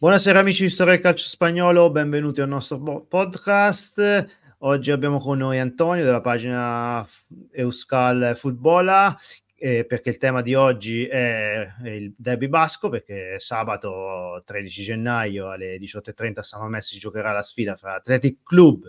Buonasera 0.00 0.38
amici 0.38 0.62
di 0.62 0.70
Storia 0.70 0.92
del 0.92 1.02
Calcio 1.02 1.26
Spagnolo, 1.26 1.90
benvenuti 1.90 2.40
al 2.40 2.46
nostro 2.46 3.00
podcast. 3.00 4.28
Oggi 4.58 4.92
abbiamo 4.92 5.18
con 5.18 5.38
noi 5.38 5.58
Antonio 5.58 6.04
della 6.04 6.20
pagina 6.20 7.04
Euskal 7.50 8.34
Futbola 8.36 9.18
eh, 9.56 9.84
perché 9.84 10.10
il 10.10 10.18
tema 10.18 10.40
di 10.40 10.54
oggi 10.54 11.04
è 11.04 11.68
il 11.86 12.14
derby 12.16 12.46
basco 12.46 12.88
perché 12.88 13.40
sabato 13.40 14.40
13 14.46 14.82
gennaio 14.84 15.50
alle 15.50 15.76
18.30 15.78 16.38
a 16.38 16.42
San 16.44 16.60
Mamés 16.60 16.86
si 16.86 16.98
giocherà 17.00 17.32
la 17.32 17.42
sfida 17.42 17.74
fra 17.74 17.94
Athletic 17.94 18.44
Club 18.44 18.88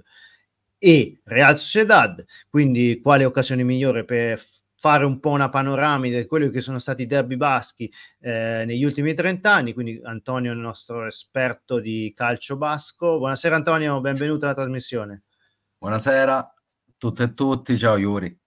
e 0.77 1.21
Real 1.23 1.57
Sociedad, 1.57 2.23
quindi 2.51 2.99
quale 3.01 3.25
occasione 3.25 3.63
migliore 3.63 4.05
per 4.05 4.45
fare 4.79 5.03
un 5.03 5.19
po' 5.19 5.31
una 5.31 5.49
panoramica 5.49 6.17
di 6.17 6.25
quelli 6.25 6.49
che 6.51 6.61
sono 6.61 6.79
stati 6.79 7.01
i 7.01 7.05
derby 7.05 7.35
baschi 7.35 7.91
eh, 8.21 8.63
negli 8.65 8.85
ultimi 8.85 9.13
30 9.13 9.53
anni. 9.53 9.73
Quindi 9.73 9.99
Antonio 10.01 10.51
è 10.51 10.55
il 10.55 10.61
nostro 10.61 11.05
esperto 11.05 11.81
di 11.81 12.13
calcio 12.15 12.55
basco. 12.55 13.17
Buonasera 13.17 13.57
Antonio, 13.57 13.99
benvenuto 13.99 14.45
alla 14.45 14.53
trasmissione. 14.53 15.23
Buonasera 15.77 16.37
a 16.37 16.53
tutte 16.97 17.23
e 17.23 17.33
tutti, 17.33 17.77
ciao 17.77 17.97
Iuri. 17.97 18.39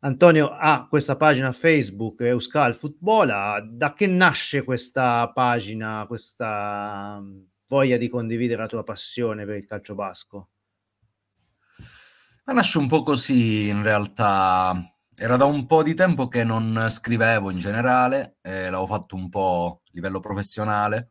Antonio 0.00 0.50
ha 0.50 0.86
questa 0.88 1.16
pagina 1.16 1.52
Facebook 1.52 2.20
Euskal 2.20 2.74
Football. 2.74 3.70
Da 3.70 3.94
che 3.94 4.06
nasce 4.06 4.62
questa 4.62 5.30
pagina, 5.32 6.04
questa 6.06 7.18
mm, 7.18 7.40
voglia 7.66 7.96
di 7.96 8.08
condividere 8.08 8.60
la 8.60 8.68
tua 8.68 8.84
passione 8.84 9.46
per 9.46 9.56
il 9.56 9.64
calcio 9.64 9.94
basco? 9.94 10.48
Ma 12.44 12.54
nasce 12.54 12.78
un 12.78 12.88
po' 12.88 13.02
così 13.02 13.68
in 13.68 13.82
realtà. 13.82 14.74
Era 15.14 15.36
da 15.36 15.44
un 15.44 15.66
po' 15.66 15.82
di 15.82 15.94
tempo 15.94 16.26
che 16.28 16.42
non 16.42 16.86
scrivevo 16.88 17.50
in 17.50 17.58
generale, 17.58 18.38
eh, 18.42 18.64
l'avevo 18.64 18.86
fatto 18.86 19.14
un 19.14 19.28
po' 19.28 19.82
a 19.84 19.90
livello 19.92 20.18
professionale. 20.20 21.10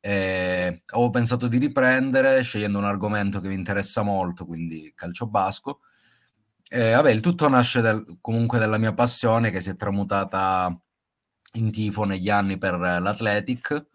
E 0.00 0.82
avevo 0.86 1.10
pensato 1.10 1.48
di 1.48 1.58
riprendere 1.58 2.42
scegliendo 2.42 2.78
un 2.78 2.84
argomento 2.84 3.40
che 3.40 3.48
mi 3.48 3.54
interessa 3.54 4.02
molto, 4.02 4.46
quindi 4.46 4.92
calcio 4.94 5.26
basco. 5.26 5.80
E, 6.68 6.92
vabbè, 6.92 7.10
il 7.10 7.20
tutto 7.20 7.48
nasce 7.48 7.80
del, 7.80 8.18
comunque 8.20 8.58
dalla 8.60 8.78
mia 8.78 8.94
passione 8.94 9.50
che 9.50 9.60
si 9.60 9.70
è 9.70 9.76
tramutata 9.76 10.72
in 11.54 11.72
tifo 11.72 12.04
negli 12.04 12.30
anni 12.30 12.58
per 12.58 12.78
l'Athletic 12.78 13.86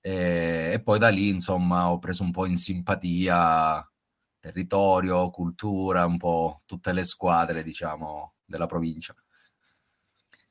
e, 0.00 0.70
e 0.74 0.82
poi 0.82 0.98
da 0.98 1.08
lì 1.08 1.28
insomma 1.28 1.90
ho 1.90 1.98
preso 1.98 2.22
un 2.22 2.30
po' 2.30 2.46
in 2.46 2.56
simpatia 2.56 3.84
territorio, 4.44 5.30
cultura, 5.30 6.04
un 6.04 6.18
po' 6.18 6.60
tutte 6.66 6.92
le 6.92 7.04
squadre, 7.04 7.62
diciamo, 7.62 8.34
della 8.44 8.66
provincia. 8.66 9.14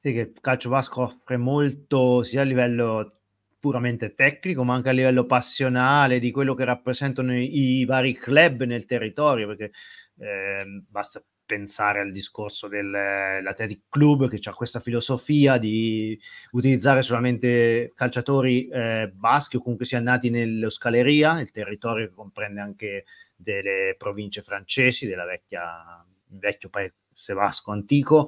Sì, 0.01 0.11
che 0.11 0.19
il 0.19 0.33
calcio 0.41 0.69
basco 0.69 1.01
offre 1.01 1.37
molto 1.37 2.23
sia 2.23 2.41
a 2.41 2.45
livello 2.45 3.11
puramente 3.59 4.15
tecnico, 4.15 4.63
ma 4.63 4.73
anche 4.73 4.89
a 4.89 4.93
livello 4.93 5.25
passionale 5.25 6.19
di 6.19 6.31
quello 6.31 6.55
che 6.55 6.65
rappresentano 6.65 7.37
i, 7.37 7.79
i 7.79 7.85
vari 7.85 8.13
club 8.13 8.63
nel 8.63 8.85
territorio, 8.85 9.47
perché 9.47 9.71
eh, 10.17 10.83
basta 10.89 11.23
pensare 11.45 11.99
al 11.99 12.11
discorso 12.11 12.67
dell'Athletic 12.67 13.83
Club 13.89 14.27
che 14.27 14.39
ha 14.49 14.53
questa 14.53 14.79
filosofia 14.79 15.57
di 15.57 16.19
utilizzare 16.51 17.03
solamente 17.03 17.91
calciatori 17.95 18.67
eh, 18.69 19.11
baschi 19.13 19.57
o 19.57 19.61
comunque 19.61 19.85
sia 19.85 19.99
nati 19.99 20.29
nello 20.29 20.69
Scaleria, 20.69 21.39
il 21.39 21.51
territorio 21.51 22.07
che 22.07 22.13
comprende 22.13 22.59
anche 22.59 23.05
delle 23.35 23.95
province 23.97 24.41
francesi, 24.41 25.07
della 25.07 25.25
vecchia, 25.25 26.05
vecchio 26.27 26.69
paese 26.69 27.33
vasco 27.33 27.71
antico, 27.71 28.27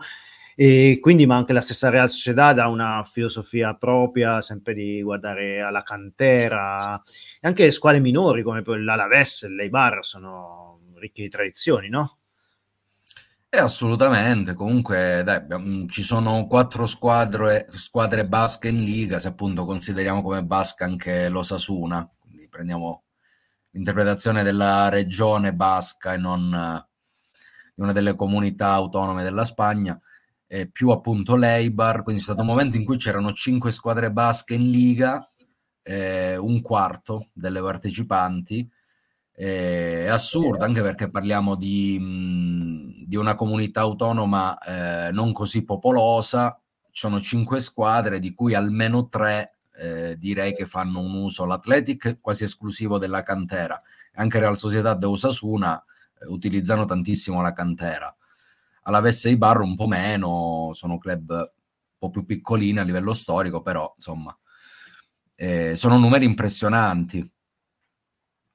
e 0.56 1.00
quindi 1.02 1.25
ma 1.25 1.36
anche 1.36 1.52
la 1.52 1.61
stessa 1.61 1.89
Real 1.89 2.09
Sociedad 2.09 2.58
ha 2.59 2.70
una 2.70 3.03
filosofia 3.03 3.76
propria, 3.76 4.42
sempre 4.42 4.73
di 4.73 5.02
guardare 5.02 5.61
alla 5.61 5.83
cantera, 5.83 6.95
e 7.42 7.48
anche 7.48 7.66
le 7.66 7.72
squadre 7.72 8.00
minori 8.00 8.42
come 8.42 8.64
l'Alaves 8.66 9.44
e 9.44 9.50
l'Eibar 9.50 10.06
sono 10.06 10.80
ricche 10.95 11.23
di 11.23 11.30
tradizioni, 11.30 11.89
no? 11.89 12.20
Eh, 13.49 13.60
assolutamente, 13.60 14.54
comunque 14.54 15.21
dai, 15.23 15.88
ci 15.89 16.04
sono 16.04 16.45
quattro 16.45 16.86
squadre, 16.86 17.67
squadre 17.70 18.26
basche 18.26 18.67
in 18.67 18.83
Liga, 18.83 19.17
se 19.17 19.30
appunto 19.30 19.64
consideriamo 19.64 20.21
come 20.21 20.44
basca 20.44 20.83
anche 20.83 21.30
l'Osasuna, 21.30 22.10
quindi 22.20 22.49
prendiamo 22.49 23.05
l'interpretazione 23.75 24.41
della 24.41 24.87
regione 24.89 25.53
basca 25.53 26.13
e 26.13 26.17
non 26.17 26.83
di 27.75 27.81
una 27.81 27.91
delle 27.91 28.15
comunità 28.15 28.71
autonome 28.71 29.21
della 29.21 29.43
Spagna, 29.43 29.99
eh, 30.47 30.69
più 30.69 30.91
appunto 30.91 31.36
l'Eibar, 31.36 32.03
quindi 32.03 32.21
c'è 32.21 32.27
stato 32.27 32.41
un 32.41 32.47
momento 32.47 32.77
in 32.77 32.85
cui 32.85 32.95
c'erano 32.95 33.33
cinque 33.33 33.71
squadre 33.71 34.11
basche 34.11 34.53
in 34.53 34.71
Liga, 34.71 35.30
eh, 35.81 36.37
un 36.37 36.61
quarto 36.61 37.27
delle 37.33 37.61
partecipanti, 37.61 38.67
eh, 39.33 40.05
è 40.05 40.08
assurdo 40.08 40.64
anche 40.64 40.81
perché 40.81 41.09
parliamo 41.09 41.55
di, 41.55 41.99
mh, 41.99 43.08
di 43.08 43.17
una 43.17 43.35
comunità 43.35 43.81
autonoma 43.81 44.58
eh, 44.59 45.11
non 45.11 45.33
così 45.33 45.65
popolosa, 45.65 46.58
ci 46.91 47.02
sono 47.02 47.19
cinque 47.19 47.59
squadre 47.59 48.19
di 48.19 48.33
cui 48.33 48.53
almeno 48.53 49.09
tre 49.09 49.55
eh, 49.77 50.15
direi 50.17 50.53
che 50.53 50.65
fanno 50.65 50.99
un 50.99 51.13
uso 51.13 51.45
l'Athletic 51.45 52.19
quasi 52.21 52.43
esclusivo 52.43 52.97
della 52.97 53.23
cantera, 53.23 53.80
anche 54.15 54.39
Real 54.39 54.58
Sociedad 54.58 55.02
e 55.02 55.05
Osasuna 55.05 55.83
eh, 56.19 56.25
utilizzano 56.27 56.86
tantissimo 56.86 57.41
la 57.41 57.53
cantera. 57.53 58.15
Alla 58.83 58.99
Vesse 58.99 59.30
i 59.30 59.37
Bar 59.37 59.61
un 59.61 59.75
po' 59.75 59.87
meno, 59.87 60.71
sono 60.73 60.97
club 60.97 61.30
un 61.30 61.97
po' 61.97 62.09
più 62.09 62.25
piccolini 62.25 62.80
a 62.80 62.83
livello 62.83 63.14
storico, 63.14 63.61
però 63.61 63.91
insomma 63.95 64.37
eh, 65.35 65.75
sono 65.75 65.97
numeri 65.97 66.25
impressionanti. 66.25 67.30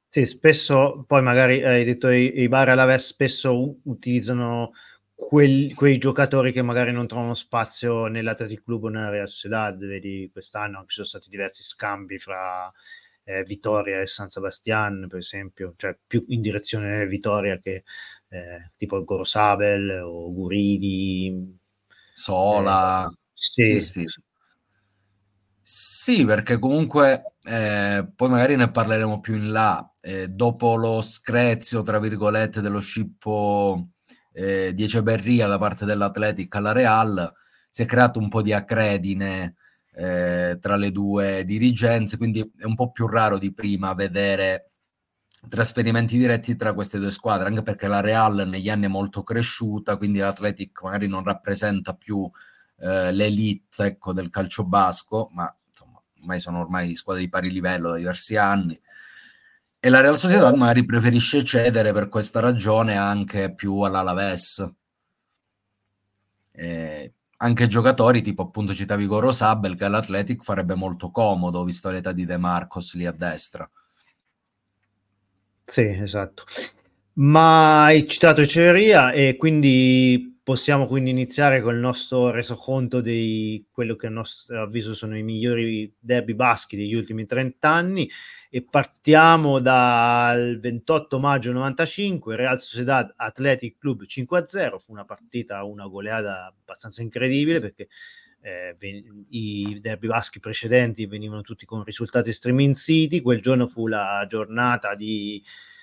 Sì, 0.09 0.27
spesso 0.27 1.05
poi 1.07 1.23
magari 1.23 1.63
hai 1.63 1.85
detto 1.85 2.09
i, 2.09 2.41
i 2.41 2.49
bar 2.49 2.71
alla 2.71 2.85
Ves 2.85 3.07
spesso 3.07 3.77
utilizzano 3.85 4.73
quel, 5.21 5.75
quei 5.75 5.99
giocatori 5.99 6.51
che 6.51 6.63
magari 6.63 6.93
non 6.93 7.07
trovano 7.07 7.35
spazio 7.35 8.07
nell'Athletic 8.07 8.65
Club 8.65 8.85
o 8.85 8.89
nella 8.89 9.11
Real 9.11 9.29
Sociedad, 9.29 9.79
vedi 9.79 10.31
quest'anno 10.33 10.81
ci 10.87 10.95
sono 10.97 11.07
stati 11.07 11.29
diversi 11.29 11.63
scambi 11.63 12.19
fra 12.19 12.73
eh, 13.25 13.45
Vittoria 13.45 14.01
e 14.01 14.07
San 14.07 14.31
Sebastian, 14.31 15.07
per 15.09 15.19
esempio, 15.19 15.75
cioè 15.77 15.97
più 16.05 16.25
in 16.29 16.41
direzione 16.41 17.07
Vittoria 17.07 17.59
che 17.59 17.85
eh, 18.29 18.71
tipo 18.77 19.05
Gorosabel 19.05 20.03
o 20.05 20.33
Guridi. 20.33 21.59
Sola. 22.15 23.07
Eh, 23.07 23.17
sì. 23.33 23.81
sì, 23.81 23.81
sì. 23.81 24.05
Sì, 25.63 26.25
perché 26.25 26.59
comunque 26.59 27.35
eh, 27.45 28.11
poi 28.17 28.29
magari 28.29 28.57
ne 28.57 28.71
parleremo 28.71 29.21
più 29.21 29.37
in 29.37 29.53
là. 29.53 29.89
Eh, 30.01 30.27
dopo 30.27 30.75
lo 30.75 31.01
screzio, 31.01 31.83
tra 31.83 32.01
virgolette, 32.01 32.61
dello 32.61 32.81
scippo 32.81 33.91
eh, 34.41 34.73
di 34.73 34.85
Eceberria 34.85 35.47
da 35.47 35.59
parte 35.59 35.85
dell'Atletic 35.85 36.55
alla 36.55 36.73
Real, 36.73 37.33
si 37.71 37.83
è 37.83 37.87
creato 37.87 38.19
un 38.19 38.31
po' 38.31 38.41
di 38.41 38.55
accredine 38.55 39.57
eh, 39.93 40.57
tra 40.59 40.77
le 40.77 40.91
due 40.91 41.45
dirigenze, 41.45 42.17
quindi 42.17 42.41
è 42.57 42.65
un 42.65 42.75
po' 42.75 42.91
più 42.91 43.07
raro 43.07 43.39
di 43.39 43.53
prima 43.53 43.93
vedere 43.93 44.69
trasferimenti 45.49 46.17
diretti 46.17 46.57
tra 46.57 46.73
queste 46.73 46.99
due 46.99 47.11
squadre, 47.11 47.49
anche 47.49 47.63
perché 47.63 47.87
la 47.87 48.01
Real 48.01 48.49
negli 48.49 48.71
anni 48.71 48.87
è 48.87 48.89
molto 48.89 49.23
cresciuta, 49.23 49.97
quindi 49.97 50.19
l'Atletic 50.21 50.83
magari 50.83 51.07
non 51.07 51.23
rappresenta 51.23 51.95
più 51.95 52.29
eh, 52.79 53.13
l'elite 53.13 53.85
ecco, 53.85 54.15
del 54.15 54.31
calcio 54.31 54.65
basco, 54.65 55.29
ma 55.33 55.55
insomma, 55.69 56.01
ormai 56.21 56.41
sono 56.41 56.61
ormai 56.61 56.95
squadre 56.95 57.23
di 57.23 57.29
pari 57.29 57.51
livello 57.51 57.91
da 57.91 57.97
diversi 57.97 58.37
anni 58.37 58.81
e 59.83 59.89
la 59.89 60.01
Real 60.01 60.19
Sociedad 60.19 60.55
magari 60.55 60.85
preferisce 60.85 61.43
cedere 61.43 61.95
per 61.95 62.11
questa 62.11 62.39
ragione 62.39 62.97
anche 62.97 63.55
più 63.55 63.81
all'Alaves. 63.81 64.71
Eh, 66.53 67.15
anche 67.39 67.67
giocatori 67.67 68.21
tipo 68.21 68.43
appunto 68.43 68.75
citavi 68.75 69.07
Goro 69.07 69.33
Sabel 69.33 69.77
che 69.77 69.87
all'Athletic 69.87 70.43
farebbe 70.43 70.75
molto 70.75 71.11
comodo 71.11 71.65
visto 71.65 71.89
l'età 71.89 72.13
di 72.13 72.27
De 72.27 72.37
Marcos 72.37 72.95
lì 72.95 73.07
a 73.07 73.13
destra. 73.13 73.69
Sì, 75.65 75.87
esatto. 75.87 76.45
Ma 77.15 77.85
hai 77.85 78.07
citato 78.07 78.43
Eceria 78.43 79.13
e 79.13 79.37
quindi 79.39 80.41
possiamo 80.43 80.87
quindi 80.87 81.09
iniziare 81.09 81.63
con 81.63 81.73
il 81.75 81.81
nostro 81.81 82.31
resoconto 82.31 83.01
di 83.01 83.65
quello 83.71 83.97
che 83.97 84.09
a 84.09 84.11
nostro 84.11 84.61
avviso 84.61 84.93
sono 84.93 85.17
i 85.17 85.23
migliori 85.23 85.91
derby 85.99 86.35
baschi 86.35 86.77
degli 86.77 86.95
ultimi 86.95 87.25
30 87.25 87.69
anni 87.69 88.11
e 88.53 88.63
partiamo 88.63 89.61
dal 89.61 90.59
28 90.59 91.21
maggio 91.21 91.53
95, 91.53 92.35
Real 92.35 92.61
Sociedad 92.61 93.13
Athletic 93.15 93.79
Club 93.79 94.03
5-0, 94.03 94.79
fu 94.79 94.91
una 94.91 95.05
partita, 95.05 95.63
una 95.63 95.87
goleada 95.87 96.47
abbastanza 96.47 97.01
incredibile 97.01 97.61
perché 97.61 97.87
eh, 98.41 98.77
i 99.29 99.79
derby 99.81 100.09
baschi 100.09 100.41
precedenti 100.41 101.07
venivano 101.07 101.43
tutti 101.43 101.65
con 101.65 101.85
risultati 101.85 102.33
striminziti, 102.33 103.21
quel 103.21 103.41
giorno 103.41 103.69
fu 103.69 103.87
la 103.87 104.27
giornata 104.29 104.97
di 104.97 105.41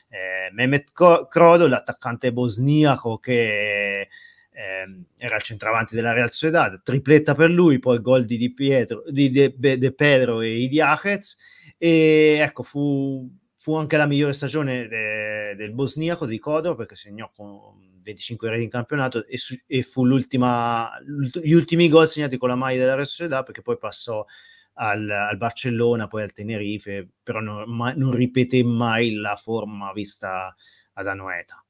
eh, 0.09 0.51
Mehmet 0.51 0.91
Krodo, 0.91 1.67
l'attaccante 1.67 2.33
bosniaco 2.33 3.17
che 3.17 4.09
eh, 4.57 5.03
era 5.17 5.35
il 5.35 5.43
centravanti 5.43 5.93
della 5.93 6.13
Real 6.13 6.31
Sociedad, 6.31 6.81
tripletta 6.81 7.35
per 7.35 7.51
lui, 7.51 7.77
poi 7.77 8.01
gol 8.01 8.25
di 8.25 8.37
Di 8.37 8.51
Pietro, 8.51 9.03
di 9.07 9.29
De, 9.29 9.53
De 9.55 9.93
Pedro 9.93 10.41
e 10.41 10.57
Idiachez 10.57 11.37
E 11.77 12.39
ecco, 12.41 12.63
fu, 12.63 13.29
fu 13.59 13.75
anche 13.75 13.97
la 13.97 14.07
migliore 14.07 14.33
stagione 14.33 14.87
de, 14.87 15.53
del 15.55 15.73
bosniaco 15.73 16.25
di 16.25 16.39
Kodor 16.39 16.75
perché 16.75 16.95
segnò 16.95 17.31
con 17.35 18.01
25 18.01 18.49
reti 18.49 18.63
in 18.63 18.69
campionato 18.69 19.27
e, 19.27 19.37
su, 19.37 19.55
e 19.67 19.83
fu 19.83 20.05
l'ultima, 20.05 20.89
gli 21.05 21.53
ultimi 21.53 21.87
gol 21.87 22.07
segnati 22.07 22.37
con 22.37 22.49
la 22.49 22.55
maglia 22.55 22.79
della 22.79 22.95
Real 22.95 23.07
Sociedad 23.07 23.45
perché 23.45 23.61
poi 23.61 23.77
passò 23.77 24.25
al, 24.73 25.07
al, 25.07 25.37
Barcellona, 25.37 26.07
poi 26.07 26.23
al 26.23 26.33
Tenerife, 26.33 27.07
però 27.21 27.41
non, 27.41 27.69
ma, 27.69 27.93
non 27.93 28.11
ripeté 28.11 28.63
mai 28.63 29.13
la 29.13 29.35
forma 29.35 29.91
vista 29.93 30.55
ad 30.93 31.07
Anoeta. 31.07 31.63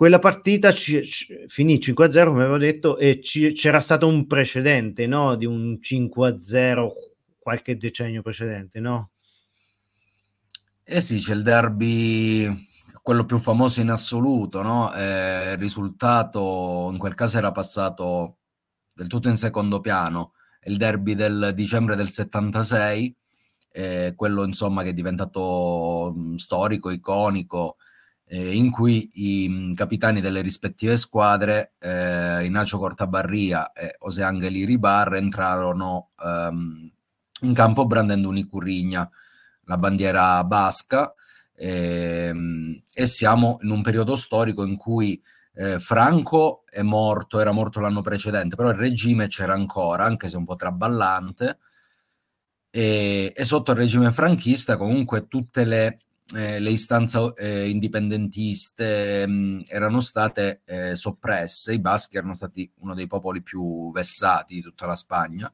Quella 0.00 0.18
partita 0.18 0.72
ci, 0.72 1.04
ci, 1.04 1.44
finì 1.48 1.76
5-0, 1.76 2.28
come 2.28 2.40
avevo 2.40 2.56
detto, 2.56 2.96
e 2.96 3.20
ci, 3.22 3.52
c'era 3.52 3.80
stato 3.80 4.06
un 4.06 4.26
precedente 4.26 5.06
no? 5.06 5.34
di 5.34 5.44
un 5.44 5.78
5-0 5.78 6.88
qualche 7.38 7.76
decennio 7.76 8.22
precedente, 8.22 8.80
no? 8.80 9.10
Eh 10.82 11.02
sì, 11.02 11.18
c'è 11.18 11.34
il 11.34 11.42
derby, 11.42 12.50
quello 13.02 13.26
più 13.26 13.36
famoso 13.36 13.82
in 13.82 13.90
assoluto, 13.90 14.62
no? 14.62 14.90
Eh, 14.94 15.50
il 15.52 15.58
risultato 15.58 16.88
in 16.90 16.96
quel 16.96 17.12
caso 17.12 17.36
era 17.36 17.52
passato 17.52 18.38
del 18.94 19.06
tutto 19.06 19.28
in 19.28 19.36
secondo 19.36 19.80
piano, 19.80 20.32
il 20.64 20.78
derby 20.78 21.14
del 21.14 21.52
dicembre 21.54 21.94
del 21.94 22.08
76, 22.08 23.14
eh, 23.72 24.14
quello 24.16 24.44
insomma 24.44 24.82
che 24.82 24.88
è 24.88 24.94
diventato 24.94 26.14
mh, 26.16 26.36
storico, 26.36 26.88
iconico, 26.88 27.76
eh, 28.32 28.54
in 28.54 28.70
cui 28.70 29.10
i 29.14 29.48
mh, 29.48 29.74
capitani 29.74 30.20
delle 30.20 30.40
rispettive 30.40 30.96
squadre, 30.96 31.72
eh, 31.80 32.44
Inacio 32.44 32.78
Cortabarria 32.78 33.72
e 33.72 33.96
José 34.00 34.22
Angeli 34.22 34.64
Ribar, 34.64 35.14
entrarono 35.14 36.10
ehm, 36.22 36.92
in 37.42 37.54
campo 37.54 37.86
brandendo 37.86 38.28
un'icurrigna, 38.28 39.10
la 39.64 39.76
bandiera 39.78 40.44
basca, 40.44 41.12
ehm, 41.56 42.80
e 42.94 43.06
siamo 43.06 43.58
in 43.62 43.70
un 43.70 43.82
periodo 43.82 44.14
storico 44.14 44.64
in 44.64 44.76
cui 44.76 45.20
eh, 45.54 45.80
Franco 45.80 46.62
è 46.70 46.82
morto, 46.82 47.40
era 47.40 47.50
morto 47.50 47.80
l'anno 47.80 48.00
precedente, 48.00 48.54
però 48.54 48.70
il 48.70 48.76
regime 48.76 49.26
c'era 49.26 49.54
ancora, 49.54 50.04
anche 50.04 50.28
se 50.28 50.36
un 50.36 50.44
po' 50.44 50.54
traballante, 50.54 51.58
e, 52.70 53.32
e 53.34 53.44
sotto 53.44 53.72
il 53.72 53.76
regime 53.78 54.12
franchista 54.12 54.76
comunque 54.76 55.26
tutte 55.26 55.64
le, 55.64 55.98
eh, 56.34 56.60
le 56.60 56.70
istanze 56.70 57.32
eh, 57.36 57.68
indipendentiste 57.68 59.26
mh, 59.26 59.32
mm, 59.32 59.60
erano 59.68 60.00
state 60.00 60.62
eh, 60.64 60.94
soppresse, 60.94 61.72
i 61.72 61.80
baschi 61.80 62.16
erano 62.16 62.34
stati 62.34 62.70
uno 62.80 62.94
dei 62.94 63.06
popoli 63.06 63.42
più 63.42 63.90
vessati 63.92 64.54
di 64.54 64.60
tutta 64.60 64.86
la 64.86 64.94
Spagna, 64.94 65.52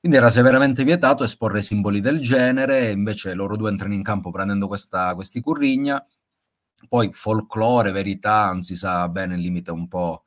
quindi 0.00 0.16
era 0.16 0.30
severamente 0.30 0.82
vietato 0.82 1.24
esporre 1.24 1.60
simboli 1.60 2.00
del 2.00 2.20
genere, 2.20 2.90
invece 2.90 3.34
loro 3.34 3.56
due 3.56 3.68
entrano 3.68 3.92
in 3.92 4.02
campo 4.02 4.30
prendendo 4.30 4.66
questa 4.66 5.14
currigna. 5.42 6.02
Poi 6.88 7.12
folklore, 7.12 7.90
verità, 7.90 8.46
non 8.46 8.62
si 8.62 8.74
sa 8.76 9.06
bene 9.10 9.34
il 9.34 9.42
limite 9.42 9.70
un 9.70 9.86
po', 9.88 10.24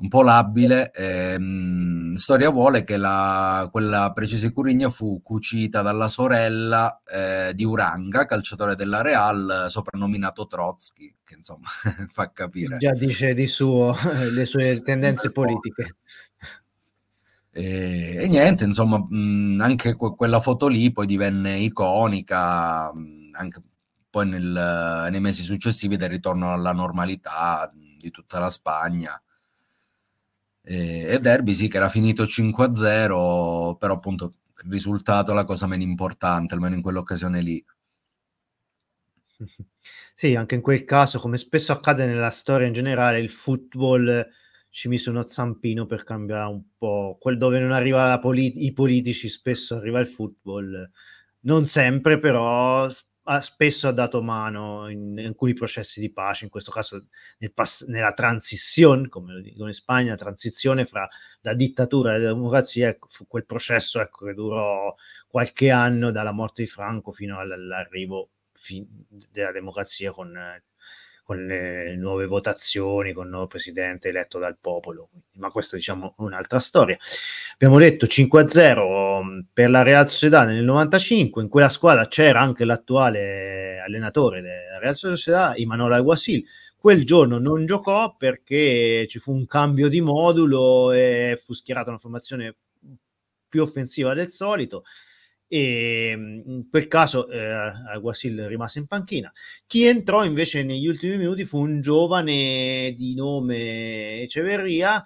un 0.00 0.08
po 0.08 0.22
labile. 0.22 0.92
Ehm, 0.92 2.12
storia 2.12 2.50
vuole 2.50 2.84
che 2.84 2.96
la, 2.96 3.68
quella 3.70 4.12
precisa 4.12 4.50
curigna 4.50 4.90
fu 4.90 5.22
cucita 5.22 5.82
dalla 5.82 6.08
sorella 6.08 7.02
eh, 7.04 7.52
di 7.54 7.64
Uranga, 7.64 8.24
calciatore 8.24 8.76
della 8.76 9.02
Real, 9.02 9.66
soprannominato 9.68 10.46
Trotsky, 10.46 11.14
che 11.24 11.34
insomma 11.34 11.68
fa 12.10 12.32
capire. 12.32 12.78
Già 12.78 12.92
dice 12.92 13.34
di 13.34 13.46
suo 13.46 13.94
le 14.32 14.46
sue 14.46 14.80
tendenze 14.80 15.30
politiche. 15.30 15.96
E, 17.50 18.18
e, 18.20 18.28
niente, 18.28 18.62
insomma, 18.64 18.98
mh, 18.98 19.58
anche 19.60 19.96
que- 19.96 20.14
quella 20.14 20.38
foto 20.38 20.68
lì 20.68 20.92
poi 20.92 21.06
divenne 21.06 21.56
iconica, 21.56 22.92
mh, 22.92 23.30
anche 23.32 23.62
poi 24.10 24.28
nel, 24.28 25.08
nei 25.10 25.20
mesi 25.20 25.42
successivi 25.42 25.96
del 25.96 26.08
ritorno 26.08 26.52
alla 26.52 26.72
normalità 26.72 27.68
di 27.72 28.10
tutta 28.10 28.38
la 28.38 28.48
Spagna. 28.48 29.20
E, 30.74 31.06
e 31.14 31.18
Derby 31.20 31.54
sì 31.54 31.68
che 31.68 31.78
era 31.78 31.88
finito 31.88 32.26
5-0, 32.26 33.76
però 33.78 33.94
appunto 33.94 34.34
il 34.64 34.70
risultato 34.70 35.30
è 35.32 35.34
la 35.34 35.44
cosa 35.44 35.66
meno 35.66 35.82
importante, 35.82 36.54
almeno 36.54 36.74
in 36.76 36.82
quell'occasione 36.82 37.40
lì. 37.40 37.64
Sì, 40.14 40.34
anche 40.34 40.56
in 40.56 40.60
quel 40.62 40.84
caso, 40.84 41.20
come 41.20 41.36
spesso 41.36 41.70
accade 41.72 42.04
nella 42.06 42.30
storia 42.30 42.66
in 42.66 42.72
generale, 42.72 43.20
il 43.20 43.30
football 43.30 44.26
ci 44.70 44.88
mise 44.88 45.10
uno 45.10 45.22
zampino 45.26 45.86
per 45.86 46.02
cambiare 46.04 46.50
un 46.50 46.62
po'. 46.76 47.16
Quel 47.20 47.38
dove 47.38 47.60
non 47.60 47.70
arriva 47.72 48.18
polit- 48.18 48.56
i 48.56 48.72
politici, 48.72 49.28
spesso 49.28 49.76
arriva 49.76 50.00
il 50.00 50.08
football. 50.08 50.90
Non 51.40 51.66
sempre, 51.66 52.18
però 52.18 52.88
ha, 53.30 53.40
spesso 53.42 53.88
ha 53.88 53.92
dato 53.92 54.22
mano 54.22 54.88
in, 54.88 55.16
in, 55.18 55.26
alcuni 55.26 55.52
processi 55.52 56.00
di 56.00 56.10
pace, 56.10 56.44
in 56.44 56.50
questo 56.50 56.70
caso 56.70 57.06
nel 57.38 57.52
pass- 57.52 57.86
nella 57.86 58.12
transizione, 58.12 59.08
come 59.08 59.34
lo 59.34 59.40
dicono 59.40 59.68
in 59.68 59.74
Spagna, 59.74 60.10
la 60.12 60.16
transizione 60.16 60.86
fra 60.86 61.08
la 61.42 61.54
dittatura 61.54 62.14
e 62.14 62.18
la 62.18 62.28
democrazia, 62.32 62.88
ecco, 62.88 63.08
fu 63.08 63.26
quel 63.26 63.44
processo 63.44 64.00
ecco, 64.00 64.24
che 64.26 64.34
durò 64.34 64.94
qualche 65.26 65.70
anno 65.70 66.10
dalla 66.10 66.32
morte 66.32 66.62
di 66.62 66.68
Franco 66.68 67.12
fino 67.12 67.38
all'arrivo 67.38 68.30
fin- 68.52 68.86
della 69.30 69.52
democrazia 69.52 70.10
con 70.12 70.34
con 71.28 71.44
le 71.44 71.94
nuove 71.96 72.24
votazioni, 72.24 73.12
con 73.12 73.24
il 73.24 73.30
nuovo 73.32 73.48
presidente 73.48 74.08
eletto 74.08 74.38
dal 74.38 74.56
popolo. 74.58 75.10
Ma 75.32 75.50
questo 75.50 75.76
diciamo 75.76 76.14
è 76.16 76.22
un'altra 76.22 76.58
storia. 76.58 76.96
Abbiamo 77.52 77.78
detto 77.78 78.06
5-0 78.06 79.22
mm, 79.22 79.40
per 79.52 79.68
la 79.68 79.82
Real 79.82 80.08
Sociedad 80.08 80.48
nel 80.48 80.64
95, 80.64 81.42
in 81.42 81.50
quella 81.50 81.68
squadra 81.68 82.08
c'era 82.08 82.40
anche 82.40 82.64
l'attuale 82.64 83.78
allenatore 83.78 84.40
della 84.40 84.78
Real 84.78 84.96
Sociedad, 84.96 85.58
Imanol 85.58 85.92
Alguacil. 85.92 86.46
Quel 86.78 87.04
giorno 87.04 87.36
non 87.36 87.66
giocò 87.66 88.16
perché 88.16 89.06
ci 89.06 89.18
fu 89.18 89.34
un 89.34 89.46
cambio 89.46 89.88
di 89.88 90.00
modulo 90.00 90.92
e 90.92 91.38
fu 91.44 91.52
schierata 91.52 91.90
una 91.90 91.98
formazione 91.98 92.56
più 93.46 93.60
offensiva 93.60 94.14
del 94.14 94.30
solito 94.30 94.84
e 95.48 96.14
mhmm, 96.16 96.42
in 96.46 96.68
quel 96.68 96.86
caso 96.86 97.28
eh, 97.28 97.40
Alguacil 97.40 98.46
rimase 98.46 98.78
in 98.78 98.86
panchina. 98.86 99.32
Chi 99.66 99.84
entrò 99.86 100.24
invece 100.24 100.62
negli 100.62 100.86
ultimi 100.86 101.16
minuti 101.16 101.44
fu 101.44 101.58
un 101.58 101.80
giovane 101.80 102.94
di 102.96 103.14
nome 103.14 104.20
Eceverria 104.20 105.04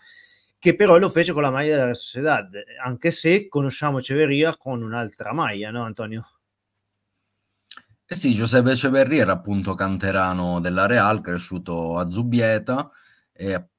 che 0.58 0.76
però 0.76 0.96
lo 0.98 1.10
fece 1.10 1.32
con 1.32 1.42
la 1.42 1.50
maglia 1.50 1.76
della 1.76 1.94
Sociedad, 1.94 2.48
anche 2.84 3.10
se 3.10 3.48
conosciamo 3.48 3.98
Eceverria 3.98 4.56
con 4.56 4.82
un'altra 4.82 5.32
maglia, 5.32 5.70
no 5.72 5.82
Antonio? 5.82 6.24
Eh 8.06 8.14
sì, 8.14 8.34
Giuseppe 8.34 8.72
Eceverria 8.72 9.22
era 9.22 9.32
appunto 9.32 9.74
canterano 9.74 10.60
della 10.60 10.86
Real, 10.86 11.20
cresciuto 11.20 11.98
a 11.98 12.08
Zubieta 12.08 12.90
e 13.32 13.70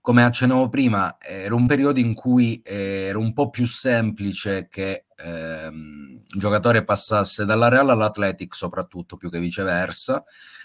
come 0.00 0.24
accennavo 0.24 0.68
prima, 0.68 1.16
era 1.20 1.54
un 1.54 1.66
periodo 1.66 2.00
in 2.00 2.14
cui 2.14 2.60
era 2.64 3.18
un 3.18 3.32
po' 3.32 3.50
più 3.50 3.66
semplice 3.66 4.68
che 4.68 5.06
ehm, 5.16 6.11
giocatore 6.34 6.84
passasse 6.84 7.44
dalla 7.44 7.68
Real 7.68 7.90
all'Athletic, 7.90 8.54
soprattutto 8.54 9.16
più 9.16 9.30
che 9.30 9.38
viceversa. 9.38 10.24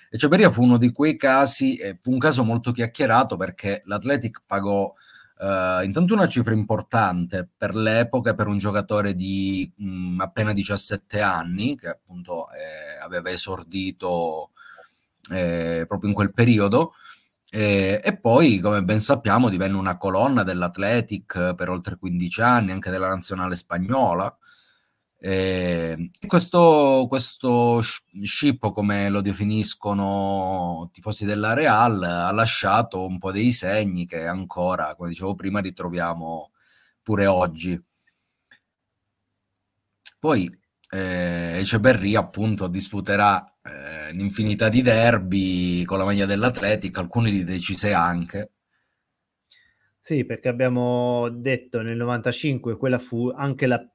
E 0.09 0.17
Ceperia 0.17 0.51
fu 0.51 0.63
uno 0.63 0.77
di 0.77 0.91
quei 0.91 1.17
casi, 1.17 1.75
e 1.75 1.97
fu 2.01 2.12
un 2.12 2.19
caso 2.19 2.43
molto 2.43 2.71
chiacchierato 2.71 3.36
perché 3.38 3.81
l'Athletic 3.86 4.41
pagò 4.45 4.93
eh, 5.39 5.81
intanto 5.83 6.13
una 6.13 6.27
cifra 6.27 6.53
importante 6.53 7.47
per 7.55 7.75
l'epoca 7.75 8.33
per 8.33 8.47
un 8.47 8.57
giocatore 8.57 9.15
di 9.15 9.71
mh, 9.75 10.21
appena 10.21 10.53
17 10.53 11.21
anni, 11.21 11.77
che 11.77 11.89
appunto 11.89 12.47
eh, 12.51 13.03
aveva 13.03 13.29
esordito 13.29 14.51
eh, 15.31 15.86
proprio 15.88 16.09
in 16.09 16.15
quel 16.15 16.33
periodo 16.33 16.93
e, 17.50 18.01
e, 18.03 18.17
poi, 18.17 18.59
come 18.59 18.83
ben 18.83 19.00
sappiamo, 19.00 19.50
divenne 19.50 19.77
una 19.77 19.97
colonna 19.97 20.43
dell'Athletic 20.43 21.55
per 21.55 21.69
oltre 21.69 21.95
15 21.97 22.41
anni, 22.41 22.71
anche 22.71 22.89
della 22.89 23.07
nazionale 23.07 23.55
spagnola. 23.55 24.36
E 25.19 26.12
questo, 26.27 27.05
questo 27.09 27.81
scippo, 27.81 28.71
come 28.71 29.09
lo 29.09 29.21
definiscono 29.21 30.89
tifosi 30.93 31.25
della 31.25 31.53
Real, 31.53 32.01
ha 32.03 32.31
lasciato 32.31 33.05
un 33.05 33.17
po' 33.17 33.31
dei 33.31 33.51
segni 33.51 34.05
che 34.05 34.25
ancora, 34.25 34.95
come 34.95 35.09
dicevo 35.09 35.36
prima, 35.36 35.59
ritroviamo 35.59 36.51
pure 37.01 37.25
oggi. 37.25 37.81
Poi 40.19 40.50
eh, 40.89 41.57
Eceberri 41.59 42.15
appunto 42.15 42.67
disputerà 42.67 43.43
eh, 43.63 44.12
un'infinità 44.12 44.69
di 44.69 44.81
derby 44.81 45.83
con 45.83 45.97
la 45.97 46.05
maglia 46.05 46.25
dell'Atletic, 46.25 46.97
alcuni 46.97 47.31
li 47.31 47.43
decise 47.43 47.93
anche. 47.93 48.51
Sì, 50.00 50.25
perché 50.25 50.47
abbiamo 50.47 51.27
detto 51.29 51.81
nel 51.81 51.97
95 51.97 52.77
quella 52.77 52.97
fu 52.97 53.29
anche 53.29 53.67
la, 53.67 53.86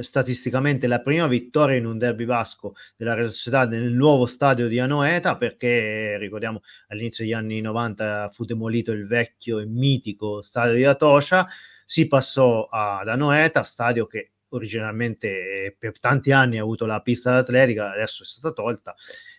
statisticamente 0.00 0.86
la 0.86 1.00
prima 1.00 1.26
vittoria 1.26 1.76
in 1.76 1.86
un 1.86 1.98
derby 1.98 2.24
vasco 2.24 2.74
della 2.96 3.14
Real 3.14 3.32
Società 3.32 3.66
nel 3.66 3.92
nuovo 3.92 4.26
stadio 4.26 4.68
di 4.68 4.78
Anoeta 4.78 5.36
perché 5.36 6.18
ricordiamo 6.18 6.62
all'inizio 6.88 7.24
degli 7.24 7.32
anni 7.32 7.60
90 7.60 8.30
fu 8.32 8.44
demolito 8.44 8.92
il 8.92 9.06
vecchio 9.06 9.58
e 9.58 9.66
mitico 9.66 10.42
stadio 10.42 10.74
di 10.74 10.84
Atocha 10.84 11.48
si 11.92 12.06
passò 12.06 12.68
ad 12.70 13.08
Anoeta, 13.08 13.64
stadio 13.64 14.06
che 14.06 14.32
originalmente 14.48 15.76
per 15.78 15.98
tanti 15.98 16.32
anni 16.32 16.58
ha 16.58 16.62
avuto 16.62 16.86
la 16.86 17.00
pista 17.00 17.36
atletica, 17.36 17.92
adesso 17.92 18.22
è 18.22 18.26
stata 18.26 18.54
tolta. 18.54 18.94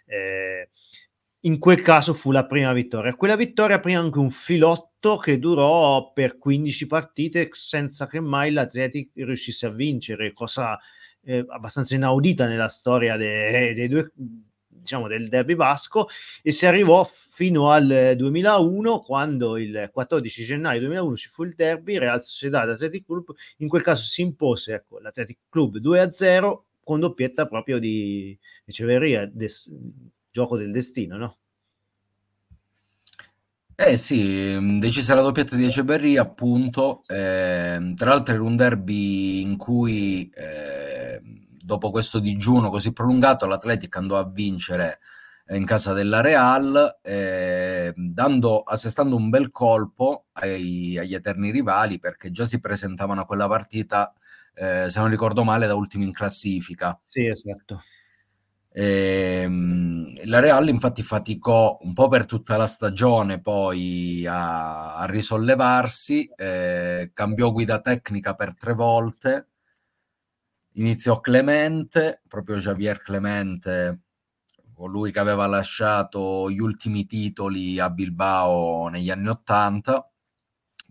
Eh, 0.06 0.70
in 1.46 1.60
quel 1.60 1.82
caso 1.82 2.14
fu 2.14 2.32
la 2.32 2.46
prima 2.46 2.72
vittoria. 2.74 3.16
Quella 3.16 3.36
vittoria 3.36 3.78
aprì 3.78 3.94
anche 3.94 4.20
un 4.20 4.30
filotto 4.30 5.18
che 5.18 5.40
durò 5.40 6.12
per 6.14 6.38
15 6.38 6.88
partite 6.88 7.50
senza 7.52 8.08
che 8.08 8.20
mai 8.20 8.52
l'Atletic 8.52 9.10
riuscisse 9.16 9.66
a 9.66 9.70
vincere, 9.70 10.32
cosa 10.32 10.80
eh, 11.24 11.46
abbastanza 11.48 11.96
inaudita 11.96 12.48
nella 12.48 12.70
storia 12.70 13.18
dei, 13.18 13.74
dei 13.74 13.88
due 13.88 14.12
diciamo 14.84 15.08
del 15.08 15.30
derby 15.30 15.56
basco 15.56 16.08
e 16.42 16.52
si 16.52 16.66
arrivò 16.66 17.10
fino 17.30 17.72
al 17.72 18.16
2001 18.18 19.00
quando 19.00 19.56
il 19.58 19.90
14 19.92 20.44
gennaio 20.44 20.80
2001 20.82 21.16
ci 21.16 21.30
fu 21.30 21.44
il 21.44 21.54
derby 21.56 21.98
Real 21.98 22.22
Sociedad 22.22 22.70
Athletic 22.70 23.06
Club 23.06 23.34
in 23.58 23.70
quel 23.70 23.82
caso 23.82 24.04
si 24.04 24.22
impose 24.22 24.74
ecco, 24.74 25.00
l'Athletic 25.00 25.38
Club 25.50 25.78
2 25.78 26.00
a 26.02 26.12
0 26.12 26.66
con 26.84 27.00
doppietta 27.00 27.48
proprio 27.48 27.80
di 27.80 28.38
Echeverria 28.66 29.26
des- 29.26 29.72
gioco 30.34 30.58
del 30.58 30.72
destino 30.72 31.16
no? 31.16 31.38
Eh 33.76 33.98
sì, 33.98 34.78
decise 34.80 35.16
la 35.16 35.22
doppietta 35.22 35.56
di 35.56 35.66
Echeverria 35.66 36.22
appunto 36.22 37.04
eh, 37.08 37.94
tra 37.96 38.10
l'altro 38.10 38.34
era 38.34 38.44
un 38.44 38.56
derby 38.56 39.42
in 39.42 39.58
cui 39.58 40.30
eh, 40.30 41.22
dopo 41.64 41.90
questo 41.92 42.20
digiuno 42.20 42.70
così 42.70 42.94
prolungato, 42.94 43.46
l'Atletic 43.48 43.96
andò 43.96 44.18
a 44.18 44.30
vincere 44.30 45.00
eh, 45.48 45.58
in 45.58 45.66
casa 45.66 45.94
della 45.94 46.22
Real, 46.22 47.00
eh, 47.02 47.94
dando, 47.96 48.62
assestando 48.62 49.16
un 49.16 49.30
bel 49.30 49.50
colpo 49.52 50.26
ai, 50.34 50.98
agli 50.98 51.16
eterni 51.16 51.52
rivali 51.52 52.00
perché 52.00 52.32
già 52.32 52.46
si 52.46 52.60
presentavano 52.60 53.22
a 53.22 53.26
quella 53.26 53.48
partita, 53.48 54.14
eh, 54.54 54.90
se 54.90 55.00
non 55.00 55.10
ricordo 55.10 55.44
male, 55.44 55.68
da 55.68 55.76
ultimi 55.76 56.04
in 56.06 56.12
classifica. 56.14 57.00
Sì, 57.04 57.26
esatto. 57.26 57.82
Ehm, 58.76 60.26
la 60.26 60.40
Real 60.40 60.68
infatti 60.68 61.04
faticò 61.04 61.78
un 61.82 61.94
po' 61.94 62.08
per 62.08 62.26
tutta 62.26 62.58
la 62.58 62.66
stagione 62.66 63.40
poi 63.40 64.26
a, 64.26 64.96
a 64.96 65.06
risollevarsi, 65.06 66.28
eh, 66.36 67.12
cambiò 67.14 67.52
guida 67.52 67.80
tecnica 67.82 68.34
per 68.34 68.56
tre 68.56 68.74
volte, 68.74 69.50
iniziò 70.74 71.20
Clemente, 71.20 72.22
proprio 72.28 72.58
Javier 72.58 73.00
Clemente, 73.00 74.02
colui 74.74 75.12
che 75.12 75.20
aveva 75.20 75.46
lasciato 75.46 76.50
gli 76.50 76.60
ultimi 76.60 77.06
titoli 77.06 77.80
a 77.80 77.90
Bilbao 77.90 78.88
negli 78.88 79.12
anni 79.12 79.28
Ottanta, 79.28 80.10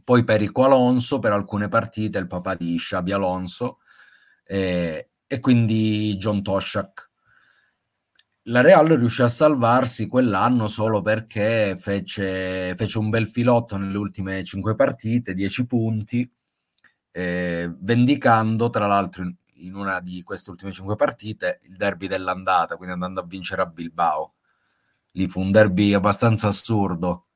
poi 0.05 0.25
Perico 0.25 0.65
Alonso 0.65 1.19
per 1.19 1.33
alcune 1.33 1.69
partite, 1.69 2.19
il 2.19 2.27
papà 2.29 2.55
di 2.55 2.77
Xabi 2.77 3.13
Alonso, 3.13 3.79
e, 4.45 5.11
e 5.27 5.41
quindi 5.41 6.17
John 6.17 6.43
Toshak. 6.43 7.12
La 8.47 8.61
Real 8.61 8.87
riuscì 8.89 9.23
a 9.23 9.29
salvarsi 9.29 10.09
quell'anno 10.09 10.67
solo 10.67 11.01
perché 11.01 11.77
fece, 11.79 12.75
fece 12.77 12.99
un 12.99 13.09
bel 13.09 13.29
filotto 13.29 13.77
nelle 13.77 13.97
ultime 13.97 14.43
cinque 14.43 14.75
partite, 14.75 15.33
10 15.35 15.65
punti, 15.65 16.29
eh, 17.13 17.73
vendicando 17.81 18.69
tra 18.71 18.87
l'altro 18.87 19.25
in 19.57 19.75
una 19.77 20.01
di 20.01 20.23
queste 20.25 20.51
ultime 20.51 20.73
cinque 20.73 20.97
partite 20.97 21.61
il 21.65 21.77
derby 21.77 22.09
dell'andata, 22.09 22.77
quindi 22.77 22.95
andando 22.95 23.21
a 23.21 23.25
vincere 23.27 23.63
a 23.63 23.67
Bilbao. 23.67 24.35
Lì 25.13 25.29
fu 25.29 25.41
un 25.41 25.53
derby 25.53 25.95
abbastanza 25.95 26.49
assurdo. 26.49 27.27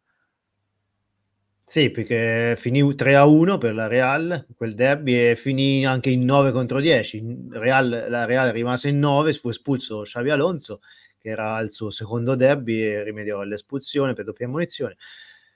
Sì, 1.68 1.90
perché 1.90 2.54
finì 2.56 2.94
3 2.94 3.16
a 3.16 3.24
1 3.24 3.58
per 3.58 3.74
la 3.74 3.88
Real, 3.88 4.46
quel 4.56 4.74
derby, 4.76 5.30
e 5.30 5.34
finì 5.36 5.84
anche 5.84 6.10
in 6.10 6.24
9 6.24 6.52
contro 6.52 6.78
10. 6.78 7.20
Real, 7.50 8.06
la 8.08 8.24
Real 8.24 8.52
rimase 8.52 8.88
in 8.90 9.00
9, 9.00 9.32
fu 9.34 9.48
espulso 9.48 10.02
Xavi 10.02 10.30
Alonso, 10.30 10.80
che 11.18 11.28
era 11.30 11.58
il 11.58 11.72
suo 11.72 11.90
secondo 11.90 12.36
derby 12.36 12.80
e 12.82 13.02
rimediò 13.02 13.40
all'espulsione 13.40 14.12
per 14.14 14.24
doppia 14.26 14.46
munizione. 14.46 14.96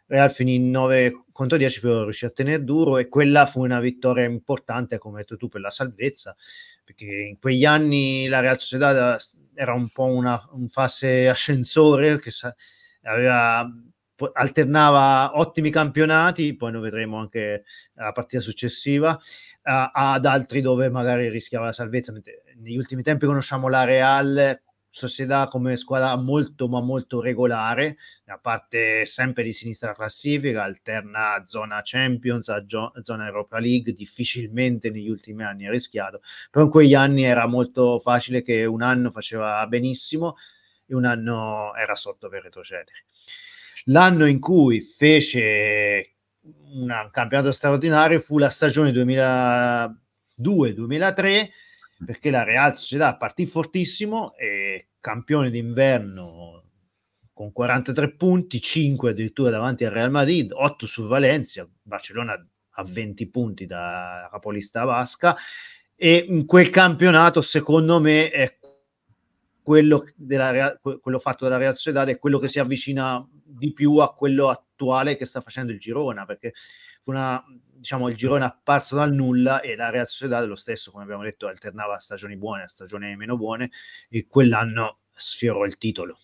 Real 0.06 0.32
finì 0.32 0.56
in 0.56 0.70
9 0.70 1.26
contro 1.30 1.56
10 1.56 1.78
però 1.80 2.02
riuscì 2.02 2.24
a 2.24 2.30
tenere 2.30 2.64
duro 2.64 2.98
e 2.98 3.06
quella 3.08 3.46
fu 3.46 3.62
una 3.62 3.78
vittoria 3.78 4.24
importante 4.24 4.98
come 4.98 5.18
hai 5.18 5.22
detto 5.22 5.36
tu 5.36 5.46
per 5.48 5.60
la 5.60 5.70
salvezza 5.70 6.34
perché 6.84 7.04
in 7.04 7.38
quegli 7.38 7.64
anni 7.64 8.26
la 8.26 8.40
Real 8.40 8.58
Sociedad 8.58 9.16
era 9.54 9.72
un 9.72 9.88
po' 9.90 10.06
una 10.06 10.44
un 10.54 10.66
fase 10.68 11.28
ascensore 11.28 12.18
che 12.18 12.32
sa- 12.32 12.52
aveva 13.02 13.64
alternava 14.32 15.38
ottimi 15.38 15.70
campionati, 15.70 16.54
poi 16.56 16.72
noi 16.72 16.82
vedremo 16.82 17.18
anche 17.18 17.64
la 17.94 18.12
partita 18.12 18.42
successiva, 18.42 19.12
uh, 19.12 19.90
ad 19.92 20.24
altri 20.26 20.60
dove 20.60 20.90
magari 20.90 21.28
rischiava 21.28 21.66
la 21.66 21.72
salvezza. 21.72 22.12
Negli 22.56 22.76
ultimi 22.76 23.02
tempi 23.02 23.26
conosciamo 23.26 23.68
la 23.68 23.84
Real 23.84 24.60
Società 24.92 25.46
come 25.46 25.76
squadra 25.76 26.16
molto 26.16 26.66
ma 26.66 26.80
molto 26.80 27.20
regolare, 27.20 27.96
a 28.26 28.38
parte 28.38 29.06
sempre 29.06 29.44
di 29.44 29.52
sinistra 29.52 29.94
classifica, 29.94 30.64
alterna 30.64 31.42
zona 31.46 31.80
Champions 31.84 32.48
a 32.48 32.64
gio- 32.64 32.92
zona 33.02 33.26
Europa 33.26 33.60
League, 33.60 33.92
difficilmente 33.92 34.90
negli 34.90 35.08
ultimi 35.08 35.44
anni 35.44 35.66
ha 35.68 35.70
rischiato, 35.70 36.20
però 36.50 36.64
in 36.64 36.70
quegli 36.72 36.94
anni 36.94 37.22
era 37.22 37.46
molto 37.46 38.00
facile 38.00 38.42
che 38.42 38.64
un 38.64 38.82
anno 38.82 39.12
faceva 39.12 39.64
benissimo 39.68 40.36
e 40.86 40.94
un 40.96 41.04
anno 41.04 41.72
era 41.76 41.94
sotto 41.94 42.28
per 42.28 42.42
retrocedere. 42.42 43.04
L'anno 43.90 44.26
in 44.26 44.38
cui 44.38 44.80
fece 44.80 46.14
un 46.72 47.08
campionato 47.10 47.50
straordinario 47.50 48.20
fu 48.20 48.38
la 48.38 48.48
stagione 48.48 48.92
2002-2003 48.92 51.48
perché 52.04 52.30
la 52.30 52.44
Real 52.44 52.76
Sociedad 52.76 53.18
partì 53.18 53.46
fortissimo 53.46 54.36
e 54.36 54.90
campione 55.00 55.50
d'inverno 55.50 56.62
con 57.32 57.50
43 57.52 58.12
punti, 58.12 58.60
5 58.60 59.10
addirittura 59.10 59.50
davanti 59.50 59.84
al 59.84 59.92
Real 59.92 60.10
Madrid, 60.10 60.52
8 60.52 60.86
su 60.86 61.08
Valencia, 61.08 61.68
Barcellona 61.82 62.46
a 62.74 62.84
20 62.84 63.28
punti 63.28 63.66
da 63.66 64.28
capolista 64.30 64.84
vasca. 64.84 65.36
E 65.96 66.26
in 66.28 66.46
quel 66.46 66.70
campionato 66.70 67.42
secondo 67.42 67.98
me 67.98 68.30
è 68.30 68.56
quello, 69.62 70.06
della, 70.14 70.78
quello 70.80 71.18
fatto 71.18 71.44
dalla 71.44 71.56
Real 71.56 71.74
Sociedad 71.74 72.06
è 72.08 72.18
quello 72.18 72.38
che 72.38 72.46
si 72.48 72.60
avvicina 72.60 73.26
di 73.50 73.72
più 73.72 73.96
a 73.96 74.14
quello 74.14 74.48
attuale 74.48 75.16
che 75.16 75.26
sta 75.26 75.40
facendo 75.40 75.72
il 75.72 75.78
Girona 75.78 76.24
perché 76.24 76.54
una 77.04 77.42
diciamo, 77.80 78.08
il 78.08 78.16
girone 78.16 78.44
apparso 78.44 78.94
dal 78.94 79.12
nulla 79.12 79.60
e 79.60 79.74
la 79.74 79.88
Real 79.88 80.06
Sociedad 80.06 80.46
lo 80.46 80.54
stesso, 80.54 80.90
come 80.90 81.02
abbiamo 81.02 81.22
detto, 81.22 81.46
alternava 81.46 81.98
stagioni 81.98 82.36
buone 82.36 82.64
a 82.64 82.68
stagioni 82.68 83.16
meno 83.16 83.36
buone 83.36 83.70
e 84.08 84.26
quell'anno 84.26 84.98
sfiorò 85.12 85.64
il 85.64 85.78
titolo. 85.78 86.18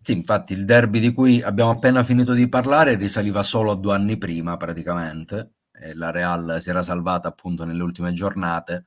Sì, 0.00 0.12
infatti 0.12 0.52
il 0.52 0.64
derby 0.64 1.00
di 1.00 1.12
cui 1.12 1.42
abbiamo 1.42 1.70
appena 1.70 2.04
finito 2.04 2.34
di 2.34 2.48
parlare 2.48 2.94
risaliva 2.94 3.42
solo 3.42 3.72
a 3.72 3.76
due 3.76 3.94
anni 3.94 4.16
prima 4.16 4.56
praticamente, 4.56 5.54
la 5.94 6.10
Real 6.10 6.58
si 6.60 6.70
era 6.70 6.82
salvata 6.82 7.28
appunto 7.28 7.64
nelle 7.64 7.82
ultime 7.82 8.12
giornate. 8.12 8.84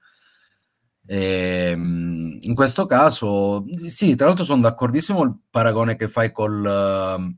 E, 1.10 1.70
ehm, 1.72 2.38
in 2.42 2.54
questo 2.54 2.86
caso, 2.86 3.66
sì, 3.76 4.16
tra 4.16 4.28
l'altro 4.28 4.44
sono 4.44 4.62
d'accordissimo 4.62 5.24
il 5.24 5.36
paragone 5.50 5.96
che 5.96 6.10
fai 6.10 6.32
col, 6.32 7.36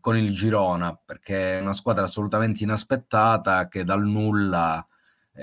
con 0.00 0.16
il 0.16 0.34
Girona, 0.34 0.98
perché 1.04 1.58
è 1.58 1.60
una 1.60 1.72
squadra 1.72 2.04
assolutamente 2.04 2.62
inaspettata 2.62 3.68
che 3.68 3.84
dal 3.84 4.06
nulla, 4.06 4.86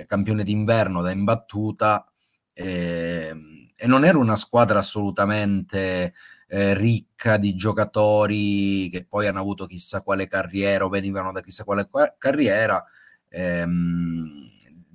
campione 0.05 0.43
d'inverno 0.43 1.01
da 1.01 1.11
imbattuta, 1.11 2.05
eh, 2.53 3.35
e 3.75 3.87
non 3.87 4.05
era 4.05 4.17
una 4.17 4.35
squadra 4.35 4.79
assolutamente 4.79 6.13
eh, 6.47 6.73
ricca 6.73 7.37
di 7.37 7.55
giocatori 7.55 8.89
che 8.89 9.05
poi 9.05 9.27
hanno 9.27 9.39
avuto 9.39 9.65
chissà 9.65 10.01
quale 10.01 10.27
carriera 10.27 10.85
o 10.85 10.89
venivano 10.89 11.31
da 11.31 11.41
chissà 11.41 11.63
quale 11.63 11.89
carriera. 12.17 12.83
Ehm, 13.29 14.49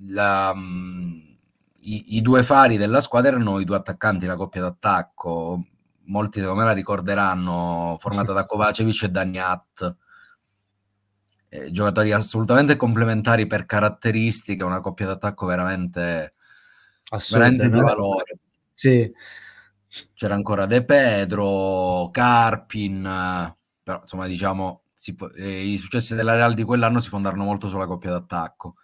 la, 0.07 0.53
i, 1.83 2.17
i, 2.17 2.21
due 2.21 2.43
fari 2.43 2.77
della 2.77 2.99
squadra 2.99 3.31
erano 3.31 3.59
i 3.59 3.65
due 3.65 3.75
attaccanti, 3.75 4.25
la 4.25 4.35
coppia 4.35 4.61
d'attacco, 4.61 5.63
molti 6.05 6.39
secondo 6.39 6.61
me 6.61 6.67
la 6.67 6.73
ricorderanno, 6.73 7.97
formata 7.99 8.33
da 8.33 8.45
Kovacevic 8.45 9.03
e 9.03 9.09
Daniat. 9.09 9.95
Eh, 11.49 11.71
giocatori 11.71 12.11
assolutamente 12.11 12.75
complementari 12.75 13.45
per 13.45 13.65
caratteristiche, 13.65 14.63
una 14.63 14.79
coppia 14.79 15.07
d'attacco 15.07 15.45
veramente, 15.45 16.33
veramente 17.29 17.69
di 17.69 17.79
valore. 17.79 18.37
Sì. 18.73 19.11
C'era 20.13 20.33
ancora 20.33 20.65
De 20.65 20.83
Pedro, 20.83 22.09
Carpin, 22.11 23.03
però 23.83 23.99
insomma 24.01 24.25
diciamo 24.25 24.83
si, 24.95 25.15
eh, 25.35 25.67
i 25.67 25.77
successi 25.77 26.15
della 26.15 26.33
Real 26.33 26.53
di 26.53 26.63
quell'anno 26.63 26.99
si 26.99 27.09
fondarono 27.09 27.43
molto 27.43 27.67
sulla 27.67 27.85
coppia 27.85 28.11
d'attacco. 28.11 28.75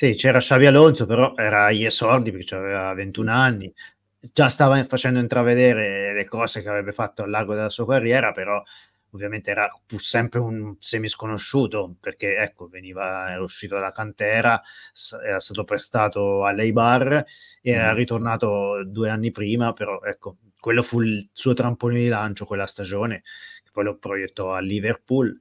Sì, 0.00 0.14
c'era 0.14 0.38
Xavi 0.38 0.64
Alonso, 0.64 1.04
però 1.04 1.34
era 1.36 1.66
agli 1.66 1.84
esordi 1.84 2.32
perché 2.32 2.54
aveva 2.54 2.94
21 2.94 3.30
anni 3.30 3.70
già 4.32 4.48
stava 4.48 4.82
facendo 4.84 5.18
intravedere 5.18 6.14
le 6.14 6.24
cose 6.24 6.62
che 6.62 6.70
avrebbe 6.70 6.92
fatto 6.92 7.22
al 7.22 7.28
largo 7.28 7.54
della 7.54 7.68
sua 7.68 7.86
carriera, 7.86 8.32
però 8.32 8.62
ovviamente 9.10 9.50
era 9.50 9.70
pur 9.84 10.00
sempre 10.00 10.38
un 10.40 10.74
semisconosciuto 10.80 11.96
perché 12.00 12.38
ecco 12.38 12.68
veniva 12.68 13.30
era 13.30 13.42
uscito 13.42 13.74
dalla 13.74 13.92
cantera 13.92 14.62
era 15.22 15.38
stato 15.38 15.64
prestato 15.64 16.46
all'Eibar 16.46 17.22
e 17.60 17.70
era 17.70 17.92
mm. 17.92 17.96
ritornato 17.96 18.82
due 18.86 19.10
anni 19.10 19.30
prima 19.32 19.74
però 19.74 20.00
ecco 20.02 20.38
quello 20.58 20.82
fu 20.82 21.02
il 21.02 21.28
suo 21.34 21.52
trampolino 21.52 22.00
di 22.00 22.08
lancio 22.08 22.46
quella 22.46 22.66
stagione 22.66 23.22
che 23.62 23.70
poi 23.70 23.84
lo 23.84 23.98
proiettò 23.98 24.54
a 24.54 24.60
Liverpool 24.60 25.38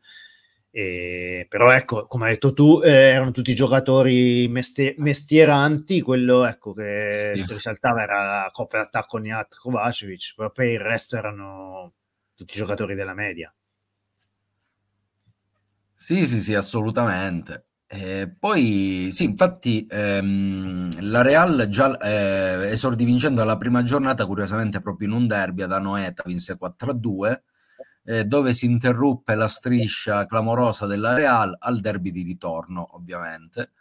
e, 0.79 1.45
però 1.49 1.71
ecco, 1.71 2.07
come 2.07 2.25
hai 2.25 2.31
detto 2.33 2.53
tu, 2.53 2.81
eh, 2.83 2.89
erano 2.89 3.31
tutti 3.31 3.53
giocatori 3.55 4.47
mesti- 4.47 4.93
mestieranti, 4.97 6.01
quello 6.01 6.45
ecco, 6.45 6.73
che 6.73 7.33
sì. 7.35 7.45
risaltava 7.47 8.01
era 8.03 8.23
la 8.43 8.49
coppia 8.51 8.79
d'attacco 8.79 9.17
Niat 9.17 9.55
Kovacevic, 9.57 10.33
però 10.35 10.51
poi 10.51 10.71
il 10.71 10.79
resto 10.79 11.17
erano 11.17 11.93
tutti 12.35 12.55
giocatori 12.55 12.95
della 12.95 13.13
media. 13.13 13.53
Sì, 15.93 16.25
sì, 16.25 16.39
sì, 16.41 16.53
assolutamente. 16.55 17.65
Eh, 17.87 18.33
poi, 18.39 19.09
sì, 19.11 19.25
infatti, 19.25 19.85
ehm, 19.89 21.09
la 21.09 21.21
Real 21.21 21.67
già 21.69 21.97
eh, 21.97 22.69
esordì 22.71 23.03
vincendo 23.03 23.43
la 23.43 23.57
prima 23.57 23.83
giornata, 23.83 24.25
curiosamente 24.25 24.79
proprio 24.81 25.07
in 25.09 25.13
un 25.15 25.27
derby 25.27 25.63
ad 25.63 25.71
Anoeta, 25.73 26.23
vinse 26.25 26.57
4-2, 26.57 27.43
eh, 28.03 28.25
dove 28.25 28.53
si 28.53 28.65
interruppe 28.65 29.35
la 29.35 29.47
striscia 29.47 30.25
clamorosa 30.25 30.85
della 30.85 31.13
Real 31.13 31.55
al 31.59 31.79
derby 31.79 32.11
di 32.11 32.23
ritorno, 32.23 32.95
ovviamente. 32.95 33.71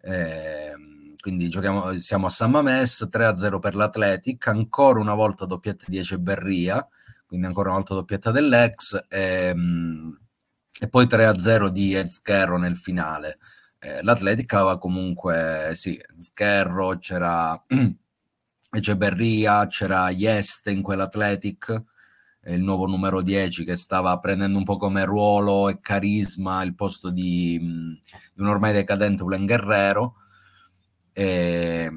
Eh, 0.00 0.74
quindi 1.20 1.48
giochiamo, 1.48 1.98
siamo 2.00 2.26
a 2.26 2.30
San 2.30 2.50
Mames, 2.50 3.08
3-0 3.10 3.58
per 3.58 3.74
l'Atletic, 3.74 4.46
ancora 4.48 5.00
una 5.00 5.14
volta 5.14 5.44
doppietta 5.44 5.84
di 5.86 5.98
Eceberria, 5.98 6.86
quindi 7.26 7.46
ancora 7.46 7.68
una 7.68 7.78
volta 7.78 7.94
doppietta 7.94 8.30
dell'ex, 8.30 9.04
ehm, 9.08 10.18
e 10.80 10.88
poi 10.88 11.06
3-0 11.06 11.68
di 11.68 11.94
Ezcherro 11.94 12.56
nel 12.56 12.76
finale. 12.76 13.38
Eh, 13.78 14.02
L'Atletic 14.02 14.52
aveva 14.54 14.78
comunque, 14.78 15.72
sì, 15.74 16.00
Scherro, 16.16 16.98
c'era 16.98 17.62
Eceberria, 18.72 19.66
c'era 19.66 20.10
Ieste 20.10 20.70
in 20.70 20.82
quell'Atletic, 20.82 21.82
il 22.46 22.62
nuovo 22.62 22.86
numero 22.86 23.20
10 23.22 23.64
che 23.64 23.76
stava 23.76 24.18
prendendo 24.18 24.56
un 24.56 24.64
po' 24.64 24.76
come 24.76 25.04
ruolo 25.04 25.68
e 25.68 25.80
carisma 25.80 26.62
il 26.62 26.74
posto 26.74 27.10
di, 27.10 27.58
di 27.58 28.40
un 28.40 28.46
ormai 28.46 28.72
decadente 28.72 29.22
Ulen 29.22 29.46
Guerrero. 29.46 30.14
E, 31.12 31.90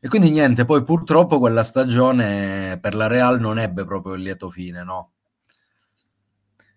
e, 0.00 0.08
quindi 0.08 0.30
niente, 0.30 0.64
poi 0.64 0.84
purtroppo 0.84 1.38
quella 1.38 1.62
stagione 1.62 2.78
per 2.80 2.94
la 2.94 3.08
Real 3.08 3.40
non 3.40 3.58
ebbe 3.58 3.84
proprio 3.84 4.14
il 4.14 4.22
lieto 4.22 4.50
fine, 4.50 4.84
no? 4.84 5.12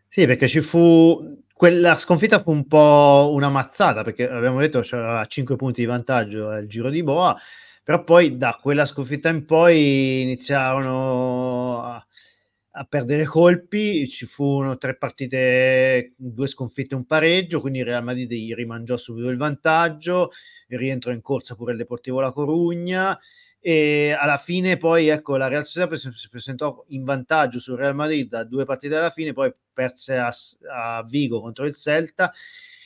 Sì, 0.08 0.26
perché 0.26 0.48
ci 0.48 0.62
fu 0.62 1.42
quella 1.54 1.96
sconfitta 1.96 2.42
fu 2.42 2.52
un 2.52 2.68
po' 2.68 3.32
una 3.34 3.50
mazzata 3.50 4.04
perché 4.04 4.30
abbiamo 4.30 4.60
detto 4.60 4.82
c'era 4.82 5.26
5 5.26 5.56
punti 5.56 5.82
di 5.82 5.88
vantaggio 5.88 6.50
al 6.50 6.68
giro 6.68 6.90
di 6.90 7.04
Boa, 7.04 7.40
però 7.84 8.04
poi 8.04 8.38
da 8.38 8.60
quella 8.62 8.86
sconfitta 8.86 9.30
in 9.30 9.46
poi 9.46 10.22
iniziarono 10.24 11.84
a 11.84 12.06
a 12.76 12.86
perdere 12.86 13.26
colpi, 13.26 14.10
ci 14.10 14.26
furono 14.26 14.78
tre 14.78 14.98
partite, 14.98 16.14
due 16.16 16.48
sconfitte 16.48 16.96
e 16.96 16.98
un 16.98 17.06
pareggio, 17.06 17.62
quindi 17.62 17.80
il 17.80 17.86
Real 17.86 18.04
Madrid 18.04 18.32
gli 18.32 18.54
rimangiò 18.54 18.98
subito 18.98 19.30
il 19.30 19.38
vantaggio, 19.38 20.32
il 20.70 20.78
rientro 20.80 21.12
in 21.12 21.22
corsa 21.22 21.56
pure 21.56 21.74
il 21.74 21.78
Deportivo 21.78 22.20
La 22.20 22.32
Corugna 22.32 23.20
e 23.60 24.14
alla 24.20 24.38
fine 24.38 24.78
poi 24.78 25.08
ecco 25.08 25.38
la 25.38 25.48
Real 25.48 25.66
Sociedad 25.66 25.94
si 25.94 26.30
presentò 26.30 26.84
in 26.90 27.04
vantaggio 27.04 27.60
sul 27.60 27.78
Real 27.78 27.96
Madrid 27.96 28.28
da 28.28 28.44
due 28.44 28.66
partite 28.66 28.96
alla 28.96 29.12
fine, 29.12 29.34
poi 29.34 29.54
perse 29.72 30.18
a, 30.18 30.34
a 30.72 31.04
Vigo 31.04 31.42
contro 31.42 31.66
il 31.66 31.76
Celta 31.76 32.34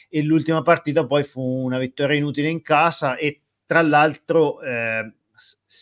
e 0.09 0.21
l'ultima 0.21 0.61
partita 0.61 1.05
poi 1.05 1.23
fu 1.23 1.41
una 1.41 1.79
vittoria 1.79 2.17
inutile 2.17 2.49
in 2.49 2.61
casa 2.61 3.15
e 3.15 3.41
tra 3.65 3.81
l'altro 3.81 4.61
eh, 4.61 5.13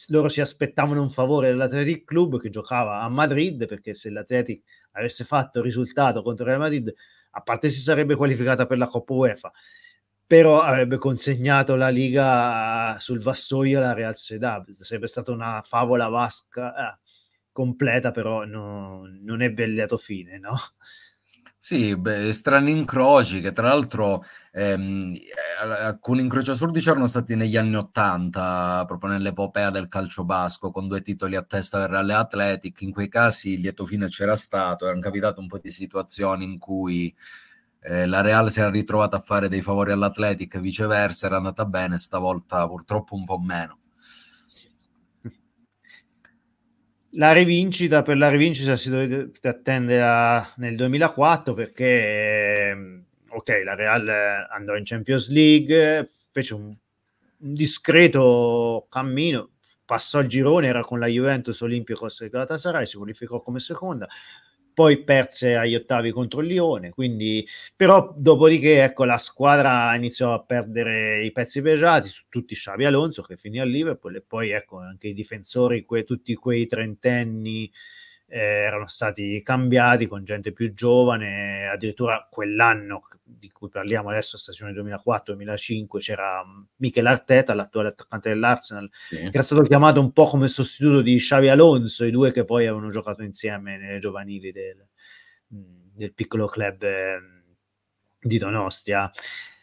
loro 0.07 0.29
si 0.29 0.41
aspettavano 0.41 1.01
un 1.01 1.09
favore 1.09 1.50
dell'Athletic 1.50 2.03
Club 2.03 2.39
che 2.39 2.50
giocava 2.50 3.01
a 3.01 3.09
Madrid 3.09 3.65
perché 3.68 3.94
se 3.94 4.09
l'Athletic 4.09 4.63
avesse 4.91 5.24
fatto 5.24 5.59
il 5.59 5.65
risultato 5.65 6.22
contro 6.22 6.46
Real 6.46 6.59
Madrid 6.59 6.94
a 7.31 7.41
parte 7.41 7.70
si 7.70 7.81
sarebbe 7.81 8.15
qualificata 8.15 8.65
per 8.65 8.77
la 8.77 8.87
Coppa 8.87 9.13
UEFA 9.13 9.51
però 10.27 10.61
avrebbe 10.61 10.98
consegnato 10.98 11.75
la 11.75 11.89
Liga 11.89 12.98
sul 13.00 13.22
vassoio 13.22 13.77
alla 13.77 13.94
Real 13.94 14.15
Sociedad 14.15 14.70
sarebbe 14.72 15.07
stata 15.07 15.31
una 15.31 15.61
favola 15.65 16.07
vasca 16.07 16.75
eh, 16.75 17.00
completa 17.51 18.11
però 18.11 18.44
no, 18.46 19.03
non 19.22 19.41
ebbe 19.41 19.63
il 19.63 19.74
lieto 19.74 19.98
fine 19.98 20.37
no? 20.37 20.55
Sì, 21.67 21.97
beh, 21.97 22.31
strani 22.31 22.69
incroci 22.69 23.41
che 23.41 23.51
tra 23.51 23.69
l'altro 23.69 24.23
ehm, 24.51 25.11
eh, 25.15 25.63
alcuni 25.63 26.21
incroci 26.21 26.51
assurdi 26.51 26.79
c'erano 26.79 27.07
stati 27.07 27.35
negli 27.35 27.57
anni 27.57 27.75
Ottanta, 27.75 28.83
proprio 28.85 29.09
nell'epopea 29.09 29.71
del 29.71 29.87
calcio 29.87 30.23
basco, 30.25 30.69
con 30.69 30.87
due 30.87 31.01
titoli 31.01 31.35
a 31.35 31.41
testa 31.41 31.79
per 31.79 31.89
Real 31.89 32.07
Athletic. 32.11 32.81
In 32.81 32.91
quei 32.91 33.09
casi 33.09 33.53
il 33.53 33.61
lieto 33.61 33.83
fine 33.83 34.07
c'era 34.09 34.35
stato, 34.35 34.85
erano 34.85 34.99
capitate 35.01 35.39
un 35.39 35.47
po' 35.47 35.57
di 35.57 35.71
situazioni 35.71 36.43
in 36.45 36.59
cui 36.59 37.11
eh, 37.79 38.05
la 38.05 38.21
Real 38.21 38.51
si 38.51 38.59
era 38.59 38.69
ritrovata 38.69 39.17
a 39.17 39.21
fare 39.21 39.49
dei 39.49 39.63
favori 39.63 39.91
all'Athletic 39.91 40.53
e 40.53 40.59
viceversa, 40.59 41.25
era 41.25 41.37
andata 41.37 41.65
bene, 41.65 41.97
stavolta 41.97 42.67
purtroppo 42.67 43.15
un 43.15 43.25
po' 43.25 43.39
meno. 43.39 43.79
La 47.17 47.31
rivincita, 47.31 48.01
per 48.01 48.17
la 48.17 48.27
rivincita 48.29 48.75
si 48.75 48.89
dovete 48.89 49.47
attendere 49.47 50.49
nel 50.57 50.75
2004 50.75 51.53
perché, 51.53 52.69
ehm, 52.69 53.03
ok, 53.29 53.61
la 53.63 53.73
Real 53.73 54.09
andò 54.49 54.75
in 54.75 54.83
Champions 54.83 55.29
League, 55.29 56.09
fece 56.31 56.53
un, 56.55 56.63
un 56.65 57.53
discreto 57.53 58.87
cammino, 58.89 59.51
passò 59.85 60.19
il 60.19 60.27
girone, 60.27 60.67
era 60.67 60.81
con 60.81 60.99
la 60.99 61.07
Juventus 61.07 61.61
Olympiacos 61.61 62.19
e 62.21 62.29
Galatasaray, 62.29 62.85
si 62.85 62.97
qualificò 62.97 63.41
come 63.41 63.59
seconda, 63.59 64.07
poi 64.75 65.03
perse 65.03 65.55
agli 65.55 65.74
ottavi 65.74 66.11
contro 66.11 66.42
il 66.42 66.48
Lione, 66.48 66.90
quindi 66.92 67.48
però 67.75 68.14
dopodiché 68.16 68.83
ecco 68.83 69.05
la 69.05 69.18
squadra 69.18 69.96
iniziò 69.96 70.33
a 70.33 70.44
perdere 70.44 71.24
i 71.24 71.31
pezzi 71.31 71.61
pesati 71.61 72.09
su 72.09 72.25
tutti 72.29 72.53
Xavi 72.53 72.85
Alonso 72.85 73.24
che 73.24 73.38
finì 73.38 73.59
a 73.59 73.64
Liverpool 73.64 74.18
e 74.18 74.22
poi 74.22 74.51
ecco 74.51 74.79
anche 74.79 75.07
i 75.07 75.14
difensori, 75.14 75.85
que, 75.85 76.03
tutti 76.03 76.35
quei 76.35 76.68
trentenni 76.68 77.72
eh, 78.35 78.63
erano 78.65 78.87
stati 78.87 79.41
cambiati 79.41 80.07
con 80.07 80.25
gente 80.25 80.51
più 80.51 80.74
giovane, 80.74 81.67
addirittura 81.69 82.27
quell'anno 82.29 83.07
di 83.24 83.50
cui 83.50 83.69
parliamo 83.69 84.09
adesso, 84.09 84.37
stagione 84.37 84.74
2004-2005, 84.74 86.00
c'era 86.00 86.43
mm, 86.45 86.63
Michel 86.77 87.05
Arteta, 87.05 87.53
l'attuale 87.53 87.89
attaccante 87.89 88.27
dell'Arsenal, 88.27 88.89
sì. 89.07 89.15
che 89.15 89.29
era 89.31 89.41
stato 89.41 89.61
chiamato 89.61 90.01
un 90.01 90.11
po' 90.11 90.27
come 90.27 90.50
sostituto 90.50 91.01
di 91.01 91.15
Xavi 91.15 91.48
Alonso, 91.48 92.03
i 92.03 92.11
due 92.11 92.33
che 92.33 92.43
poi 92.43 92.67
avevano 92.67 92.91
giocato 92.91 93.24
insieme 93.24 93.77
nelle 93.77 94.00
giovanili 94.00 94.51
del, 94.51 94.85
mm, 95.53 95.85
del 95.93 96.13
piccolo 96.13 96.48
club 96.48 96.83
eh, 96.83 97.19
di 98.19 98.37
Donostia. 98.37 99.09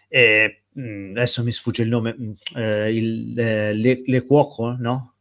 E, 0.09 0.63
mh, 0.73 1.11
adesso 1.11 1.43
mi 1.43 1.53
sfugge 1.53 1.83
il 1.83 1.91
nome, 1.91 2.17
eh, 2.55 2.91
il, 2.97 3.39
eh, 3.39 3.75
le, 3.75 4.03
le 4.07 4.25
Cuoco, 4.25 4.77
no? 4.79 5.15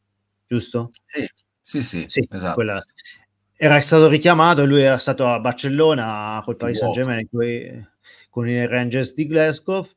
Giusto? 0.48 0.88
Sì, 1.04 1.30
sì, 1.62 1.82
sì, 1.82 2.06
sì 2.08 2.28
esatto. 2.30 2.56
Quella, 2.56 2.84
era 3.64 3.80
stato 3.82 4.08
richiamato 4.08 4.64
e 4.64 4.66
lui 4.66 4.82
era 4.82 4.98
stato 4.98 5.28
a 5.28 5.40
Barcellona 5.40 6.42
col 6.44 6.56
Paris 6.56 6.80
Saint 6.80 6.96
Germain 6.96 7.28
con 8.28 8.48
i 8.48 8.66
Rangers 8.66 9.14
di 9.14 9.28
Glasgow. 9.28 9.88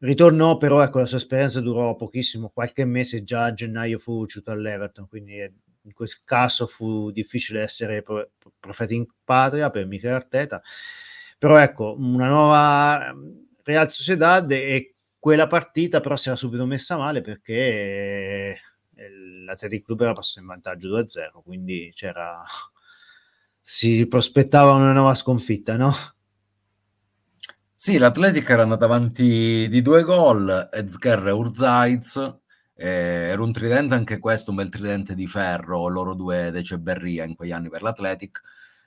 Ritornò 0.00 0.56
però 0.56 0.82
ecco 0.82 0.98
la 0.98 1.06
sua 1.06 1.18
esperienza 1.18 1.60
durò 1.60 1.94
pochissimo 1.94 2.50
qualche 2.52 2.84
mese 2.84 3.22
già 3.22 3.44
a 3.44 3.52
gennaio 3.54 4.00
fu 4.00 4.22
uscito 4.22 4.50
all'Everton 4.50 5.06
quindi 5.06 5.36
in 5.36 5.92
quel 5.92 6.10
caso 6.24 6.66
fu 6.66 7.12
difficile 7.12 7.62
essere 7.62 8.02
pro- 8.02 8.28
profeti 8.58 8.96
in 8.96 9.06
patria 9.22 9.70
per 9.70 9.86
Michele 9.86 10.14
Arteta. 10.14 10.60
Però 11.38 11.56
ecco 11.58 11.94
una 11.96 12.26
nuova 12.26 13.14
Real 13.62 13.88
Sociedad 13.88 14.50
e 14.50 14.96
quella 15.16 15.46
partita 15.46 16.00
però 16.00 16.16
si 16.16 16.26
era 16.26 16.36
subito 16.36 16.66
messa 16.66 16.96
male 16.96 17.20
perché 17.20 18.58
l'Athletic 19.44 19.84
Club 19.84 20.00
era 20.00 20.12
passato 20.12 20.40
in 20.40 20.46
vantaggio 20.46 20.88
2-0 20.88 21.40
quindi 21.44 21.92
c'era 21.94 22.44
si 23.62 24.06
prospettava 24.06 24.72
una 24.72 24.92
nuova 24.92 25.14
sconfitta, 25.14 25.76
no? 25.76 25.94
Sì, 27.72 27.98
l'Atletica 27.98 28.52
era 28.52 28.62
andata 28.62 28.84
avanti 28.84 29.68
di 29.68 29.82
due 29.82 30.02
gol, 30.02 30.68
Ezger 30.72 31.28
e 31.28 31.30
Urzaiz, 31.30 32.16
eh, 32.74 33.28
era 33.30 33.42
un 33.42 33.52
tridente 33.52 33.94
anche 33.94 34.18
questo, 34.18 34.50
un 34.50 34.56
bel 34.56 34.68
tridente 34.68 35.14
di 35.14 35.26
ferro, 35.26 35.88
loro 35.88 36.14
due 36.14 36.50
De 36.50 36.62
Ceberria 36.62 37.24
in 37.24 37.34
quegli 37.34 37.52
anni 37.52 37.68
per 37.70 37.82
l'Atletic. 37.82 38.40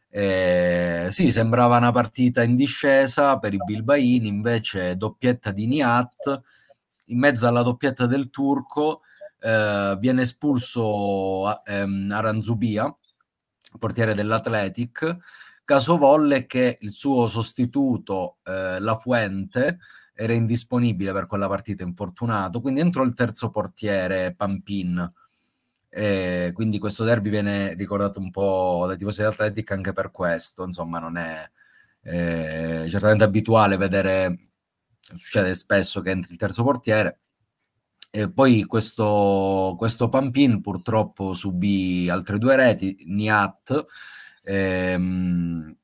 Eh, 0.09 1.07
sì, 1.11 1.31
sembrava 1.31 1.77
una 1.77 1.91
partita 1.91 2.43
in 2.43 2.55
discesa 2.55 3.38
per 3.38 3.53
i 3.53 3.57
bilbaini, 3.63 4.27
invece 4.27 4.95
doppietta 4.97 5.51
di 5.51 5.67
Niat, 5.67 6.41
in 7.07 7.19
mezzo 7.19 7.47
alla 7.47 7.61
doppietta 7.63 8.05
del 8.05 8.29
turco 8.29 9.01
eh, 9.39 9.95
viene 9.99 10.21
espulso 10.23 11.63
ehm, 11.65 12.11
Aranzubia, 12.11 12.95
portiere 13.77 14.13
dell'Athletic, 14.13 15.17
Caso 15.65 15.97
volle 15.97 16.45
che 16.45 16.77
il 16.81 16.91
suo 16.91 17.25
sostituto, 17.25 18.38
eh, 18.43 18.79
La 18.79 18.95
Fuente, 18.97 19.79
era 20.13 20.31
indisponibile 20.31 21.11
per 21.11 21.25
quella 21.25 21.47
partita, 21.47 21.81
infortunato, 21.83 22.61
quindi 22.61 22.81
entrò 22.81 23.03
il 23.03 23.15
terzo 23.15 23.49
portiere, 23.49 24.35
Pampin. 24.35 25.11
E 25.89 26.51
quindi 26.53 26.77
questo 26.77 27.03
derby 27.03 27.31
viene 27.31 27.73
ricordato 27.73 28.19
un 28.19 28.29
po' 28.29 28.85
dai 28.88 28.95
tifosi 28.95 29.21
dell'Atletic 29.21 29.71
anche 29.71 29.91
per 29.91 30.11
questo, 30.11 30.63
insomma 30.63 30.99
non 30.99 31.17
è 31.17 31.49
eh, 32.03 32.88
certamente 32.88 33.23
abituale 33.23 33.75
vedere, 33.75 34.38
succede 34.99 35.55
spesso 35.55 36.01
che 36.01 36.11
entri 36.11 36.33
il 36.33 36.38
terzo 36.38 36.63
portiere, 36.63 37.21
e 38.15 38.32
poi 38.32 38.63
questo, 38.63 39.75
questo 39.78 40.08
Pampin 40.08 40.62
purtroppo 40.62 41.34
subì 41.34 42.10
altre 42.10 42.38
due 42.38 42.56
reti, 42.56 43.04
Niat, 43.08 43.86
ehm, 44.41 45.75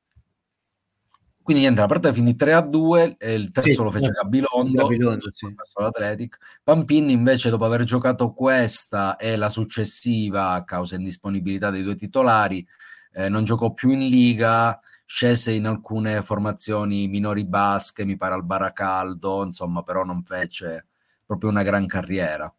quindi 1.43 1.63
niente, 1.63 1.81
la 1.81 1.87
partita 1.87 2.13
finì 2.13 2.37
3 2.37 2.53
a 2.53 2.61
2, 2.61 3.17
e 3.19 3.33
il 3.33 3.51
terzo 3.51 3.69
sì, 3.69 3.75
lo 3.75 3.91
fece 3.91 4.11
Gabilondo, 4.11 4.83
Gabilondo 4.83 5.29
sì. 5.33 5.53
l'Atletic. 5.75 6.37
Pampin 6.63 7.09
invece 7.09 7.49
dopo 7.49 7.65
aver 7.65 7.83
giocato 7.83 8.31
questa 8.31 9.17
e 9.17 9.35
la 9.35 9.49
successiva 9.49 10.51
a 10.51 10.63
causa 10.63 10.95
indisponibilità 10.95 11.69
dei 11.69 11.83
due 11.83 11.95
titolari, 11.95 12.65
eh, 13.11 13.27
non 13.27 13.43
giocò 13.43 13.73
più 13.73 13.89
in 13.89 14.07
Liga, 14.07 14.79
scese 15.03 15.51
in 15.51 15.65
alcune 15.65 16.21
formazioni 16.21 17.09
minori 17.09 17.45
basche, 17.45 18.05
mi 18.05 18.15
pare 18.15 18.35
al 18.35 18.45
Baracaldo, 18.45 19.43
insomma, 19.43 19.83
però 19.83 20.05
non 20.05 20.23
fece 20.23 20.85
proprio 21.31 21.49
una 21.49 21.63
gran 21.63 21.85
carriera. 21.85 22.53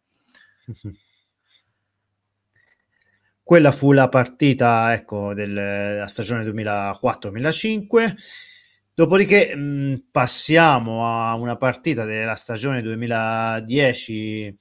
Quella 3.43 3.71
fu 3.71 3.91
la 3.91 4.09
partita 4.09 4.93
ecco, 4.93 5.35
della 5.35 6.07
stagione 6.07 6.43
2004-2005. 6.45 8.15
Dopodiché 8.95 9.53
mh, 9.55 10.05
passiamo 10.09 11.05
a 11.07 11.35
una 11.35 11.55
partita 11.55 12.03
della 12.05 12.35
stagione 12.35 12.81
2010 12.81 14.57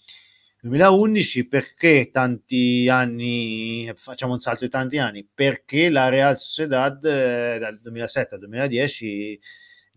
2011 0.63 1.49
perché 1.49 2.11
tanti 2.13 2.89
anni 2.89 3.91
facciamo 3.97 4.35
un 4.35 4.39
salto 4.39 4.65
di 4.65 4.71
tanti 4.71 4.97
anni 4.99 5.27
perché 5.33 5.89
la 5.89 6.09
Real 6.09 6.39
Sociedad 6.39 7.05
eh, 7.05 7.59
dal 7.59 7.81
2007 7.81 8.35
al 8.35 8.41
2010 8.41 9.41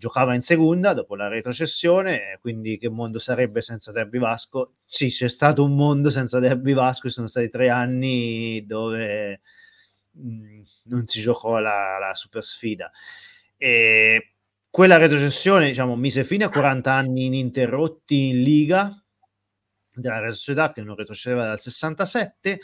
giocava 0.05 0.35
in 0.35 0.43
seconda 0.43 0.93
dopo 0.93 1.15
la 1.15 1.27
retrocessione, 1.27 2.37
quindi 2.39 2.77
che 2.77 2.89
mondo 2.89 3.17
sarebbe 3.17 3.61
senza 3.61 3.91
Derby 3.91 4.19
Vasco? 4.19 4.75
Sì, 4.85 5.07
c'è 5.07 5.27
stato 5.27 5.63
un 5.63 5.75
mondo 5.75 6.11
senza 6.11 6.37
Derby 6.37 6.73
Vasco, 6.73 7.09
sono 7.09 7.25
stati 7.25 7.49
tre 7.49 7.69
anni 7.69 8.63
dove 8.67 9.41
mm, 10.15 10.61
non 10.83 11.07
si 11.07 11.21
giocò 11.21 11.57
la, 11.57 11.97
la 11.97 12.13
super 12.13 12.43
sfida. 12.43 12.91
E 13.57 14.33
quella 14.69 14.97
retrocessione, 14.97 15.69
diciamo, 15.69 15.95
mise 15.95 16.23
fine 16.23 16.43
a 16.43 16.49
40 16.49 16.91
anni 16.93 17.25
ininterrotti 17.25 18.27
in 18.27 18.43
Liga 18.43 19.03
della 19.91 20.19
Real 20.19 20.35
Sociedad 20.35 20.71
che 20.71 20.83
non 20.83 20.95
retrocedeva 20.95 21.45
dal 21.45 21.59
67 21.59 22.59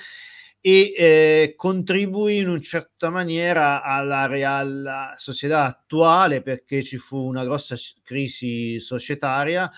e 0.61 0.93
eh, 0.95 1.53
contribuì 1.57 2.37
in 2.37 2.49
una 2.49 2.61
certa 2.61 3.09
maniera 3.09 3.81
alla 3.81 4.27
Real 4.27 5.13
Società 5.17 5.65
attuale 5.65 6.43
perché 6.43 6.83
ci 6.83 6.97
fu 6.97 7.17
una 7.17 7.43
grossa 7.43 7.75
crisi 8.03 8.79
societaria 8.79 9.69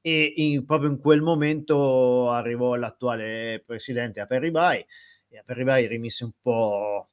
e 0.00 0.32
in, 0.36 0.64
proprio 0.64 0.90
in 0.90 0.98
quel 0.98 1.22
momento 1.22 2.30
arrivò 2.30 2.74
l'attuale 2.74 3.62
presidente 3.64 4.20
Aperribai 4.20 4.84
e 5.28 5.38
Aperribai 5.38 5.86
rimise 5.86 6.24
un 6.24 6.32
po' 6.42 7.10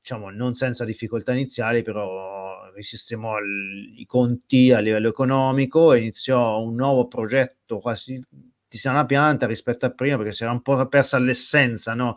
diciamo 0.00 0.30
non 0.30 0.54
senza 0.54 0.84
difficoltà 0.84 1.32
iniziali 1.32 1.82
però 1.82 2.70
risistemò 2.74 3.38
il, 3.38 4.00
i 4.00 4.04
conti 4.04 4.72
a 4.72 4.80
livello 4.80 5.08
economico 5.08 5.92
e 5.92 6.00
iniziò 6.00 6.60
un 6.60 6.74
nuovo 6.74 7.06
progetto 7.06 7.78
quasi 7.78 8.20
di 8.68 8.78
sana 8.78 9.06
pianta 9.06 9.46
rispetto 9.46 9.86
a 9.86 9.90
prima 9.90 10.16
perché 10.16 10.32
si 10.32 10.42
era 10.42 10.50
un 10.50 10.60
po' 10.60 10.84
persa 10.88 11.18
l'essenza 11.18 11.94
no? 11.94 12.16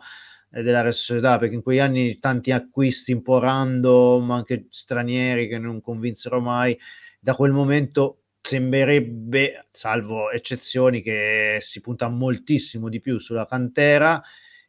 Della 0.50 0.90
società 0.92 1.36
perché 1.38 1.54
in 1.56 1.62
quegli 1.62 1.78
anni 1.78 2.18
tanti 2.18 2.52
acquisti 2.52 3.12
un 3.12 3.20
po' 3.20 3.38
random, 3.38 4.30
anche 4.30 4.66
stranieri 4.70 5.46
che 5.46 5.58
non 5.58 5.82
convinsero 5.82 6.40
mai, 6.40 6.78
da 7.20 7.34
quel 7.34 7.52
momento 7.52 8.22
sembrerebbe, 8.40 9.66
salvo 9.72 10.30
eccezioni, 10.30 11.02
che 11.02 11.58
si 11.60 11.82
punta 11.82 12.08
moltissimo 12.08 12.88
di 12.88 12.98
più 13.00 13.18
sulla 13.18 13.44
cantera 13.44 14.22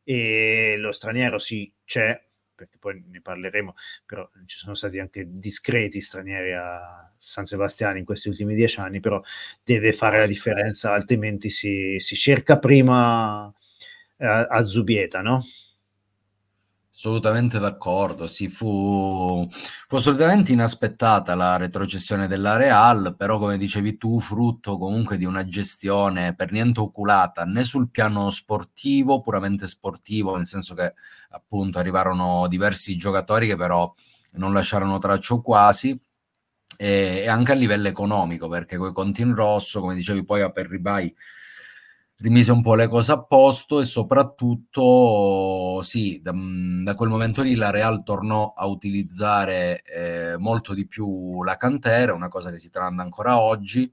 e 0.03 0.75
lo 0.77 0.91
straniero 0.91 1.37
sì 1.39 1.71
c'è, 1.85 2.21
perché 2.53 2.77
poi 2.77 3.01
ne 3.09 3.21
parleremo, 3.21 3.73
però 4.05 4.29
ci 4.45 4.57
sono 4.57 4.75
stati 4.75 4.99
anche 4.99 5.25
discreti 5.29 6.01
stranieri 6.01 6.53
a 6.55 7.09
San 7.17 7.45
Sebastiano 7.45 7.97
in 7.97 8.03
questi 8.05 8.27
ultimi 8.27 8.53
dieci 8.53 8.81
anni, 8.81 8.99
però 8.99 9.21
deve 9.63 9.93
fare 9.93 10.17
la 10.19 10.27
differenza, 10.27 10.91
altrimenti 10.91 11.49
si, 11.49 11.95
si 11.99 12.15
cerca 12.17 12.59
prima 12.59 13.43
a, 13.45 13.53
eh, 14.17 14.47
a 14.49 14.63
Zubieta, 14.65 15.21
no? 15.21 15.41
Assolutamente 16.91 17.59
d'accordo, 17.59 18.27
sì, 18.27 18.49
fu, 18.49 19.47
fu, 19.49 19.95
assolutamente 19.95 20.51
inaspettata 20.51 21.35
la 21.35 21.55
retrocessione 21.55 22.27
della 22.27 22.55
Real, 22.57 23.15
però 23.15 23.37
come 23.37 23.57
dicevi 23.57 23.95
tu, 23.97 24.19
frutto 24.19 24.77
comunque 24.77 25.17
di 25.17 25.23
una 25.23 25.45
gestione 25.47 26.33
per 26.35 26.51
niente 26.51 26.79
oculata 26.79 27.43
né 27.45 27.63
sul 27.63 27.89
piano 27.91 28.29
sportivo, 28.31 29.21
puramente 29.21 29.67
sportivo, 29.67 30.35
nel 30.35 30.47
senso 30.47 30.73
che 30.73 30.95
appunto 31.29 31.77
arrivarono 31.77 32.47
diversi 32.47 32.97
giocatori 32.97 33.45
che 33.47 33.55
però 33.55 33.93
non 34.33 34.51
lasciarono 34.51 34.97
traccio 34.97 35.41
quasi, 35.41 35.97
e, 36.77 37.21
e 37.23 37.27
anche 37.27 37.51
a 37.51 37.55
livello 37.55 37.87
economico, 37.87 38.47
perché 38.47 38.77
coi 38.77 38.93
conti 38.93 39.21
in 39.21 39.35
rosso, 39.35 39.79
come 39.79 39.95
dicevi 39.95 40.23
poi 40.25 40.41
a 40.41 40.49
Perribai, 40.49 41.15
rimise 42.21 42.51
un 42.51 42.61
po' 42.61 42.75
le 42.75 42.87
cose 42.87 43.13
a 43.13 43.23
posto 43.23 43.79
e 43.79 43.85
soprattutto 43.85 45.81
sì, 45.81 46.19
da, 46.21 46.33
da 46.83 46.93
quel 46.93 47.09
momento 47.09 47.41
lì 47.41 47.55
la 47.55 47.69
Real 47.69 48.03
tornò 48.03 48.53
a 48.55 48.65
utilizzare 48.65 49.81
eh, 49.83 50.37
molto 50.37 50.73
di 50.73 50.85
più 50.85 51.43
la 51.43 51.55
cantera, 51.55 52.13
una 52.13 52.27
cosa 52.27 52.51
che 52.51 52.59
si 52.59 52.69
tramanda 52.69 53.03
ancora 53.03 53.39
oggi. 53.39 53.91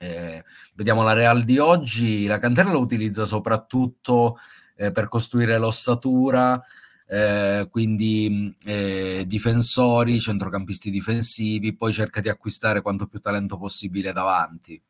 Eh, 0.00 0.44
vediamo 0.74 1.02
la 1.02 1.12
Real 1.12 1.42
di 1.42 1.58
oggi, 1.58 2.26
la 2.26 2.38
cantera 2.38 2.70
la 2.72 2.78
utilizza 2.78 3.24
soprattutto 3.24 4.38
eh, 4.76 4.90
per 4.90 5.08
costruire 5.08 5.58
l'ossatura, 5.58 6.62
eh, 7.06 7.66
quindi 7.70 8.56
eh, 8.64 9.24
difensori, 9.26 10.20
centrocampisti 10.20 10.90
difensivi, 10.90 11.74
poi 11.76 11.92
cerca 11.92 12.20
di 12.20 12.28
acquistare 12.30 12.80
quanto 12.80 13.06
più 13.06 13.20
talento 13.20 13.58
possibile 13.58 14.12
davanti. 14.12 14.80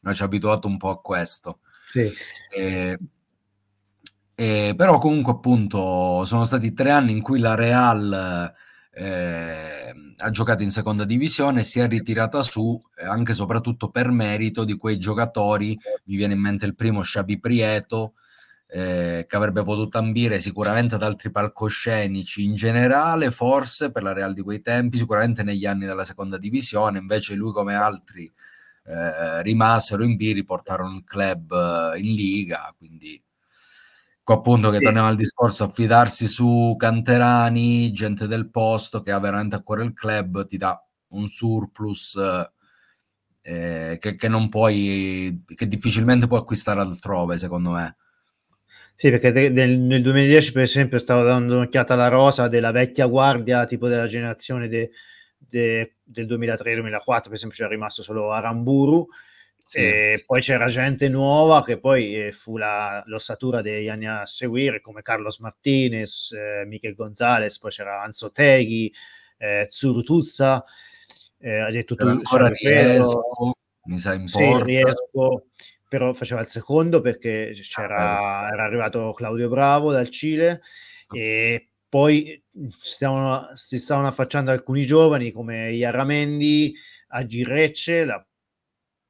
Noi 0.00 0.14
ci 0.14 0.22
ha 0.22 0.24
abituato 0.26 0.66
un 0.66 0.78
po' 0.78 0.90
a 0.90 1.00
questo. 1.00 1.60
Sì. 1.86 2.10
Eh, 2.54 2.98
eh, 4.34 4.74
però 4.76 4.98
comunque 4.98 5.32
appunto 5.32 6.24
sono 6.26 6.44
stati 6.44 6.72
tre 6.74 6.90
anni 6.90 7.12
in 7.12 7.22
cui 7.22 7.38
la 7.38 7.54
Real 7.54 8.52
eh, 8.92 9.94
ha 10.16 10.30
giocato 10.30 10.62
in 10.62 10.70
seconda 10.70 11.04
divisione 11.04 11.60
e 11.60 11.64
si 11.64 11.80
è 11.80 11.88
ritirata 11.88 12.42
su 12.42 12.80
eh, 12.96 13.04
anche 13.04 13.32
e 13.32 13.34
soprattutto 13.34 13.90
per 13.90 14.10
merito 14.10 14.64
di 14.64 14.76
quei 14.76 14.98
giocatori, 14.98 15.78
mi 16.04 16.16
viene 16.16 16.34
in 16.34 16.40
mente 16.40 16.66
il 16.66 16.74
primo 16.74 17.02
Sciabi 17.02 17.38
Prieto, 17.38 18.14
eh, 18.68 19.26
che 19.28 19.36
avrebbe 19.36 19.62
potuto 19.62 19.98
ambire 19.98 20.40
sicuramente 20.40 20.96
ad 20.96 21.02
altri 21.02 21.30
palcoscenici 21.30 22.42
in 22.44 22.54
generale, 22.54 23.30
forse 23.30 23.90
per 23.90 24.02
la 24.02 24.12
Real 24.12 24.34
di 24.34 24.42
quei 24.42 24.60
tempi, 24.60 24.98
sicuramente 24.98 25.42
negli 25.42 25.66
anni 25.66 25.86
della 25.86 26.04
seconda 26.04 26.36
divisione, 26.36 26.98
invece 26.98 27.34
lui 27.34 27.52
come 27.52 27.74
altri 27.74 28.30
eh, 28.86 29.42
rimasero 29.42 30.04
in 30.04 30.16
B, 30.16 30.32
riportarono 30.32 30.96
il 30.96 31.04
club 31.04 31.52
eh, 31.52 31.98
in 31.98 32.14
Liga, 32.14 32.74
quindi 32.76 33.22
appunto 34.34 34.70
che 34.70 34.78
sì. 34.78 34.82
torniamo 34.82 35.08
al 35.08 35.16
discorso, 35.16 35.64
affidarsi 35.64 36.26
su 36.26 36.74
canterani, 36.76 37.92
gente 37.92 38.26
del 38.26 38.50
posto 38.50 39.00
che 39.00 39.12
ha 39.12 39.20
veramente 39.20 39.54
a 39.56 39.62
cuore 39.62 39.84
il 39.84 39.92
club, 39.92 40.46
ti 40.46 40.56
dà 40.56 40.80
un 41.08 41.28
surplus 41.28 42.18
eh, 43.42 43.96
che, 44.00 44.16
che, 44.16 44.28
non 44.28 44.48
puoi, 44.48 45.44
che 45.54 45.68
difficilmente 45.68 46.26
puoi 46.26 46.40
acquistare 46.40 46.80
altrove, 46.80 47.38
secondo 47.38 47.70
me. 47.70 47.96
Sì, 48.96 49.10
perché 49.10 49.30
de- 49.30 49.52
de- 49.52 49.76
nel 49.76 50.02
2010, 50.02 50.52
per 50.52 50.62
esempio, 50.62 50.98
stavo 50.98 51.22
dando 51.22 51.56
un'occhiata 51.56 51.92
alla 51.92 52.08
rosa 52.08 52.48
della 52.48 52.72
vecchia 52.72 53.06
guardia, 53.06 53.66
tipo 53.66 53.88
della 53.88 54.06
generazione 54.06 54.68
de- 54.68 54.90
de- 55.36 55.96
del 56.02 56.26
2003-2004, 56.26 57.22
per 57.24 57.34
esempio 57.34 57.56
c'era 57.56 57.68
rimasto 57.68 58.02
solo 58.02 58.32
Aramburu, 58.32 59.06
sì. 59.64 59.78
e 59.78 60.22
poi 60.24 60.40
c'era 60.40 60.66
gente 60.68 61.08
nuova 61.08 61.64
che 61.64 61.78
poi 61.78 62.14
eh, 62.14 62.32
fu 62.32 62.56
la, 62.56 63.02
l'ossatura 63.06 63.62
degli 63.62 63.88
anni 63.88 64.06
a 64.06 64.24
seguire, 64.24 64.80
come 64.80 65.02
Carlos 65.02 65.38
Martinez, 65.38 66.32
eh, 66.32 66.64
Michel 66.66 66.94
Gonzalez, 66.94 67.58
poi 67.58 67.70
c'era 67.70 68.02
Anzo 68.02 68.30
Teghi, 68.30 68.92
eh, 69.38 69.66
Zurutuzza, 69.68 70.64
eh, 71.38 71.58
ha 71.58 71.70
detto 71.70 71.94
tu, 71.94 72.06
ancora 72.06 72.48
Riesco, 72.48 73.56
mi 73.84 73.98
sa 73.98 74.14
in 74.14 74.28
sì, 74.28 74.62
Riesco, 74.62 75.46
però 75.88 76.12
faceva 76.12 76.40
il 76.40 76.48
secondo 76.48 77.00
perché 77.00 77.52
c'era, 77.62 78.44
ah, 78.44 78.52
era 78.52 78.64
arrivato 78.64 79.12
Claudio 79.12 79.48
Bravo 79.48 79.92
dal 79.92 80.08
Cile, 80.08 80.62
e 81.10 81.68
poi 81.88 82.42
stavano, 82.80 83.50
si 83.54 83.78
stavano 83.78 84.08
affacciando 84.08 84.50
alcuni 84.50 84.84
giovani 84.84 85.32
come 85.32 85.72
Iaramendi, 85.72 86.74
Agirecce, 87.08 88.04
la 88.04 88.24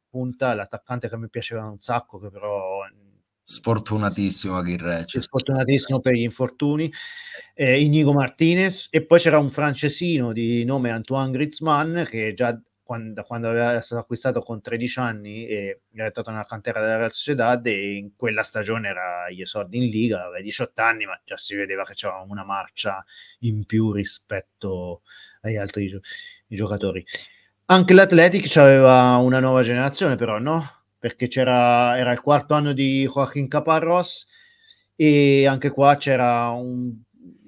punta, 0.09 0.55
l'attaccante 0.55 1.09
che 1.09 1.17
mi 1.17 1.29
piaceva 1.29 1.65
un 1.69 1.79
sacco, 1.79 2.19
che 2.19 2.31
però 2.31 2.83
sfortunatissimo 3.49 4.57
Aguirre 4.57 5.05
sfortunatissimo 5.07 6.01
per 6.01 6.15
gli 6.15 6.23
infortuni 6.23 6.93
eh, 7.55 7.81
Inigo 7.81 8.13
Martinez 8.13 8.89
e 8.91 9.07
poi 9.07 9.21
c'era 9.21 9.39
un 9.39 9.53
francesino 9.53 10.33
di 10.33 10.65
nome 10.65 10.91
Antoine 10.91 11.31
Griezmann 11.31 12.03
che 12.03 12.35
già 12.35 12.61
quando, 12.87 13.25
quando 13.25 13.49
aveva 13.49 13.81
stato 13.81 14.01
acquistato 14.01 14.43
con 14.43 14.61
13 14.61 14.99
anni 15.01 15.45
e 15.49 15.81
era 15.93 16.11
stato 16.11 16.31
nella 16.31 16.45
cantera 16.45 16.81
della 16.81 16.97
Real 16.97 17.13
Sociedad 17.13 17.67
e 17.67 17.97
in 17.97 18.15
quella 18.15 18.45
stagione 18.45 18.87
era 18.87 19.29
gli 19.29 19.41
esordi 19.41 19.79
in 19.79 19.91
Liga 19.91 20.23
aveva 20.23 20.41
18 20.41 20.83
anni 20.83 21.05
ma 21.05 21.21
già 21.25 21.37
si 21.37 21.57
vedeva 21.57 21.83
che 21.83 21.95
c'era 21.95 22.21
una 22.21 22.45
marcia 22.45 23.05
in 23.41 23.67
più 23.67 23.91
rispetto 23.91 25.03
agli 25.41 25.57
altri 25.57 25.89
gio- 25.89 26.01
giocatori 26.47 27.05
anche 27.65 27.93
l'Athletic 27.93 28.57
aveva 28.57 29.17
una 29.17 29.41
nuova 29.41 29.65
generazione 29.65 30.15
però 30.15 30.39
no? 30.39 30.85
perché 30.97 31.27
c'era, 31.27 31.99
era 31.99 32.13
il 32.13 32.21
quarto 32.21 32.55
anno 32.55 32.73
di 32.73 33.05
Joaquin 33.05 33.49
Caparros 33.49 34.29
e 34.95 35.45
anche 35.45 35.71
qua 35.71 35.97
c'era 35.97 36.51
un, 36.51 36.95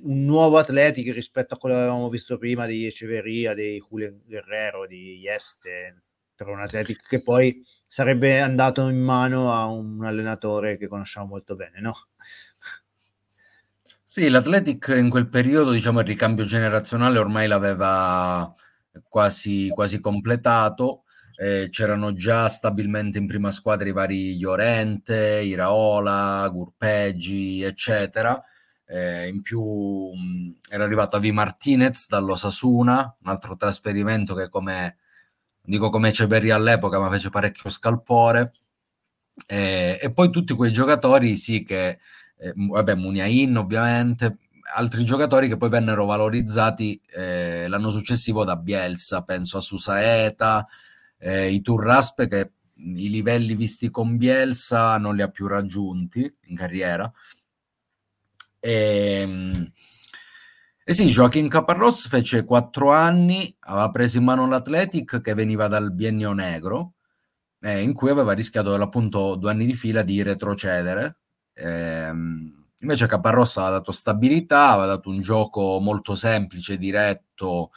un 0.03 0.25
nuovo 0.25 0.59
Athletic 0.59 1.13
rispetto 1.13 1.55
a 1.55 1.59
quello 1.59 1.75
che 1.75 1.81
avevamo 1.83 2.09
visto 2.09 2.39
prima 2.39 2.67
di 2.67 2.87
Eceveria, 2.87 3.55
di 3.55 3.83
Julio 3.89 4.21
Guerrero, 4.25 4.87
di 4.87 5.27
Este, 5.27 6.03
per 6.35 6.49
un 6.49 6.61
Athletic 6.61 7.07
che 7.07 7.23
poi 7.23 7.65
sarebbe 7.87 8.41
andato 8.41 8.89
in 8.89 9.01
mano 9.01 9.53
a 9.53 9.67
un 9.67 10.05
allenatore 10.05 10.77
che 10.77 10.89
conosciamo 10.89 11.27
molto 11.27 11.57
bene, 11.57 11.81
no? 11.81 11.95
Sì, 14.03 14.29
l'Athletic 14.29 14.95
in 14.97 15.11
quel 15.11 15.29
periodo, 15.29 15.71
diciamo, 15.71 16.01
il 16.01 16.07
ricambio 16.07 16.45
generazionale 16.45 17.19
ormai 17.19 17.47
l'aveva 17.47 18.53
quasi, 19.09 19.69
quasi 19.69 20.01
completato 20.01 21.05
eh, 21.41 21.69
c'erano 21.71 22.15
già 22.15 22.49
stabilmente 22.49 23.17
in 23.17 23.29
prima 23.29 23.53
squadra 23.53 23.89
i 23.89 23.93
vari 23.93 24.41
Llorente, 24.41 25.41
Iraola, 25.45 26.49
Gurpeggi, 26.53 27.63
eccetera. 27.63 28.43
Eh, 28.91 29.29
in 29.29 29.43
più 29.43 29.61
mh, 29.61 30.61
era 30.71 30.85
arrivato 30.85 31.17
Avi 31.17 31.31
Martinez 31.31 32.07
dall'Osasuna, 32.09 33.17
un 33.23 33.31
altro 33.31 33.55
trasferimento 33.57 34.35
che 34.35 34.49
come 34.49 34.97
dico 35.61 35.91
come 35.91 36.13
Ceberri 36.13 36.51
all'epoca, 36.51 36.99
ma 36.99 37.11
fece 37.11 37.29
parecchio 37.29 37.69
scalpore. 37.69 38.53
Eh, 39.47 39.99
e 40.01 40.13
poi 40.13 40.31
tutti 40.31 40.55
quei 40.55 40.73
giocatori, 40.73 41.37
sì, 41.37 41.63
che 41.63 41.99
eh, 42.39 42.53
vabbè, 42.57 42.95
Muniain 42.95 43.57
ovviamente, 43.57 44.39
altri 44.75 45.05
giocatori 45.05 45.49
che 45.49 45.57
poi 45.59 45.69
vennero 45.69 46.07
valorizzati 46.07 47.01
eh, 47.15 47.69
l'anno 47.69 47.91
successivo 47.91 48.45
da 48.45 48.57
Bielsa, 48.57 49.23
penso 49.23 49.59
a 49.59 49.61
Susaeta, 49.61 50.67
eh, 51.19 51.51
i 51.51 51.61
Turraspe 51.61 52.29
che 52.29 52.53
i 52.77 53.11
livelli 53.11 53.55
visti 53.55 53.91
con 53.91 54.17
Bielsa 54.17 54.97
non 54.99 55.17
li 55.17 55.23
ha 55.23 55.29
più 55.29 55.47
raggiunti 55.47 56.33
in 56.47 56.57
carriera. 56.57 57.13
E, 58.61 59.21
ehm, 59.21 59.73
e 60.85 60.95
sì, 60.95 61.09
Joaquin 61.09 61.49
Caparros 61.49 62.09
fece 62.09 62.45
quattro 62.45 62.93
anni, 62.93 63.55
aveva 63.61 63.91
preso 63.91 64.17
in 64.17 64.25
mano 64.25 64.49
l'Athletic 64.49 65.21
che 65.21 65.35
veniva 65.35 65.69
dal 65.69 65.93
biennio 65.93 66.33
negro, 66.33 66.95
eh, 67.61 67.83
in 67.83 67.93
cui 67.93 68.11
aveva 68.11 68.33
rischiato 68.33 68.73
appunto 68.75 69.35
due 69.37 69.51
anni 69.51 69.67
di 69.67 69.75
fila 69.75 70.03
di 70.03 70.23
retrocedere. 70.23 71.19
Eh, 71.53 72.11
invece 72.81 73.07
Caparros 73.07 73.57
aveva 73.59 73.79
dato 73.79 73.93
stabilità, 73.93 74.71
aveva 74.71 74.87
dato 74.87 75.11
un 75.11 75.21
gioco 75.21 75.79
molto 75.81 76.15
semplice, 76.15 76.79
diretto, 76.79 77.71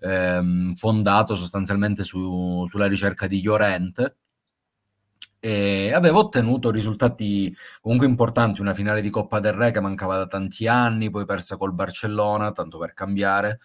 ehm, 0.00 0.74
fondato 0.74 1.36
sostanzialmente 1.36 2.02
su, 2.02 2.66
sulla 2.68 2.86
ricerca 2.88 3.26
di 3.28 3.40
Llorente 3.40 4.16
e 5.40 5.92
aveva 5.92 6.18
ottenuto 6.18 6.70
risultati 6.70 7.54
comunque 7.80 8.06
importanti, 8.06 8.60
una 8.60 8.74
finale 8.74 9.00
di 9.00 9.10
Coppa 9.10 9.40
del 9.40 9.52
Re 9.52 9.70
che 9.70 9.80
mancava 9.80 10.16
da 10.16 10.26
tanti 10.26 10.66
anni, 10.66 11.10
poi 11.10 11.24
persa 11.24 11.56
col 11.56 11.72
Barcellona, 11.74 12.52
tanto 12.52 12.78
per 12.78 12.92
cambiare, 12.94 13.60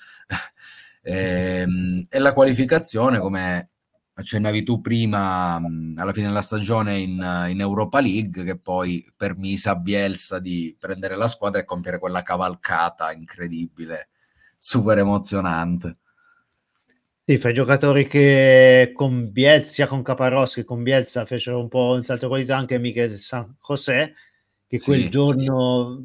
e, 1.02 1.12
ehm, 1.62 2.06
e, 2.10 2.20
la 2.20 2.34
qualificazione, 2.34 3.20
come 3.20 3.70
accennavi 4.16 4.64
tu 4.64 4.82
prima, 4.82 5.56
alla 5.96 6.14
fine 6.14 6.28
della 6.28 6.42
stagione 6.42 7.00
in, 7.00 7.48
in, 7.50 7.60
Europa 7.60 8.00
League, 8.00 8.44
che 8.44 8.58
poi 8.60 9.12
permise 9.16 9.70
a 9.70 9.76
Bielsa 9.76 10.40
di 10.40 10.76
prendere 10.80 11.16
la 11.16 11.28
squadra 11.28 11.60
e 11.62 11.66
compiere 11.66 11.98
quella 12.00 12.22
cavalcata 12.22 13.12
incredibile, 13.12 14.10
super 14.58 15.00
emozionante. 15.00 15.98
Sì, 17.26 17.38
fra 17.38 17.52
i 17.52 17.54
giocatori 17.54 18.06
che 18.06 18.92
con 18.94 19.32
Bielsa, 19.32 19.72
sia 19.72 19.88
con 19.88 20.04
Caparroschi 20.04 20.60
che 20.60 20.66
con 20.66 20.84
Bielsa 20.84 21.26
fecero 21.26 21.58
un 21.62 21.70
po' 21.70 21.94
un 21.94 22.04
salto 22.04 22.26
di 22.26 22.32
qualità 22.32 22.58
anche 22.58 22.78
Michel 22.80 23.18
San 23.18 23.56
José, 23.66 24.14
che 24.68 24.78
sì. 24.78 24.86
quel 24.86 25.10
giorno 25.10 26.04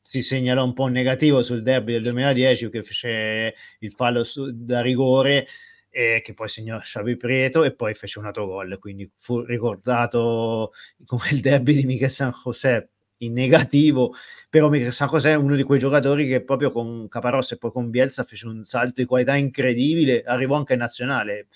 si 0.00 0.22
segnalò 0.22 0.64
un 0.64 0.72
po' 0.72 0.86
negativo 0.86 1.42
sul 1.42 1.62
derby 1.62 1.92
del 1.92 2.04
2010 2.04 2.70
che 2.70 2.82
fece 2.82 3.54
il 3.80 3.92
fallo 3.92 4.24
su, 4.24 4.50
da 4.50 4.80
rigore 4.80 5.46
e 5.90 6.22
che 6.24 6.32
poi 6.32 6.48
segnò 6.48 6.78
Xavi 6.78 7.16
Prieto 7.18 7.62
e 7.62 7.74
poi 7.74 7.94
fece 7.94 8.18
un 8.18 8.26
altro 8.26 8.46
gol 8.46 8.78
quindi 8.78 9.10
fu 9.18 9.40
ricordato 9.40 10.72
come 11.04 11.28
il 11.32 11.40
derby 11.40 11.74
di 11.74 11.84
Michel 11.84 12.10
San 12.10 12.32
José 12.44 12.89
in 13.20 13.32
negativo, 13.32 14.14
però 14.48 14.70
San 14.90 15.08
José 15.08 15.30
è 15.30 15.34
uno 15.34 15.56
di 15.56 15.62
quei 15.62 15.78
giocatori 15.78 16.26
che 16.26 16.42
proprio 16.42 16.70
con 16.70 17.08
Caparossa 17.08 17.54
e 17.54 17.58
poi 17.58 17.72
con 17.72 17.90
Bielsa 17.90 18.24
fece 18.24 18.46
un 18.46 18.64
salto 18.64 19.00
di 19.00 19.06
qualità 19.06 19.34
incredibile, 19.34 20.22
arrivò 20.22 20.56
anche 20.56 20.74
in 20.74 20.78
nazionale, 20.78 21.48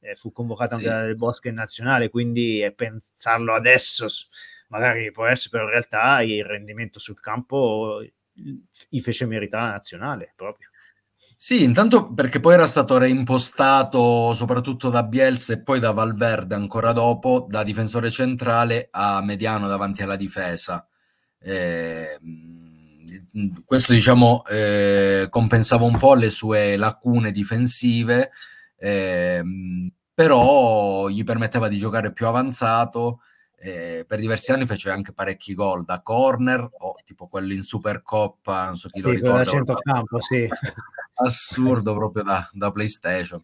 eh, 0.00 0.14
fu 0.14 0.32
convocato 0.32 0.76
sì. 0.76 0.86
anche 0.86 0.88
dal 0.88 1.16
Bosco 1.16 1.48
in 1.48 1.54
nazionale, 1.54 2.10
quindi 2.10 2.62
eh, 2.62 2.72
pensarlo 2.72 3.54
adesso 3.54 4.06
magari 4.68 5.10
può 5.12 5.26
essere, 5.26 5.50
però 5.50 5.64
in 5.64 5.70
realtà 5.70 6.22
il 6.22 6.44
rendimento 6.44 6.98
sul 6.98 7.20
campo 7.20 8.02
gli 8.88 9.00
fece 9.00 9.26
meritare 9.26 9.66
la 9.66 9.70
nazionale 9.72 10.32
proprio. 10.36 10.68
Sì, 11.38 11.62
intanto 11.62 12.14
perché 12.14 12.40
poi 12.40 12.54
era 12.54 12.66
stato 12.66 12.96
reimpostato 12.96 14.32
soprattutto 14.32 14.88
da 14.88 15.02
Bielsa 15.02 15.52
e 15.52 15.62
poi 15.62 15.80
da 15.80 15.92
Valverde 15.92 16.54
ancora 16.54 16.92
dopo, 16.92 17.46
da 17.46 17.62
difensore 17.62 18.10
centrale 18.10 18.88
a 18.90 19.20
mediano 19.22 19.68
davanti 19.68 20.02
alla 20.02 20.16
difesa. 20.16 20.86
Eh, 21.38 22.18
questo 23.64 23.92
diciamo 23.92 24.44
eh, 24.46 25.26
compensava 25.30 25.84
un 25.84 25.98
po' 25.98 26.14
le 26.14 26.30
sue 26.30 26.76
lacune 26.76 27.30
difensive, 27.30 28.30
eh, 28.76 29.42
però 30.12 31.08
gli 31.08 31.24
permetteva 31.24 31.68
di 31.68 31.78
giocare 31.78 32.12
più 32.12 32.26
avanzato. 32.26 33.20
Eh, 33.58 34.04
per 34.06 34.20
diversi 34.20 34.52
anni 34.52 34.66
fece 34.66 34.90
anche 34.90 35.12
parecchi 35.12 35.54
gol 35.54 35.84
da 35.84 36.02
corner 36.02 36.68
o 36.78 36.94
tipo 37.04 37.26
quello 37.26 37.52
in 37.52 37.62
Supercoppa, 37.62 38.66
non 38.66 38.76
so 38.76 38.88
chi 38.88 39.00
sì, 39.00 39.04
lo 39.04 39.10
ricorda. 39.12 39.44
Da 39.44 39.50
centrocampo, 39.50 40.20
sì. 40.20 40.48
Assurdo 41.14 41.94
proprio 41.94 42.22
da, 42.22 42.48
da 42.52 42.70
PlayStation. 42.70 43.42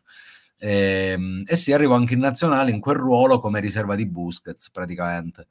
E, 0.59 1.12
ehm, 1.12 1.42
e 1.44 1.57
si 1.57 1.72
arrivò 1.72 1.94
anche 1.94 2.14
in 2.14 2.20
nazionale 2.20 2.70
in 2.70 2.78
quel 2.78 2.96
ruolo 2.96 3.40
come 3.40 3.59
riserva 3.61 3.94
di 3.94 4.07
Busquets 4.07 4.70
praticamente. 4.70 5.48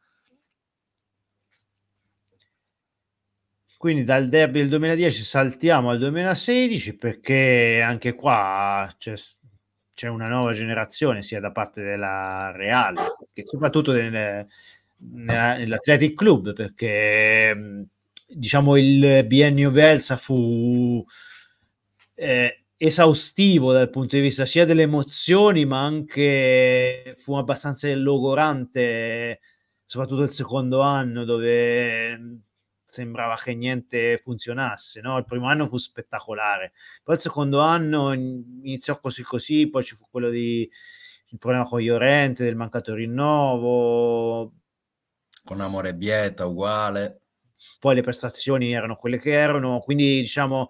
Quindi 3.82 4.04
dal 4.04 4.28
derby 4.28 4.60
del 4.60 4.70
2010 4.70 5.24
saltiamo 5.24 5.90
al 5.90 5.98
2016 5.98 6.98
perché 6.98 7.82
anche 7.84 8.14
qua 8.14 8.94
c'è, 9.00 9.16
c'è 9.92 10.08
una 10.08 10.28
nuova 10.28 10.54
generazione 10.54 11.24
sia 11.24 11.40
da 11.40 11.52
parte 11.52 11.82
della 11.82 12.52
Real 12.52 12.96
che 13.34 13.44
soprattutto 13.44 13.92
nel, 13.94 14.46
nell'Athletic 14.98 16.14
Club 16.14 16.54
perché 16.54 17.88
diciamo 18.28 18.78
il 18.78 19.26
biennio 19.26 19.72
Belsa 19.72 20.16
fu 20.16 21.04
eh, 22.14 22.66
esaustivo 22.78 23.74
dal 23.74 23.90
punto 23.90 24.16
di 24.16 24.22
vista 24.22 24.46
sia 24.46 24.66
delle 24.66 24.84
emozioni 24.84 25.66
ma 25.66 25.84
anche 25.84 27.16
fu 27.18 27.34
abbastanza 27.34 27.92
logorante 27.96 29.40
soprattutto 29.84 30.22
il 30.22 30.30
secondo 30.30 30.82
anno 30.82 31.24
dove 31.24 32.44
sembrava 32.92 33.38
che 33.42 33.56
niente 33.56 34.20
funzionasse. 34.22 35.02
No? 35.02 35.18
Il 35.18 35.26
primo 35.26 35.48
anno 35.48 35.68
fu 35.68 35.78
spettacolare, 35.78 36.74
poi 37.04 37.16
il 37.16 37.22
secondo 37.22 37.60
anno 37.60 38.14
iniziò 38.14 39.00
così 39.00 39.24
così, 39.24 39.70
poi 39.70 39.84
ci 39.84 39.96
fu 39.96 40.06
quello 40.10 40.30
di 40.30 40.70
il 41.34 41.38
problema 41.38 41.66
con 41.66 41.82
Iorente, 41.82 42.44
del 42.44 42.58
mancato 42.58 42.94
rinnovo. 42.94 44.54
Con 45.44 45.62
Amore 45.62 45.96
Bieta, 45.96 46.46
uguale. 46.46 47.22
Poi 47.80 47.96
le 47.96 48.02
prestazioni 48.02 48.74
erano 48.74 48.98
quelle 48.98 49.18
che 49.18 49.32
erano, 49.32 49.80
quindi 49.80 50.20
diciamo 50.20 50.70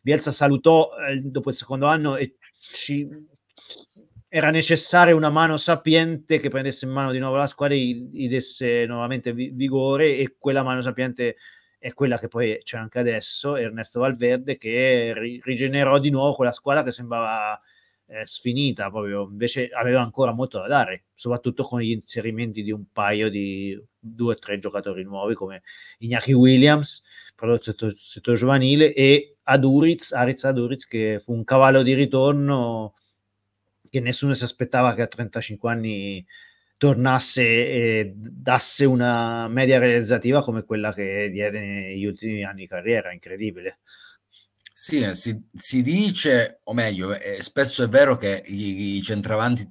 Bielsa 0.00 0.30
salutò 0.30 0.90
eh, 1.08 1.20
dopo 1.20 1.50
il 1.50 1.56
secondo 1.56 1.86
anno 1.86 2.16
e 2.16 2.36
ci, 2.72 3.08
era 4.28 4.50
necessaria 4.50 5.14
una 5.14 5.30
mano 5.30 5.56
sapiente 5.56 6.38
che 6.38 6.48
prendesse 6.48 6.84
in 6.84 6.92
mano 6.92 7.10
di 7.10 7.18
nuovo 7.18 7.36
la 7.36 7.46
squadra 7.46 7.74
e 7.74 8.08
gli 8.12 8.28
desse 8.28 8.86
nuovamente 8.86 9.32
vi- 9.32 9.50
vigore 9.52 10.16
e 10.16 10.36
quella 10.38 10.62
mano 10.62 10.82
sapiente 10.82 11.36
è 11.78 11.92
quella 11.92 12.18
che 12.18 12.28
poi 12.28 12.60
c'è 12.62 12.78
anche 12.78 12.98
adesso, 12.98 13.56
Ernesto 13.56 14.00
Valverde, 14.00 14.56
che 14.56 15.12
ri- 15.14 15.40
rigenerò 15.44 15.98
di 15.98 16.10
nuovo 16.10 16.34
quella 16.34 16.52
squadra 16.52 16.82
che 16.82 16.92
sembrava 16.92 17.60
eh, 18.06 18.24
sfinita, 18.24 18.90
proprio. 18.90 19.28
Invece 19.28 19.68
aveva 19.68 20.00
ancora 20.00 20.32
molto 20.32 20.58
da 20.58 20.66
dare, 20.66 21.06
soprattutto 21.14 21.64
con 21.64 21.80
gli 21.80 21.90
inserimenti 21.90 22.62
di 22.62 22.70
un 22.72 22.84
paio 22.92 23.28
di 23.28 23.78
due 23.98 24.34
o 24.34 24.38
tre 24.38 24.58
giocatori 24.58 25.02
nuovi 25.04 25.34
come 25.34 25.62
Iñaki 26.00 26.32
Williams, 26.32 27.02
prodotto 27.34 27.64
settore, 27.64 27.94
settore 27.96 28.36
giovanile, 28.36 28.92
e 28.94 29.36
Aduriz, 29.44 30.12
Ariz 30.12 30.44
Aduriz, 30.44 30.86
che 30.86 31.20
fu 31.22 31.32
un 31.32 31.44
cavallo 31.44 31.82
di 31.82 31.94
ritorno 31.94 32.94
che 33.88 34.00
nessuno 34.00 34.34
si 34.34 34.44
aspettava 34.44 34.94
che 34.94 35.02
a 35.02 35.06
35 35.06 35.70
anni 35.70 36.26
tornasse 36.76 37.42
e 37.42 38.12
dasse 38.14 38.84
una 38.84 39.48
media 39.48 39.78
realizzativa 39.78 40.44
come 40.44 40.64
quella 40.64 40.92
che 40.92 41.30
diede 41.30 41.60
negli 41.60 42.04
ultimi 42.04 42.44
anni 42.44 42.62
di 42.62 42.68
carriera, 42.68 43.12
incredibile. 43.12 43.78
Sì, 44.72 45.00
eh, 45.00 45.14
si, 45.14 45.42
si 45.54 45.82
dice, 45.82 46.60
o 46.64 46.74
meglio, 46.74 47.18
eh, 47.18 47.40
spesso 47.40 47.82
è 47.82 47.88
vero 47.88 48.16
che 48.16 48.42
i, 48.46 48.96
i 48.96 49.02
centravanti 49.02 49.68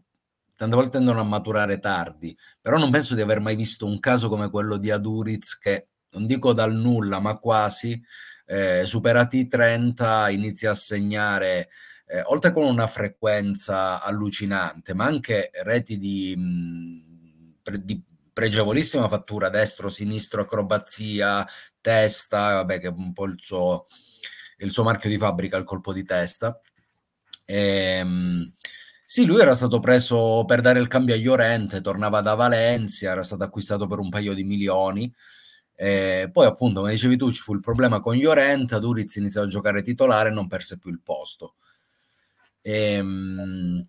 tante 0.56 0.76
volte 0.76 0.98
tendono 0.98 1.20
a 1.20 1.24
maturare 1.24 1.80
tardi, 1.80 2.36
però 2.60 2.78
non 2.78 2.90
penso 2.90 3.14
di 3.14 3.22
aver 3.22 3.40
mai 3.40 3.56
visto 3.56 3.86
un 3.86 4.00
caso 4.00 4.30
come 4.30 4.50
quello 4.50 4.78
di 4.78 4.90
Aduriz 4.90 5.58
che, 5.58 5.90
non 6.12 6.26
dico 6.26 6.54
dal 6.54 6.74
nulla, 6.74 7.20
ma 7.20 7.38
quasi, 7.38 8.02
eh, 8.46 8.84
superati 8.86 9.40
i 9.40 9.48
30, 9.48 10.30
inizia 10.30 10.72
a 10.72 10.76
segnare, 10.76 11.70
eh, 12.08 12.22
oltre 12.26 12.52
con 12.52 12.66
una 12.66 12.88
frequenza 12.88 14.02
allucinante, 14.02 14.94
ma 14.94 15.06
anche 15.06 15.52
reti 15.64 15.98
di, 15.98 16.36
mh, 16.36 17.56
pre, 17.62 17.84
di 17.84 18.02
pregevolissima 18.32 19.08
fattura, 19.08 19.50
destro, 19.50 19.90
sinistro, 19.90 20.42
acrobazia, 20.42 21.46
testa, 21.82 22.56
vabbè 22.56 22.80
che 22.80 22.88
è 22.88 22.94
un 22.96 23.14
po' 23.14 23.26
il 23.26 23.36
suo 23.40 23.86
il 24.60 24.72
suo 24.72 24.84
marchio 24.84 25.10
di 25.10 25.18
fabbrica, 25.18 25.58
il 25.58 25.64
colpo 25.64 25.94
di 25.94 26.04
testa. 26.04 26.60
E, 27.46 27.58
ehm, 28.00 28.54
sì, 29.06 29.26
lui 29.26 29.42
era 29.42 29.56
stato 29.56 29.80
preso 29.80 30.44
per 30.46 30.62
dare 30.62 30.80
il 30.80 30.88
cambio 30.88 31.14
a 31.16 31.18
Llorente, 31.18 31.82
tornava 31.82 32.22
da 32.22 32.36
Valencia, 32.36 33.12
era 33.12 33.24
stato 33.24 33.44
acquistato 33.44 33.88
per 33.88 34.00
un 34.00 34.10
paio 34.10 34.34
di 34.34 34.44
milioni. 34.44 35.14
E 35.76 36.30
poi, 36.32 36.46
appunto, 36.46 36.80
come 36.80 36.92
dicevi 36.94 37.18
tu, 37.18 37.32
ci 37.32 37.42
fu 37.42 37.54
il 37.54 37.60
problema 37.60 38.00
con 38.00 38.16
Llorente, 38.18 38.80
Duriz 38.80 39.16
iniziò 39.16 39.44
a 39.44 39.48
giocare 39.48 39.82
titolare 39.82 40.30
e 40.30 40.32
non 40.32 40.48
perse 40.48 40.78
più 40.78 40.90
il 40.90 41.02
posto. 41.04 41.56
E, 42.68 43.00
um, 43.00 43.88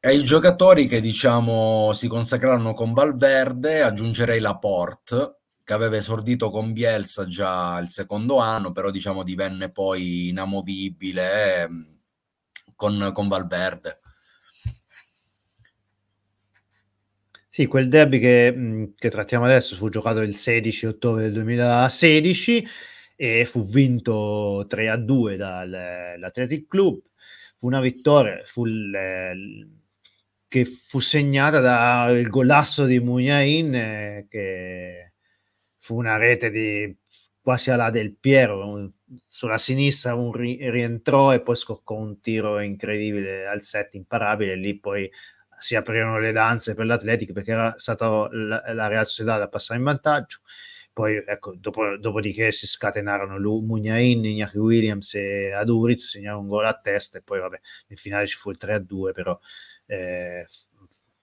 e 0.00 0.14
i 0.16 0.24
giocatori 0.24 0.88
che 0.88 1.00
diciamo 1.00 1.92
si 1.92 2.08
consacrarono 2.08 2.72
con 2.72 2.92
Valverde, 2.92 3.82
aggiungerei 3.82 4.40
Laporte, 4.40 5.36
che 5.62 5.72
aveva 5.72 5.94
esordito 5.94 6.50
con 6.50 6.72
Bielsa 6.72 7.28
già 7.28 7.78
il 7.78 7.88
secondo 7.88 8.38
anno, 8.38 8.72
però 8.72 8.90
diciamo 8.90 9.22
divenne 9.22 9.70
poi 9.70 10.30
inamovibile 10.30 11.62
eh, 11.62 11.68
con, 12.74 13.10
con 13.14 13.28
Valverde. 13.28 14.00
Sì, 17.48 17.66
quel 17.66 17.88
derby 17.88 18.18
che, 18.18 18.92
che, 18.96 19.10
trattiamo 19.10 19.44
adesso 19.44 19.76
fu 19.76 19.88
giocato 19.88 20.20
il 20.20 20.34
16 20.34 20.86
ottobre 20.86 21.22
del 21.22 21.32
2016 21.34 22.66
e 23.14 23.44
fu 23.44 23.64
vinto 23.64 24.64
3 24.68 24.88
a 24.88 24.96
2 24.96 25.36
dall'Athletic 25.36 26.66
Club. 26.66 27.00
Fu 27.60 27.66
una 27.66 27.80
vittoria 27.80 28.42
fu 28.46 28.64
il, 28.64 29.68
che 30.48 30.64
fu 30.64 30.98
segnata 30.98 31.60
dal 31.60 32.26
golasso 32.28 32.86
di 32.86 32.98
Mugnain 33.00 33.74
eh, 33.74 34.26
che 34.30 35.12
fu 35.78 35.96
una 35.96 36.16
rete 36.16 36.48
di 36.50 36.96
quasi 37.38 37.70
alla 37.70 37.90
del 37.90 38.16
Piero, 38.16 38.92
sulla 39.26 39.58
sinistra 39.58 40.14
un 40.14 40.32
ri- 40.32 40.70
rientrò 40.70 41.34
e 41.34 41.42
poi 41.42 41.56
scoccò 41.56 41.96
un 41.96 42.20
tiro 42.20 42.60
incredibile 42.60 43.46
al 43.46 43.62
set, 43.62 43.94
imparabile, 43.94 44.54
lì 44.56 44.78
poi 44.78 45.10
si 45.58 45.76
aprirono 45.76 46.18
le 46.18 46.32
danze 46.32 46.74
per 46.74 46.86
l'Atletic 46.86 47.32
perché 47.32 47.50
era 47.52 47.78
stata 47.78 48.26
la, 48.32 48.62
la 48.72 48.86
Real 48.86 49.06
Sociedad 49.06 49.40
a 49.42 49.48
passare 49.48 49.78
in 49.78 49.84
vantaggio. 49.84 50.38
Poi, 50.92 51.22
ecco, 51.26 51.54
dopo, 51.56 51.96
dopodiché 51.96 52.52
si 52.52 52.66
scatenarono 52.66 53.38
Mugnain, 53.60 54.24
Iñaki 54.24 54.58
Williams 54.58 55.14
e 55.14 55.52
Aduriz, 55.52 56.08
segnarono 56.08 56.42
un 56.42 56.48
gol 56.48 56.66
a 56.66 56.74
testa 56.74 57.18
e 57.18 57.22
poi, 57.22 57.40
vabbè, 57.40 57.60
nel 57.88 57.98
finale 57.98 58.26
ci 58.26 58.36
fu 58.36 58.50
il 58.50 58.58
3-2, 58.60 59.12
però 59.12 59.38
eh, 59.86 60.46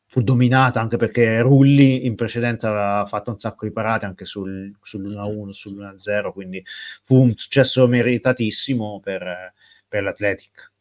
fu 0.09 0.21
dominata 0.21 0.79
anche 0.79 0.97
perché 0.97 1.41
Rulli 1.41 2.05
in 2.05 2.15
precedenza 2.15 2.69
aveva 2.69 3.05
fatto 3.07 3.31
un 3.31 3.37
sacco 3.37 3.65
di 3.65 3.73
parate 3.73 4.05
anche 4.05 4.25
sul, 4.25 4.73
sull'1-1, 4.81 5.49
sull'1-0, 5.49 6.31
quindi 6.31 6.63
fu 7.03 7.21
un 7.21 7.35
successo 7.35 7.85
meritatissimo 7.87 8.99
per, 9.01 9.53
per 9.87 10.03
l'Athletic. 10.03 10.71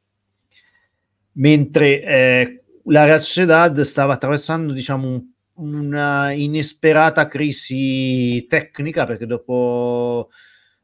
Mentre 1.32 2.02
eh, 2.02 2.64
la 2.84 3.04
Real 3.04 3.20
Sociedad 3.20 3.78
stava 3.80 4.14
attraversando 4.14 4.72
diciamo 4.72 5.08
un, 5.08 5.22
una 5.56 6.32
inesperata 6.32 7.28
crisi 7.28 8.46
tecnica 8.48 9.04
perché 9.06 9.26
dopo, 9.26 10.30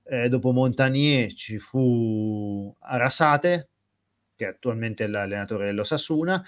eh, 0.05 0.29
dopo 0.29 0.53
Montagnier 0.53 1.33
ci 1.35 1.59
fu 1.59 2.75
Arasate 2.81 3.69
che 4.35 4.47
attualmente 4.47 5.05
è 5.05 5.07
l'allenatore 5.09 5.67
dello 5.67 5.85
Sasuna 5.85 6.43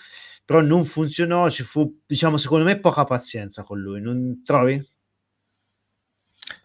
però 0.44 0.60
non 0.60 0.84
funzionò, 0.84 1.48
ci 1.48 1.62
fu, 1.62 2.00
diciamo, 2.06 2.36
secondo 2.36 2.64
me 2.64 2.78
poca 2.78 3.04
pazienza 3.04 3.62
con 3.62 3.80
lui, 3.80 4.00
non 4.00 4.42
trovi? 4.44 4.86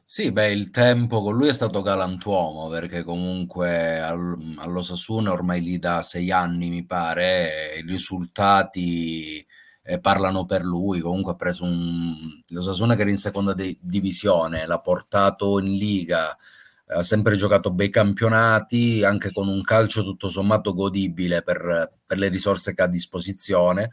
Sì, 0.03 0.31
beh, 0.31 0.51
il 0.51 0.71
tempo 0.71 1.21
con 1.21 1.35
lui 1.35 1.47
è 1.49 1.53
stato 1.53 1.81
galantuomo 1.81 2.67
perché 2.67 3.03
comunque 3.03 3.99
allo 3.99 4.81
Sassuolo 4.81 5.31
ormai 5.31 5.61
lì 5.61 5.77
da 5.77 6.01
sei 6.01 6.31
anni 6.31 6.69
mi 6.69 6.83
pare, 6.85 7.75
i 7.77 7.81
risultati 7.83 9.45
eh, 9.89 9.99
parlano 9.99 10.45
per 10.45 10.63
lui, 10.63 10.99
comunque 10.99 11.31
ha 11.31 11.35
preso 11.35 11.63
un... 11.63 12.15
lo 12.49 12.61
Sassuolo 12.61 12.93
che 12.93 13.01
era 13.01 13.09
in 13.09 13.17
seconda 13.17 13.53
de- 13.53 13.75
divisione, 13.81 14.67
l'ha 14.67 14.79
portato 14.79 15.57
in 15.57 15.75
Liga, 15.77 16.37
ha 16.85 17.01
sempre 17.01 17.35
giocato 17.35 17.71
bei 17.71 17.89
campionati, 17.89 19.03
anche 19.03 19.31
con 19.31 19.47
un 19.47 19.63
calcio 19.63 20.03
tutto 20.03 20.29
sommato 20.29 20.75
godibile 20.75 21.41
per, 21.41 21.89
per 22.05 22.19
le 22.19 22.27
risorse 22.27 22.75
che 22.75 22.83
ha 22.83 22.85
a 22.85 22.87
disposizione. 22.87 23.91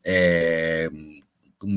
E, 0.00 0.90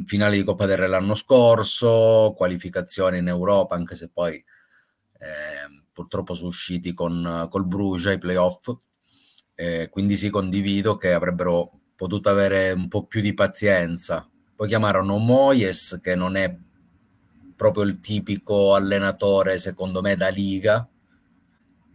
finale 0.08 0.38
di 0.38 0.43
Coppa 0.43 0.65
del 0.65 0.77
Re 0.77 0.88
l'anno 0.88 1.13
scorso, 1.13 2.34
qualificazione 2.36 3.19
in 3.19 3.27
Europa, 3.27 3.75
anche 3.75 3.93
se 3.93 4.10
poi 4.12 4.34
eh, 4.34 5.84
purtroppo 5.93 6.34
sono 6.34 6.47
usciti 6.47 6.93
con 6.93 7.47
col 7.51 7.67
Bruges 7.67 8.08
ai 8.08 8.17
playoff. 8.17 8.73
Eh, 9.53 9.88
quindi 9.91 10.17
si 10.17 10.29
condivido 10.31 10.97
che 10.97 11.13
avrebbero 11.13 11.79
potuto 11.95 12.29
avere 12.29 12.71
un 12.71 12.88
po' 12.88 13.05
più 13.05 13.21
di 13.21 13.34
pazienza. 13.34 14.27
Poi 14.55 14.67
chiamarono 14.67 15.17
Moyes, 15.17 15.99
che 16.01 16.15
non 16.15 16.36
è 16.36 16.55
proprio 17.55 17.84
il 17.84 17.99
tipico 17.99 18.73
allenatore, 18.75 19.58
secondo 19.58 20.01
me, 20.01 20.15
da 20.15 20.29
liga. 20.29 20.88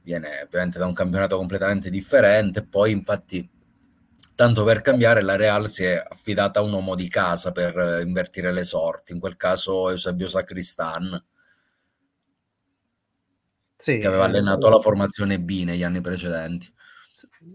Viene 0.02 0.42
ovviamente 0.42 0.78
da 0.78 0.86
un 0.86 0.94
campionato 0.94 1.36
completamente 1.36 1.90
differente. 1.90 2.62
Poi, 2.62 2.92
infatti, 2.92 3.48
tanto 4.34 4.64
per 4.64 4.80
cambiare, 4.80 5.22
la 5.22 5.36
Real 5.36 5.68
si 5.68 5.84
è 5.84 6.02
affidata 6.06 6.60
a 6.60 6.62
un 6.62 6.72
uomo 6.72 6.94
di 6.94 7.08
casa 7.08 7.52
per 7.52 8.02
invertire 8.04 8.52
le 8.52 8.64
sorti. 8.64 9.12
In 9.12 9.20
quel 9.20 9.36
caso, 9.36 9.90
Eusebio 9.90 10.28
Sacristan, 10.28 11.22
sì, 13.80 13.96
che 13.96 14.06
aveva 14.06 14.24
allenato 14.24 14.66
eh, 14.66 14.70
la 14.70 14.80
formazione 14.80 15.40
B 15.40 15.62
negli 15.64 15.82
anni 15.82 16.02
precedenti. 16.02 16.70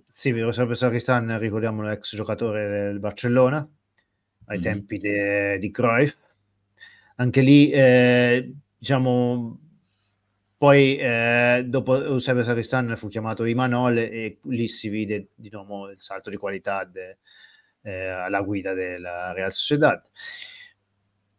Sì, 0.08 0.30
Eusebio 0.30 0.74
Sacristan, 0.74 1.38
ricordiamolo, 1.38 1.90
ex 1.90 2.16
giocatore 2.16 2.68
del 2.68 3.00
Barcellona 3.00 3.68
ai 4.48 4.60
mm. 4.60 4.62
tempi 4.62 4.98
de, 4.98 5.58
di 5.60 5.72
Cruyff 5.72 6.16
anche 7.16 7.42
lì 7.42 7.70
eh, 7.70 8.54
diciamo 8.78 9.60
poi 10.58 10.98
eh, 10.98 11.64
dopo 11.66 12.02
Eusebio 12.02 12.44
Saristan 12.44 12.96
fu 12.98 13.08
chiamato 13.08 13.46
Imanol 13.46 13.98
e 13.98 14.40
lì 14.44 14.68
si 14.68 14.90
vide 14.90 15.30
di 15.36 15.50
nuovo 15.52 15.90
il 15.90 16.02
salto 16.02 16.30
di 16.30 16.38
qualità 16.38 16.84
de, 16.86 17.18
eh, 17.82 18.08
alla 18.08 18.42
guida 18.42 18.74
della 18.74 19.32
Real 19.34 19.52
Sociedad 19.52 20.02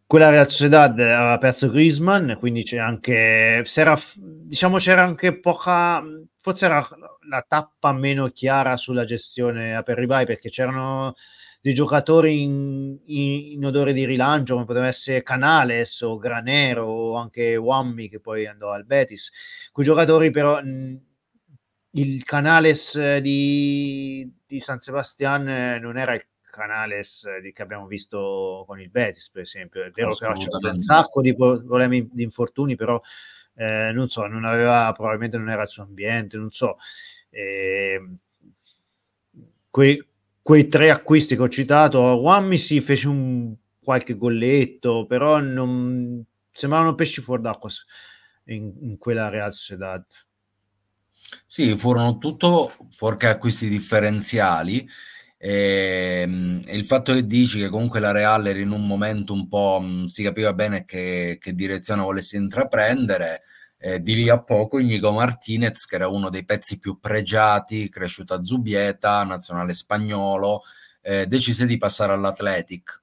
quella 0.07 0.30
Real 0.30 0.49
Sociedad 0.49 0.99
aveva 0.99 1.38
perso 1.38 1.70
Griezmann 1.70 2.34
quindi 2.34 2.62
c'è 2.62 2.78
anche 2.78 3.62
c'era, 3.64 3.99
diciamo 4.14 4.78
c'era 4.78 5.03
anche 5.03 5.38
poca 5.38 6.03
forse 6.40 6.64
era 6.64 6.88
la 7.28 7.44
tappa 7.46 7.92
meno 7.92 8.28
chiara 8.28 8.76
sulla 8.76 9.04
gestione 9.04 9.74
a 9.74 9.82
Perribai 9.82 10.26
perché 10.26 10.50
c'erano 10.50 11.14
dei 11.60 11.74
giocatori 11.74 12.42
in, 12.42 12.96
in, 13.06 13.52
in, 13.54 13.64
odore 13.64 13.92
di 13.92 14.04
rilancio, 14.04 14.54
come 14.54 14.66
poteva 14.66 14.86
essere 14.86 15.24
Canales 15.24 16.00
o 16.02 16.16
Granero 16.16 16.84
o 16.84 17.16
anche 17.16 17.56
Wammi 17.56 18.08
che 18.08 18.20
poi 18.20 18.46
andò 18.46 18.70
al 18.70 18.84
Betis. 18.84 19.30
Quei 19.72 19.84
giocatori 19.84 20.30
però 20.30 20.62
mh, 20.62 21.00
il 21.96 22.22
Canales 22.22 23.16
di, 23.18 24.32
di, 24.46 24.60
San 24.60 24.78
Sebastian 24.78 25.48
eh, 25.48 25.78
non 25.80 25.98
era 25.98 26.14
il 26.14 26.24
Canales 26.48 27.26
di, 27.40 27.52
che 27.52 27.62
abbiamo 27.62 27.86
visto 27.86 28.64
con 28.66 28.80
il 28.80 28.90
Betis, 28.90 29.30
per 29.30 29.42
esempio. 29.42 29.82
È 29.82 29.90
vero 29.90 30.10
che 30.10 30.34
c'è 30.34 30.70
un 30.70 30.80
sacco 30.80 31.20
di 31.20 31.34
problemi 31.34 32.08
di 32.12 32.22
infortuni, 32.22 32.76
però 32.76 33.00
eh, 33.56 33.90
non 33.92 34.08
so, 34.08 34.26
non 34.26 34.44
aveva, 34.44 34.92
probabilmente 34.92 35.38
non 35.38 35.48
era 35.48 35.62
il 35.62 35.68
suo 35.68 35.82
ambiente, 35.82 36.36
non 36.36 36.50
so. 36.50 36.76
Eh, 37.30 38.00
quei, 39.70 40.04
quei, 40.42 40.68
tre 40.68 40.90
acquisti 40.90 41.36
che 41.36 41.42
ho 41.42 41.48
citato, 41.48 42.00
Wammy 42.00 42.58
si 42.58 42.80
fece 42.80 43.08
un 43.08 43.54
qualche 43.82 44.16
golletto, 44.16 45.06
però 45.06 45.38
non 45.40 46.24
sembravano 46.50 46.94
pesci 46.94 47.20
fuori 47.20 47.42
d'acqua 47.42 47.70
in, 48.46 48.72
in 48.80 48.98
quella 48.98 49.28
Real 49.28 49.52
Sociedad. 49.52 50.04
Sì, 51.44 51.76
furono 51.76 52.18
tutto 52.18 52.72
fuorché 52.90 53.28
acquisti 53.28 53.68
differenziali. 53.68 54.88
E, 55.38 56.22
ehm, 56.22 56.62
e, 56.66 56.76
il 56.76 56.84
fatto 56.84 57.12
che 57.12 57.26
dici 57.26 57.58
che 57.58 57.68
comunque 57.68 58.00
la 58.00 58.10
Real 58.12 58.46
era 58.46 58.58
in 58.58 58.70
un 58.70 58.86
momento 58.86 59.32
un 59.32 59.48
po' 59.48 59.80
mh, 59.80 60.04
si 60.06 60.22
capiva 60.22 60.52
bene 60.54 60.84
che, 60.84 61.36
che 61.40 61.54
direzione 61.54 62.02
volesse 62.02 62.36
intraprendere. 62.36 63.42
Eh, 63.78 64.00
di 64.00 64.14
lì 64.14 64.28
a 64.28 64.42
poco 64.42 64.78
Inigo 64.78 65.12
Martinez, 65.12 65.84
che 65.84 65.96
era 65.96 66.08
uno 66.08 66.30
dei 66.30 66.44
pezzi 66.44 66.78
più 66.78 66.98
pregiati, 66.98 67.88
cresciuto 67.88 68.34
a 68.34 68.42
Zubieta, 68.42 69.22
nazionale 69.24 69.74
spagnolo, 69.74 70.62
eh, 71.02 71.26
decise 71.26 71.66
di 71.66 71.76
passare 71.76 72.12
all'Athletic. 72.12 73.02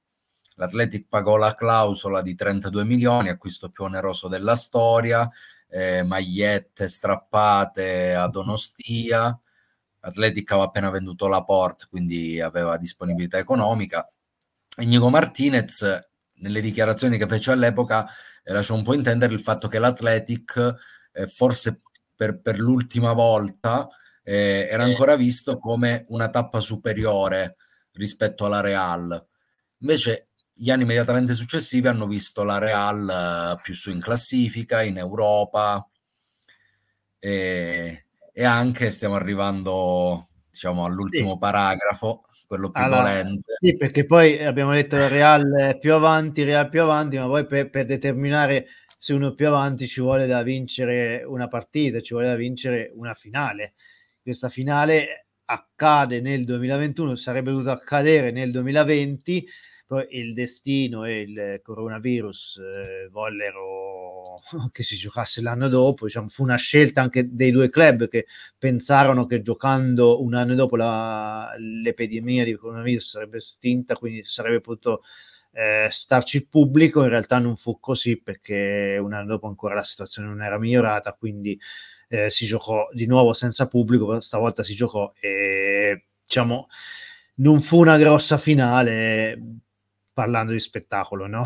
L'Athletic 0.55 1.07
pagò 1.07 1.37
la 1.37 1.55
clausola 1.55 2.21
di 2.21 2.35
32 2.35 2.83
milioni, 2.85 3.29
acquisto 3.29 3.69
più 3.69 3.85
oneroso 3.85 4.27
della 4.27 4.55
storia, 4.55 5.29
eh, 5.69 6.03
magliette 6.03 6.87
strappate 6.87 8.13
ad 8.13 8.35
Onostia. 8.35 9.37
Athletic 10.01 10.51
aveva 10.51 10.67
appena 10.67 10.89
venduto 10.89 11.27
la 11.27 11.43
Port, 11.43 11.87
quindi 11.89 12.39
aveva 12.39 12.77
disponibilità 12.77 13.37
economica. 13.37 14.07
Inigo 14.77 15.09
Martinez, 15.09 16.09
nelle 16.35 16.61
dichiarazioni 16.61 17.17
che 17.17 17.27
fece 17.27 17.51
all'epoca, 17.51 18.07
eh, 18.43 18.53
lasciò 18.53 18.75
un 18.75 18.83
po' 18.83 18.93
intendere 18.93 19.33
il 19.33 19.41
fatto 19.41 19.67
che 19.67 19.79
l'Athletic, 19.79 20.75
eh, 21.11 21.27
forse 21.27 21.81
per, 22.15 22.39
per, 22.41 22.59
l'ultima 22.59 23.13
volta, 23.13 23.87
eh, 24.23 24.67
era 24.69 24.83
ancora 24.83 25.15
visto 25.15 25.57
come 25.57 26.05
una 26.09 26.29
tappa 26.29 26.59
superiore 26.59 27.57
rispetto 27.93 28.45
alla 28.45 28.61
Real. 28.61 29.27
Invece 29.79 30.29
gli 30.53 30.69
anni 30.69 30.83
immediatamente 30.83 31.33
successivi 31.33 31.87
hanno 31.87 32.07
visto 32.07 32.43
la 32.43 32.57
Real 32.57 33.55
uh, 33.57 33.61
più 33.61 33.73
su 33.73 33.89
in 33.91 33.99
classifica, 33.99 34.83
in 34.83 34.97
Europa 34.97 35.85
e, 37.19 38.05
e 38.31 38.43
anche 38.43 38.89
stiamo 38.91 39.15
arrivando 39.15 40.29
diciamo 40.49 40.85
all'ultimo 40.85 41.33
sì. 41.33 41.37
paragrafo, 41.39 42.25
quello 42.53 42.71
più 42.71 42.81
allora, 42.81 43.21
dolente. 43.21 43.55
Sì, 43.59 43.75
perché 43.75 44.05
poi 44.05 44.43
abbiamo 44.43 44.73
detto 44.73 44.97
Real 45.07 45.77
più 45.79 45.93
avanti, 45.93 46.43
Real 46.43 46.69
più 46.69 46.81
avanti, 46.81 47.17
ma 47.17 47.25
poi 47.25 47.45
per, 47.45 47.69
per 47.69 47.85
determinare 47.85 48.67
se 48.97 49.13
uno 49.13 49.31
è 49.31 49.35
più 49.35 49.47
avanti 49.47 49.87
ci 49.87 50.01
vuole 50.01 50.27
da 50.27 50.43
vincere 50.43 51.23
una 51.25 51.47
partita, 51.47 51.99
ci 52.01 52.13
vuole 52.13 52.27
da 52.29 52.35
vincere 52.35 52.91
una 52.95 53.13
finale. 53.13 53.73
Questa 54.21 54.49
finale 54.49 55.27
accade 55.45 56.21
nel 56.21 56.45
2021, 56.45 57.15
sarebbe 57.15 57.51
dovuta 57.51 57.71
accadere 57.71 58.31
nel 58.31 58.51
2020 58.51 59.45
poi 59.45 59.45
il 60.01 60.33
destino 60.33 61.05
e 61.05 61.21
il 61.21 61.61
coronavirus 61.63 62.57
eh, 62.57 63.09
vollero 63.09 64.41
che 64.71 64.83
si 64.83 64.95
giocasse 64.95 65.41
l'anno 65.41 65.67
dopo, 65.67 66.05
diciamo, 66.05 66.27
fu 66.27 66.43
una 66.43 66.55
scelta 66.55 67.01
anche 67.01 67.33
dei 67.33 67.51
due 67.51 67.69
club 67.69 68.07
che 68.07 68.25
pensarono 68.57 69.25
che 69.25 69.41
giocando 69.41 70.23
un 70.23 70.33
anno 70.33 70.55
dopo 70.55 70.75
la, 70.75 71.53
l'epidemia 71.57 72.43
di 72.43 72.55
coronavirus 72.55 73.09
sarebbe 73.09 73.37
estinta, 73.37 73.95
quindi 73.95 74.23
sarebbe 74.25 74.61
potuto 74.61 75.03
eh, 75.51 75.87
starci 75.91 76.37
il 76.37 76.47
pubblico, 76.47 77.03
in 77.03 77.09
realtà 77.09 77.37
non 77.39 77.55
fu 77.55 77.79
così 77.79 78.19
perché 78.21 78.97
un 79.01 79.13
anno 79.13 79.27
dopo 79.27 79.47
ancora 79.47 79.75
la 79.75 79.83
situazione 79.83 80.27
non 80.27 80.41
era 80.41 80.57
migliorata, 80.57 81.13
quindi 81.13 81.59
eh, 82.09 82.29
si 82.29 82.45
giocò 82.45 82.87
di 82.91 83.05
nuovo 83.05 83.33
senza 83.33 83.67
pubblico, 83.67 84.19
stavolta 84.21 84.63
si 84.63 84.73
giocò 84.75 85.11
e 85.19 86.05
diciamo 86.23 86.67
non 87.35 87.61
fu 87.61 87.79
una 87.79 87.97
grossa 87.97 88.37
finale 88.37 89.39
parlando 90.13 90.51
di 90.51 90.59
spettacolo, 90.59 91.27
no? 91.27 91.45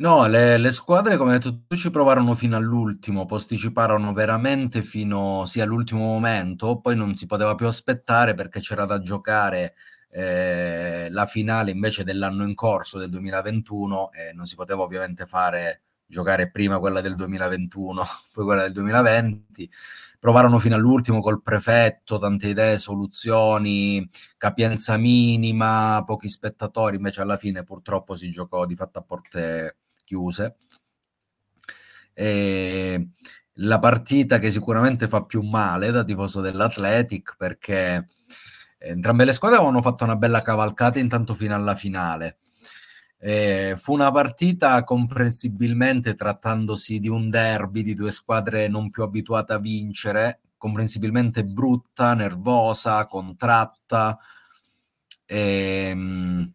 No, 0.00 0.26
le, 0.26 0.56
le, 0.56 0.70
squadre, 0.70 1.18
come 1.18 1.34
hai 1.34 1.38
detto 1.38 1.76
ci 1.76 1.90
provarono 1.90 2.34
fino 2.34 2.56
all'ultimo, 2.56 3.26
posticiparono 3.26 4.14
veramente 4.14 4.82
fino 4.82 5.44
sì, 5.44 5.60
all'ultimo 5.60 6.00
momento, 6.00 6.80
poi 6.80 6.96
non 6.96 7.14
si 7.14 7.26
poteva 7.26 7.54
più 7.54 7.66
aspettare 7.66 8.32
perché 8.32 8.60
c'era 8.60 8.86
da 8.86 9.02
giocare 9.02 9.74
eh, 10.08 11.08
la 11.10 11.26
finale 11.26 11.70
invece 11.70 12.02
dell'anno 12.02 12.44
in 12.44 12.54
corso 12.54 12.98
del 12.98 13.10
2021 13.10 14.12
e 14.12 14.32
non 14.32 14.46
si 14.46 14.54
poteva 14.54 14.82
ovviamente 14.82 15.26
fare 15.26 15.82
giocare 16.06 16.50
prima 16.50 16.78
quella 16.78 17.02
del 17.02 17.14
2021, 17.14 18.02
poi 18.32 18.44
quella 18.44 18.62
del 18.62 18.72
2020 18.72 19.70
provarono 20.20 20.58
fino 20.58 20.76
all'ultimo 20.76 21.20
col 21.20 21.42
prefetto, 21.42 22.18
tante 22.18 22.48
idee, 22.48 22.76
soluzioni, 22.76 24.08
capienza 24.36 24.98
minima, 24.98 26.04
pochi 26.06 26.28
spettatori, 26.28 26.96
invece 26.96 27.22
alla 27.22 27.38
fine 27.38 27.64
purtroppo 27.64 28.14
si 28.14 28.30
giocò 28.30 28.66
di 28.66 28.76
fatto 28.76 28.98
a 28.98 29.02
porte 29.02 29.78
chiuse. 30.04 30.56
E 32.12 33.08
la 33.54 33.78
partita 33.78 34.38
che 34.38 34.50
sicuramente 34.50 35.08
fa 35.08 35.24
più 35.24 35.40
male 35.42 35.90
da 35.90 36.04
tifoso 36.04 36.40
dell'Athletic 36.42 37.36
perché 37.38 38.08
entrambe 38.78 39.24
le 39.24 39.32
squadre 39.32 39.58
avevano 39.58 39.80
fatto 39.82 40.04
una 40.04 40.16
bella 40.16 40.42
cavalcata 40.42 40.98
intanto 40.98 41.34
fino 41.34 41.54
alla 41.54 41.74
finale 41.74 42.38
eh, 43.22 43.74
fu 43.76 43.92
una 43.92 44.10
partita 44.10 44.82
comprensibilmente 44.82 46.14
trattandosi 46.14 46.98
di 46.98 47.08
un 47.08 47.28
derby 47.28 47.82
di 47.82 47.92
due 47.94 48.10
squadre 48.10 48.66
non 48.66 48.88
più 48.88 49.02
abituate 49.02 49.52
a 49.52 49.58
vincere, 49.58 50.40
comprensibilmente 50.56 51.44
brutta, 51.44 52.14
nervosa, 52.14 53.04
contratta. 53.04 54.18
Ehm, 55.26 56.52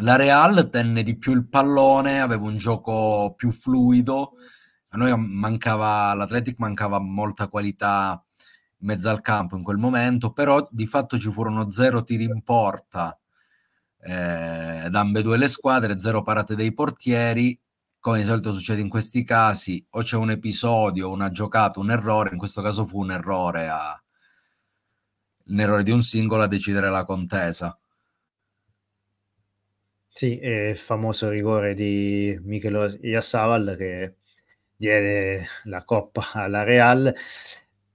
la 0.00 0.16
Real 0.16 0.68
tenne 0.70 1.02
di 1.02 1.16
più 1.16 1.32
il 1.32 1.48
pallone, 1.48 2.20
aveva 2.20 2.44
un 2.46 2.56
gioco 2.56 3.34
più 3.36 3.50
fluido. 3.50 4.34
A 4.90 4.96
noi 4.96 5.12
mancava, 5.16 6.14
l'Atletic 6.14 6.58
mancava 6.58 7.00
molta 7.00 7.48
qualità 7.48 8.22
in 8.78 8.86
mezzo 8.86 9.08
al 9.08 9.20
campo 9.22 9.56
in 9.56 9.62
quel 9.64 9.78
momento, 9.78 10.32
però 10.32 10.66
di 10.70 10.86
fatto 10.86 11.18
ci 11.18 11.30
furono 11.32 11.70
zero 11.70 12.04
tiri 12.04 12.24
in 12.24 12.42
porta 12.42 13.18
eh, 14.06 14.88
da 14.88 15.00
ambedue 15.00 15.36
le 15.36 15.48
squadre, 15.48 15.98
zero 15.98 16.22
parate 16.22 16.54
dei 16.54 16.72
portieri. 16.72 17.58
Come 17.98 18.18
di 18.18 18.24
solito 18.24 18.52
succede 18.52 18.80
in 18.80 18.88
questi 18.88 19.24
casi, 19.24 19.84
o 19.90 20.02
c'è 20.02 20.16
un 20.16 20.30
episodio, 20.30 21.10
una 21.10 21.30
giocata, 21.32 21.80
un 21.80 21.90
errore. 21.90 22.30
In 22.30 22.38
questo 22.38 22.62
caso 22.62 22.86
fu 22.86 23.00
un 23.00 23.10
errore, 23.10 23.68
a, 23.68 24.00
un 25.46 25.58
errore 25.58 25.82
di 25.82 25.90
un 25.90 26.02
singolo 26.02 26.42
a 26.42 26.46
decidere 26.46 26.88
la 26.88 27.04
contesa. 27.04 27.76
Sì, 30.08 30.38
è 30.38 30.68
il 30.68 30.78
famoso 30.78 31.28
rigore 31.28 31.74
di 31.74 32.38
Michelo 32.42 32.96
Iassaval 33.00 33.74
che 33.76 34.14
diede 34.76 35.46
la 35.64 35.84
coppa 35.84 36.30
alla 36.32 36.62
Real 36.62 37.12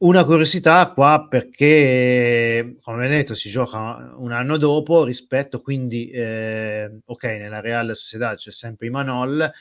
una 0.01 0.23
curiosità 0.25 0.91
qua 0.93 1.27
perché, 1.29 2.77
come 2.81 3.07
detto, 3.07 3.35
si 3.35 3.49
gioca 3.49 4.13
un 4.17 4.31
anno 4.31 4.57
dopo 4.57 5.03
rispetto, 5.03 5.61
quindi, 5.61 6.09
eh, 6.09 7.01
ok, 7.05 7.23
nella 7.23 7.59
Real 7.59 7.95
Sociedad 7.95 8.35
c'è 8.35 8.51
sempre 8.51 8.87
Imanol, 8.87 9.51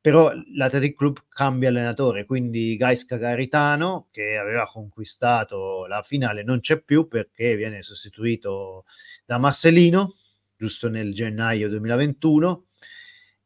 però 0.00 0.30
l'Athletic 0.54 0.96
Club 0.96 1.24
cambia 1.28 1.68
allenatore, 1.68 2.24
quindi 2.26 2.76
Gaisca 2.76 3.16
Garitano, 3.16 4.08
che 4.12 4.36
aveva 4.36 4.66
conquistato 4.66 5.86
la 5.86 6.02
finale, 6.02 6.44
non 6.44 6.60
c'è 6.60 6.80
più 6.80 7.08
perché 7.08 7.56
viene 7.56 7.82
sostituito 7.82 8.84
da 9.24 9.38
Marcelino, 9.38 10.14
giusto 10.56 10.88
nel 10.88 11.12
gennaio 11.12 11.68
2021, 11.68 12.66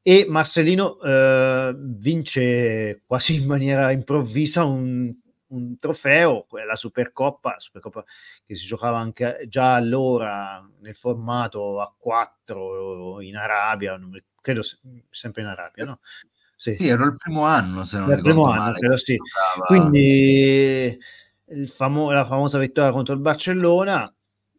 e 0.03 0.27
Marcelino 0.29 1.01
eh, 1.01 1.75
vince 1.79 3.03
quasi 3.07 3.37
in 3.37 3.47
maniera 3.47 3.91
improvvisa 3.91 4.65
un 4.65 5.15
un 5.49 5.79
trofeo, 5.79 6.47
la 6.67 6.77
Supercoppa, 6.77 7.57
Supercoppa 7.59 8.05
che 8.45 8.55
si 8.57 8.65
giocava 8.65 8.99
anche 8.99 9.45
già 9.49 9.75
allora 9.75 10.69
nel 10.81 10.95
formato 10.95 11.81
a 11.81 11.93
4 11.97 13.21
in 13.21 13.37
Arabia, 13.37 13.99
credo 14.41 14.63
sempre 15.11 15.43
in 15.43 15.49
Arabia, 15.49 15.85
no? 15.85 16.01
Sì, 16.57 16.75
sì 16.75 16.89
era 16.89 17.05
il 17.05 17.17
primo 17.17 17.43
anno, 17.45 17.85
se 17.85 17.99
non 17.99 18.11
il 18.11 18.23
primo 18.23 18.51
anno, 18.51 18.73
credo 18.73 18.97
sì. 18.97 19.17
Quindi 19.67 20.99
famo- 21.67 22.11
la 22.11 22.27
famosa 22.27 22.59
vittoria 22.59 22.93
contro 22.93 23.15
il 23.15 23.21
Barcellona 23.21 24.13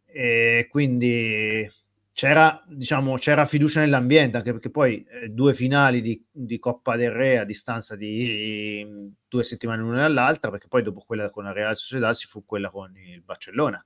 e 0.06 0.68
quindi 0.70 1.70
c'era, 2.18 2.60
diciamo, 2.66 3.14
c'era 3.14 3.46
fiducia 3.46 3.78
nell'ambiente, 3.78 4.38
anche 4.38 4.50
perché 4.50 4.70
poi 4.70 5.06
eh, 5.08 5.28
due 5.28 5.54
finali 5.54 6.00
di, 6.00 6.20
di, 6.28 6.58
Coppa 6.58 6.96
del 6.96 7.12
Re 7.12 7.38
a 7.38 7.44
distanza 7.44 7.94
di 7.94 8.80
eh, 8.80 9.10
due 9.28 9.44
settimane 9.44 9.82
l'una 9.82 10.00
dall'altra, 10.00 10.50
perché 10.50 10.66
poi 10.66 10.82
dopo 10.82 11.04
quella 11.06 11.30
con 11.30 11.44
la 11.44 11.52
Real 11.52 11.76
Sociedad 11.76 12.12
si 12.14 12.26
fu 12.26 12.44
quella 12.44 12.70
con 12.72 12.92
il 12.96 13.22
Barcellona. 13.22 13.80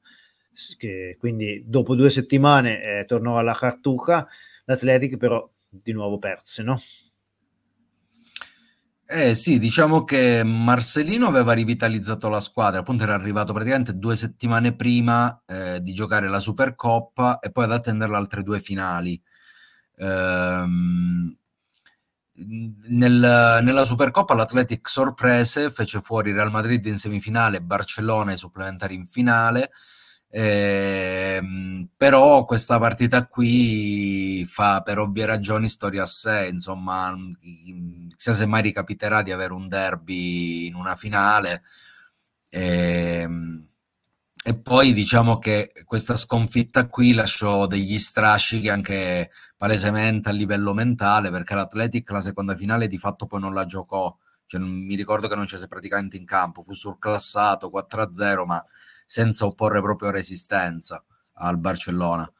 Che, 0.78 1.16
quindi 1.18 1.64
dopo 1.66 1.94
due 1.94 2.08
settimane 2.08 3.00
eh, 3.00 3.04
tornò 3.04 3.36
alla 3.36 3.52
Cartuca, 3.52 4.26
l'Atletic 4.64 5.18
però 5.18 5.46
di 5.68 5.92
nuovo 5.92 6.18
perse, 6.18 6.62
no? 6.62 6.80
Eh 9.14 9.34
sì, 9.34 9.58
diciamo 9.58 10.04
che 10.04 10.42
Marcelino 10.42 11.26
aveva 11.26 11.52
rivitalizzato 11.52 12.30
la 12.30 12.40
squadra, 12.40 12.80
appunto 12.80 13.02
era 13.02 13.12
arrivato 13.12 13.52
praticamente 13.52 13.98
due 13.98 14.16
settimane 14.16 14.74
prima 14.74 15.42
eh, 15.44 15.82
di 15.82 15.92
giocare 15.92 16.30
la 16.30 16.40
Supercoppa 16.40 17.38
e 17.38 17.50
poi 17.50 17.64
ad 17.64 17.72
attenderla 17.72 18.16
altre 18.16 18.42
due 18.42 18.58
finali. 18.58 19.20
Ehm, 19.98 21.36
nel, 22.88 23.60
nella 23.62 23.84
Supercoppa 23.84 24.32
l'Athletic 24.32 24.88
sorprese, 24.88 25.70
fece 25.70 26.00
fuori 26.00 26.32
Real 26.32 26.50
Madrid 26.50 26.82
in 26.86 26.96
semifinale, 26.96 27.60
Barcellona 27.60 28.30
ai 28.30 28.38
supplementari 28.38 28.94
in 28.94 29.06
finale 29.06 29.72
eh, 30.34 31.42
però 31.94 32.46
questa 32.46 32.78
partita 32.78 33.26
qui 33.26 34.46
fa 34.48 34.80
per 34.80 34.98
ovvie 34.98 35.26
ragioni 35.26 35.68
storia 35.68 36.04
a 36.04 36.06
sé, 36.06 36.48
insomma, 36.50 37.14
chissà 38.16 38.32
se 38.32 38.46
mai 38.46 38.62
ricapiterà 38.62 39.22
di 39.22 39.30
avere 39.30 39.52
un 39.52 39.68
derby 39.68 40.66
in 40.66 40.74
una 40.74 40.96
finale. 40.96 41.64
Eh, 42.48 43.28
e 44.44 44.56
poi 44.56 44.92
diciamo 44.94 45.38
che 45.38 45.72
questa 45.84 46.16
sconfitta 46.16 46.88
qui 46.88 47.12
lasciò 47.12 47.66
degli 47.66 47.98
strascichi 47.98 48.68
anche 48.70 49.30
palesemente 49.56 50.30
a 50.30 50.32
livello 50.32 50.72
mentale, 50.72 51.30
perché 51.30 51.54
l'Atletic 51.54 52.10
la 52.10 52.20
seconda 52.22 52.56
finale 52.56 52.86
di 52.86 52.98
fatto 52.98 53.26
poi 53.26 53.40
non 53.40 53.52
la 53.52 53.66
giocò. 53.66 54.16
Cioè, 54.46 54.60
mi 54.60 54.94
ricordo 54.96 55.28
che 55.28 55.34
non 55.36 55.44
c'è 55.44 55.58
praticamente 55.68 56.16
in 56.16 56.24
campo, 56.24 56.62
fu 56.62 56.72
surclassato 56.72 57.68
4-0, 57.68 58.44
ma 58.46 58.64
senza 59.06 59.46
opporre 59.46 59.80
proprio 59.80 60.10
resistenza 60.10 61.04
al 61.34 61.58
Barcellona. 61.58 62.30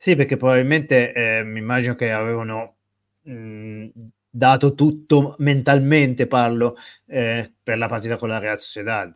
Sì, 0.00 0.14
perché 0.14 0.36
probabilmente 0.36 1.12
eh, 1.12 1.42
mi 1.44 1.58
immagino 1.58 1.96
che 1.96 2.12
avevano 2.12 2.76
mh, 3.22 3.88
dato 4.30 4.74
tutto 4.74 5.34
mentalmente, 5.38 6.26
parlo, 6.28 6.76
eh, 7.06 7.52
per 7.62 7.78
la 7.78 7.88
partita 7.88 8.16
con 8.16 8.28
la 8.28 8.38
Real 8.38 8.58
Sociedad. 8.60 9.12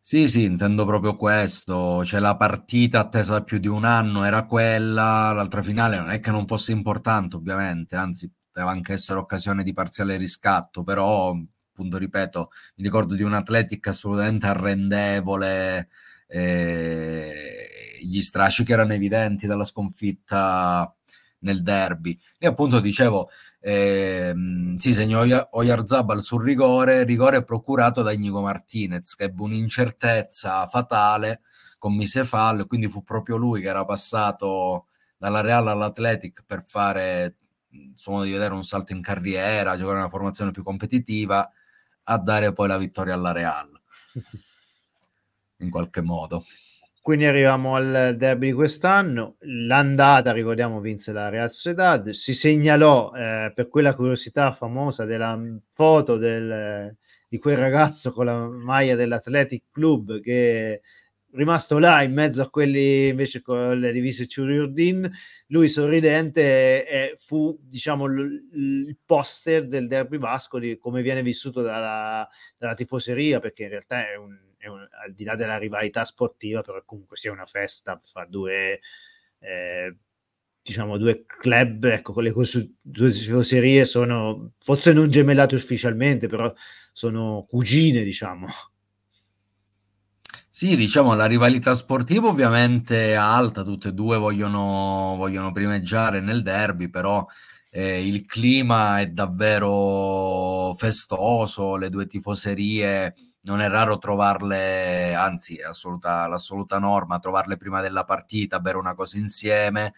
Sì, 0.00 0.28
sì, 0.28 0.44
intendo 0.44 0.84
proprio 0.84 1.16
questo. 1.16 2.04
Cioè, 2.04 2.20
la 2.20 2.36
partita 2.36 3.00
attesa 3.00 3.32
da 3.34 3.42
più 3.42 3.58
di 3.58 3.66
un 3.68 3.84
anno 3.84 4.24
era 4.24 4.44
quella, 4.44 5.32
l'altra 5.32 5.62
finale 5.62 5.98
non 5.98 6.10
è 6.10 6.20
che 6.20 6.30
non 6.30 6.46
fosse 6.46 6.72
importante, 6.72 7.36
ovviamente, 7.36 7.96
anzi, 7.96 8.30
poteva 8.50 8.70
anche 8.70 8.92
essere 8.92 9.18
occasione 9.18 9.62
di 9.62 9.72
parziale 9.72 10.16
riscatto, 10.16 10.82
però 10.84 11.36
appunto 11.76 11.98
ripeto, 11.98 12.50
mi 12.76 12.84
ricordo 12.84 13.14
di 13.14 13.22
un 13.22 13.34
Athletic 13.34 13.86
assolutamente 13.88 14.46
arrendevole, 14.46 15.88
eh, 16.26 17.98
gli 18.00 18.22
strascichi 18.22 18.72
erano 18.72 18.94
evidenti 18.94 19.46
dalla 19.46 19.64
sconfitta 19.64 20.90
nel 21.40 21.62
derby. 21.62 22.18
E 22.38 22.46
appunto 22.46 22.80
dicevo, 22.80 23.28
eh, 23.60 24.34
si 24.76 24.94
segnò 24.94 25.22
Oyarzabal 25.50 26.22
sul 26.22 26.42
rigore, 26.42 27.04
rigore 27.04 27.44
procurato 27.44 28.00
da 28.00 28.12
Inigo 28.12 28.40
Martinez, 28.40 29.14
che 29.14 29.24
ebbe 29.24 29.42
un'incertezza 29.42 30.66
fatale, 30.66 31.42
commise 31.78 32.24
fallo, 32.24 32.66
quindi 32.66 32.88
fu 32.88 33.02
proprio 33.02 33.36
lui 33.36 33.60
che 33.60 33.68
era 33.68 33.84
passato 33.84 34.86
dalla 35.18 35.42
Real 35.42 35.68
all'Athletic 35.68 36.42
per 36.46 36.64
fare, 36.64 37.36
insomma, 37.70 38.24
di 38.24 38.32
vedere 38.32 38.54
un 38.54 38.64
salto 38.64 38.92
in 38.92 39.02
carriera, 39.02 39.76
giocare 39.76 39.98
una 39.98 40.08
formazione 40.08 40.52
più 40.52 40.62
competitiva 40.62 41.50
a 42.08 42.18
dare 42.18 42.52
poi 42.52 42.68
la 42.68 42.78
vittoria 42.78 43.14
alla 43.14 43.32
Real 43.32 43.68
in 45.58 45.70
qualche 45.70 46.00
modo. 46.00 46.44
Quindi 47.06 47.24
arriviamo 47.24 47.76
al 47.76 48.16
derby 48.18 48.48
di 48.48 48.52
quest'anno. 48.52 49.36
L'andata, 49.42 50.32
ricordiamo, 50.32 50.80
vinse 50.80 51.12
la 51.12 51.28
Real 51.28 51.48
Sociedad. 51.48 52.10
Si 52.10 52.34
segnalò 52.34 53.12
eh, 53.14 53.52
per 53.54 53.68
quella 53.68 53.94
curiosità 53.94 54.52
famosa 54.52 55.04
della 55.04 55.40
foto 55.72 56.16
del, 56.16 56.96
di 57.28 57.38
quel 57.38 57.58
ragazzo 57.58 58.12
con 58.12 58.26
la 58.26 58.48
maglia 58.48 58.96
dell'Athletic 58.96 59.66
Club 59.70 60.20
che 60.20 60.82
rimasto 61.36 61.78
là 61.78 62.02
in 62.02 62.12
mezzo 62.12 62.42
a 62.42 62.50
quelli 62.50 63.08
invece 63.08 63.42
con 63.42 63.78
le 63.78 63.92
divise 63.92 64.26
Ciuriurdin, 64.26 65.08
lui 65.48 65.68
sorridente 65.68 66.88
e 66.88 67.16
fu 67.20 67.56
diciamo 67.60 68.06
il 68.06 68.96
poster 69.04 69.68
del 69.68 69.86
derby 69.86 70.18
vasco 70.18 70.58
di 70.58 70.78
come 70.78 71.02
viene 71.02 71.22
vissuto 71.22 71.60
dalla, 71.60 72.28
dalla 72.56 72.74
tifoseria 72.74 73.38
perché 73.38 73.64
in 73.64 73.68
realtà 73.68 74.08
è 74.10 74.16
un, 74.16 74.36
è 74.56 74.66
un, 74.66 74.86
al 75.04 75.12
di 75.12 75.24
là 75.24 75.36
della 75.36 75.58
rivalità 75.58 76.04
sportiva 76.04 76.62
però 76.62 76.82
comunque 76.84 77.16
sia 77.16 77.32
una 77.32 77.46
festa 77.46 78.00
fra 78.02 78.24
due 78.24 78.80
eh, 79.38 79.96
diciamo 80.62 80.96
due 80.96 81.24
club 81.26 81.84
ecco 81.84 82.12
con 82.12 82.24
le 82.24 82.32
due 82.80 83.10
tifoserie 83.10 83.84
sono 83.84 84.52
forse 84.58 84.92
non 84.92 85.10
gemellate 85.10 85.54
ufficialmente 85.54 86.26
però 86.28 86.52
sono 86.92 87.44
cugine 87.46 88.02
diciamo 88.02 88.46
sì, 90.58 90.74
diciamo 90.74 91.14
la 91.14 91.26
rivalità 91.26 91.74
sportiva 91.74 92.28
ovviamente 92.28 93.08
è 93.08 93.12
alta, 93.12 93.62
tutte 93.62 93.88
e 93.88 93.92
due 93.92 94.16
vogliono, 94.16 95.12
vogliono 95.18 95.52
primeggiare 95.52 96.20
nel 96.22 96.42
derby, 96.42 96.88
però 96.88 97.26
eh, 97.70 98.06
il 98.06 98.24
clima 98.24 98.98
è 99.00 99.08
davvero 99.08 100.74
festoso, 100.78 101.76
le 101.76 101.90
due 101.90 102.06
tifoserie 102.06 103.14
non 103.42 103.60
è 103.60 103.68
raro 103.68 103.98
trovarle, 103.98 105.12
anzi 105.14 105.56
è 105.56 105.64
assoluta, 105.64 106.26
l'assoluta 106.26 106.78
norma, 106.78 107.18
trovarle 107.18 107.58
prima 107.58 107.82
della 107.82 108.04
partita, 108.04 108.58
bere 108.58 108.78
una 108.78 108.94
cosa 108.94 109.18
insieme, 109.18 109.92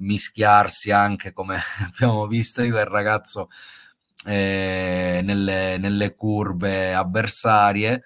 mischiarsi 0.00 0.90
anche 0.90 1.32
come 1.32 1.58
abbiamo 1.88 2.26
visto 2.26 2.60
di 2.60 2.68
quel 2.70 2.84
ragazzo 2.84 3.48
eh, 4.26 5.22
nelle, 5.24 5.78
nelle 5.78 6.14
curve 6.14 6.92
avversarie 6.94 8.04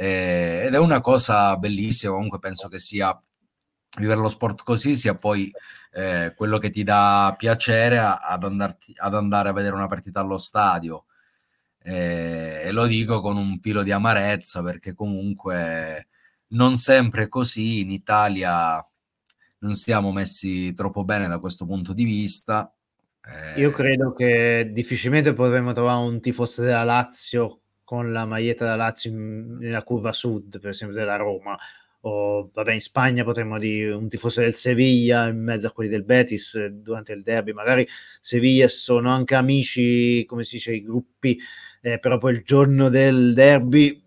eh, 0.00 0.62
ed 0.66 0.74
è 0.74 0.78
una 0.78 1.00
cosa 1.00 1.56
bellissima, 1.56 2.12
comunque 2.12 2.38
penso 2.38 2.68
che 2.68 2.78
sia 2.78 3.20
vivere 3.98 4.20
lo 4.20 4.28
sport 4.28 4.62
così 4.62 4.94
sia 4.94 5.16
poi 5.16 5.50
eh, 5.90 6.34
quello 6.36 6.58
che 6.58 6.70
ti 6.70 6.84
dà 6.84 7.34
piacere 7.36 7.98
ad, 7.98 8.44
andarti, 8.44 8.94
ad, 8.96 9.14
andare 9.14 9.48
a 9.48 9.52
vedere 9.52 9.74
una 9.74 9.88
partita 9.88 10.20
allo 10.20 10.38
stadio. 10.38 11.06
Eh, 11.82 12.62
e 12.66 12.70
lo 12.70 12.86
dico 12.86 13.20
con 13.20 13.36
un 13.36 13.58
filo 13.58 13.82
di 13.82 13.90
amarezza 13.90 14.62
perché 14.62 14.94
comunque 14.94 16.06
non 16.50 16.76
sempre 16.76 17.24
è 17.24 17.28
così. 17.28 17.80
In 17.80 17.90
Italia 17.90 18.80
non 19.60 19.74
stiamo 19.74 20.12
messi 20.12 20.74
troppo 20.74 21.02
bene 21.02 21.26
da 21.26 21.40
questo 21.40 21.66
punto 21.66 21.92
di 21.92 22.04
vista. 22.04 22.72
Io 23.56 23.72
credo 23.72 24.12
che 24.12 24.70
difficilmente 24.72 25.34
potremmo 25.34 25.72
trovare 25.72 26.06
un 26.06 26.20
tifoso 26.20 26.62
della 26.62 26.84
Lazio 26.84 27.62
con 27.88 28.12
la 28.12 28.26
maglietta 28.26 28.66
da 28.66 28.76
Lazio 28.76 29.08
in, 29.08 29.56
nella 29.60 29.82
curva 29.82 30.12
sud, 30.12 30.60
per 30.60 30.72
esempio 30.72 30.94
della 30.94 31.16
Roma, 31.16 31.58
o 32.00 32.50
vabbè 32.52 32.74
in 32.74 32.82
Spagna 32.82 33.24
potremmo 33.24 33.58
dire 33.58 33.92
un 33.92 34.10
tifoso 34.10 34.42
del 34.42 34.54
Sevilla 34.54 35.28
in 35.28 35.42
mezzo 35.42 35.68
a 35.68 35.72
quelli 35.72 35.88
del 35.88 36.04
Betis 36.04 36.66
durante 36.66 37.14
il 37.14 37.22
derby, 37.22 37.52
magari 37.52 37.88
Sevilla 38.20 38.68
sono 38.68 39.08
anche 39.08 39.36
amici, 39.36 40.22
come 40.26 40.44
si 40.44 40.56
dice, 40.56 40.74
i 40.74 40.82
gruppi, 40.82 41.40
eh, 41.80 41.98
però 41.98 42.18
poi 42.18 42.34
il 42.34 42.42
giorno 42.42 42.90
del 42.90 43.32
derby 43.32 44.04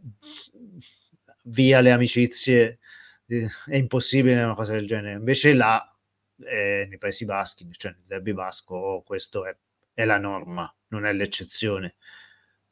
via 1.45 1.79
le 1.79 1.91
amicizie 1.91 2.77
eh, 3.25 3.49
è 3.65 3.77
impossibile 3.77 4.43
una 4.43 4.53
cosa 4.53 4.73
del 4.73 4.85
genere, 4.85 5.17
invece 5.17 5.55
là 5.55 5.91
eh, 6.37 6.85
nei 6.87 6.99
paesi 6.99 7.25
baschi, 7.25 7.67
cioè 7.71 7.93
nel 7.93 8.05
derby 8.05 8.33
basco 8.33 9.01
questo 9.03 9.43
è, 9.43 9.57
è 9.91 10.05
la 10.05 10.19
norma, 10.19 10.71
non 10.89 11.07
è 11.07 11.13
l'eccezione. 11.13 11.95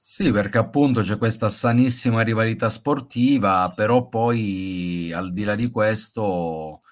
Sì, 0.02 0.32
perché 0.32 0.58
appunto 0.58 1.02
c'è 1.02 1.18
questa 1.18 1.50
sanissima 1.50 2.22
rivalità 2.22 2.70
sportiva, 2.70 3.70
però 3.76 4.08
poi 4.08 5.12
al 5.12 5.34
di 5.34 5.43
là 5.43 5.56
di 5.56 5.70
questo 5.70 6.84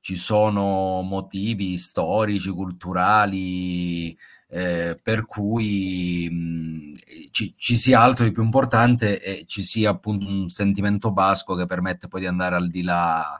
ci 0.00 0.16
sono 0.16 1.02
motivi 1.02 1.76
storici, 1.76 2.48
culturali, 2.50 4.16
eh, 4.48 4.98
per 5.02 5.26
cui 5.26 6.26
mh, 6.30 6.94
ci, 7.32 7.54
ci, 7.58 7.76
sia 7.76 8.00
altro 8.00 8.24
di 8.24 8.32
più 8.32 8.42
importante 8.42 9.20
e 9.22 9.44
ci 9.46 9.62
sia 9.62 9.90
appunto 9.90 10.26
un 10.26 10.48
sentimento 10.48 11.12
basco 11.12 11.54
che 11.56 11.66
permette 11.66 12.08
poi 12.08 12.20
di 12.20 12.26
andare 12.26 12.56
al 12.56 12.70
di 12.70 12.82
là 12.82 13.38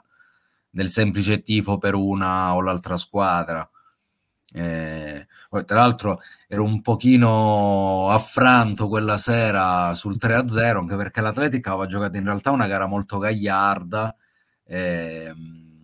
del 0.69 0.89
semplice 0.89 1.41
tifo 1.41 1.79
per 1.79 1.95
una 1.95 2.53
o 2.55 2.61
l'altra 2.61 2.95
squadra. 2.97 3.67
Eh, 5.59 5.65
tra 5.65 5.79
l'altro 5.79 6.21
ero 6.47 6.63
un 6.63 6.81
pochino 6.81 8.09
affranto 8.09 8.87
quella 8.87 9.17
sera 9.17 9.93
sul 9.95 10.17
3-0, 10.17 10.79
anche 10.79 10.95
perché 10.95 11.21
l'Atletica 11.21 11.71
aveva 11.71 11.87
giocato 11.87 12.17
in 12.17 12.25
realtà 12.25 12.51
una 12.51 12.67
gara 12.67 12.85
molto 12.85 13.17
gagliarda 13.17 14.15
eh, 14.65 15.33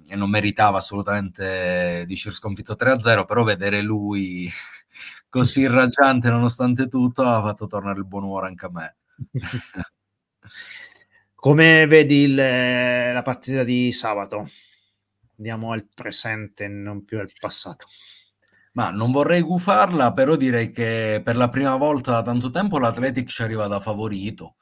e 0.08 0.16
non 0.16 0.30
meritava 0.30 0.78
assolutamente 0.78 2.04
di 2.06 2.14
uscire 2.14 2.34
sconfitto 2.34 2.76
3-0, 2.76 3.26
però 3.26 3.44
vedere 3.44 3.82
lui 3.82 4.50
così 5.30 5.66
raggiante 5.68 6.30
nonostante 6.30 6.88
tutto 6.88 7.24
ha 7.24 7.42
fatto 7.42 7.68
tornare 7.68 8.00
il 8.00 8.06
buon 8.06 8.24
umore 8.24 8.48
anche 8.48 8.66
a 8.66 8.72
me. 8.72 8.96
Come 11.36 11.88
vedi 11.88 12.24
il, 12.24 12.36
la 12.36 13.22
partita 13.24 13.64
di 13.64 13.92
sabato? 13.92 14.48
Andiamo 15.38 15.72
al 15.72 15.88
presente, 15.92 16.68
non 16.68 17.04
più 17.04 17.18
al 17.18 17.32
passato. 17.40 17.88
Ma 18.74 18.90
non 18.90 19.12
vorrei 19.12 19.42
gufarla, 19.42 20.14
però 20.14 20.36
direi 20.36 20.72
che 20.72 21.22
per 21.24 21.36
la 21.36 21.50
prima 21.50 21.76
volta 21.76 22.12
da 22.12 22.22
tanto 22.24 22.50
tempo 22.52 22.80
l'Athletic 22.80 23.28
ci 23.28 23.42
arriva 23.44 23.68
da 23.68 23.80
favorito. 23.82 24.56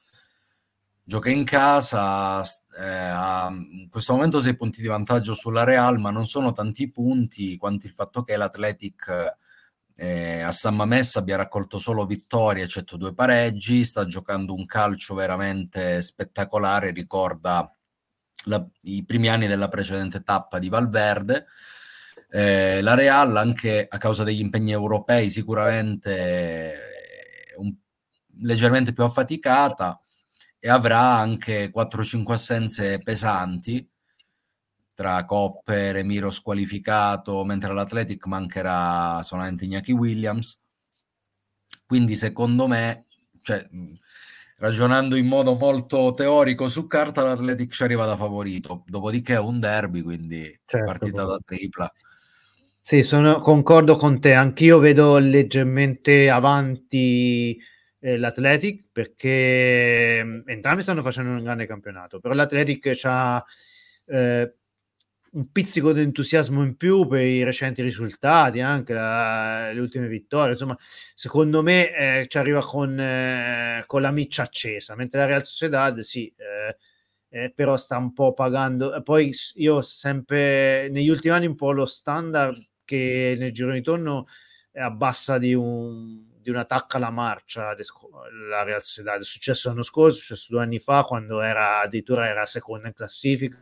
Gioca 1.03 1.29
in 1.29 1.43
casa, 1.43 2.41
eh, 2.43 2.85
ha 2.85 3.49
in 3.51 3.87
questo 3.89 4.13
momento 4.13 4.39
6 4.39 4.55
punti 4.55 4.81
di 4.81 4.87
vantaggio 4.87 5.33
sulla 5.33 5.63
Real, 5.63 5.99
ma 5.99 6.11
non 6.11 6.25
sono 6.25 6.53
tanti 6.53 6.91
punti 6.91 7.57
quanto 7.57 7.87
il 7.87 7.93
fatto 7.93 8.23
che 8.23 8.37
l'Athletic 8.37 9.37
eh, 9.95 10.41
a 10.41 10.51
San 10.51 10.75
Mamés 10.75 11.15
abbia 11.17 11.35
raccolto 11.35 11.77
solo 11.77 12.05
vittorie, 12.05 12.63
eccetto 12.63 12.95
due 12.95 13.13
pareggi, 13.13 13.83
sta 13.85 14.05
giocando 14.05 14.53
un 14.53 14.65
calcio 14.65 15.13
veramente 15.13 16.01
spettacolare, 16.01 16.91
ricorda 16.91 17.71
la, 18.45 18.65
i 18.83 19.03
primi 19.03 19.27
anni 19.29 19.47
della 19.47 19.67
precedente 19.67 20.23
tappa 20.23 20.59
di 20.59 20.69
Valverde 20.69 21.47
eh, 22.29 22.81
la 22.81 22.93
Real, 22.93 23.35
anche 23.35 23.87
a 23.89 23.97
causa 23.97 24.23
degli 24.23 24.39
impegni 24.39 24.71
europei, 24.71 25.29
sicuramente 25.29 26.75
un, 27.57 27.73
leggermente 28.41 28.93
più 28.93 29.03
affaticata 29.03 30.01
e 30.59 30.69
avrà 30.69 31.17
anche 31.17 31.71
4-5 31.71 32.31
assenze 32.31 32.99
pesanti 32.99 33.87
tra 34.93 35.23
Coppe, 35.23 35.93
Remiro 35.93 36.29
squalificato, 36.29 37.45
mentre 37.45 37.73
l'Athletic 37.73 38.25
mancherà 38.25 39.23
solamente 39.23 39.63
Iñaki 39.63 39.91
Williams. 39.91 40.59
Quindi 41.85 42.17
secondo 42.17 42.67
me, 42.67 43.05
cioè, 43.41 43.65
ragionando 44.57 45.15
in 45.15 45.25
modo 45.25 45.55
molto 45.55 46.13
teorico 46.13 46.67
su 46.67 46.85
carta, 46.85 47.23
l'Athletic 47.23 47.71
ci 47.71 47.83
arriva 47.83 48.05
da 48.05 48.17
favorito. 48.17 48.83
Dopodiché 48.87 49.35
è 49.35 49.39
un 49.39 49.61
derby, 49.61 50.01
quindi 50.01 50.43
certo, 50.65 50.85
partita 50.85 51.23
da 51.23 51.39
tripla. 51.45 51.93
Sì, 52.89 53.03
sono, 53.03 53.39
concordo 53.39 53.97
con 53.97 54.19
te, 54.19 54.33
anch'io 54.33 54.79
vedo 54.79 55.19
leggermente 55.19 56.27
avanti 56.27 57.55
eh, 57.99 58.17
l'Athletic 58.17 58.85
perché 58.91 60.23
mm, 60.23 60.39
entrambi 60.47 60.81
stanno 60.81 61.03
facendo 61.03 61.29
un 61.29 61.43
grande 61.43 61.67
campionato, 61.67 62.19
però 62.19 62.33
l'Athletic 62.33 62.99
ha 63.03 63.45
eh, 64.07 64.55
un 65.33 65.51
pizzico 65.51 65.93
di 65.93 66.01
entusiasmo 66.01 66.63
in 66.63 66.77
più 66.77 67.05
per 67.05 67.21
i 67.21 67.43
recenti 67.43 67.83
risultati, 67.83 68.59
anche 68.59 68.93
la, 68.93 69.71
le 69.71 69.79
ultime 69.79 70.07
vittorie, 70.07 70.53
insomma, 70.53 70.75
secondo 71.13 71.61
me 71.61 71.95
eh, 71.95 72.27
ci 72.27 72.39
arriva 72.39 72.65
con, 72.65 72.99
eh, 72.99 73.83
con, 73.85 74.01
la 74.01 74.09
miccia 74.09 74.41
accesa, 74.41 74.95
mentre 74.95 75.19
la 75.19 75.25
Real 75.27 75.45
Sociedad 75.45 75.99
sì, 75.99 76.25
eh, 76.37 76.75
eh, 77.29 77.51
però 77.53 77.77
sta 77.77 77.97
un 77.97 78.13
po' 78.13 78.33
pagando. 78.33 78.99
Poi 79.03 79.31
io 79.57 79.81
sempre 79.81 80.89
negli 80.89 81.09
ultimi 81.09 81.35
anni 81.35 81.45
un 81.45 81.55
po' 81.55 81.71
lo 81.71 81.85
standard 81.85 82.57
che 82.89 83.35
nel 83.37 83.53
giro 83.53 83.71
di 83.71 83.83
torno 83.83 84.25
abbassa 84.73 85.37
di, 85.37 85.53
un, 85.53 86.23
di 86.41 86.49
una 86.49 86.65
tacca 86.65 86.97
alla 86.97 87.11
marcia 87.11 87.75
la 88.49 88.63
Real 88.63 88.83
Sociedad. 88.83 89.21
È 89.21 89.23
successo 89.23 89.69
l'anno 89.69 89.83
scorso, 89.83 90.17
è 90.17 90.21
successo 90.21 90.47
due 90.49 90.63
anni 90.63 90.79
fa 90.79 91.03
quando 91.03 91.39
era 91.41 91.81
addirittura 91.81 92.27
era 92.27 92.47
seconda 92.47 92.87
in 92.87 92.93
classifica 92.93 93.57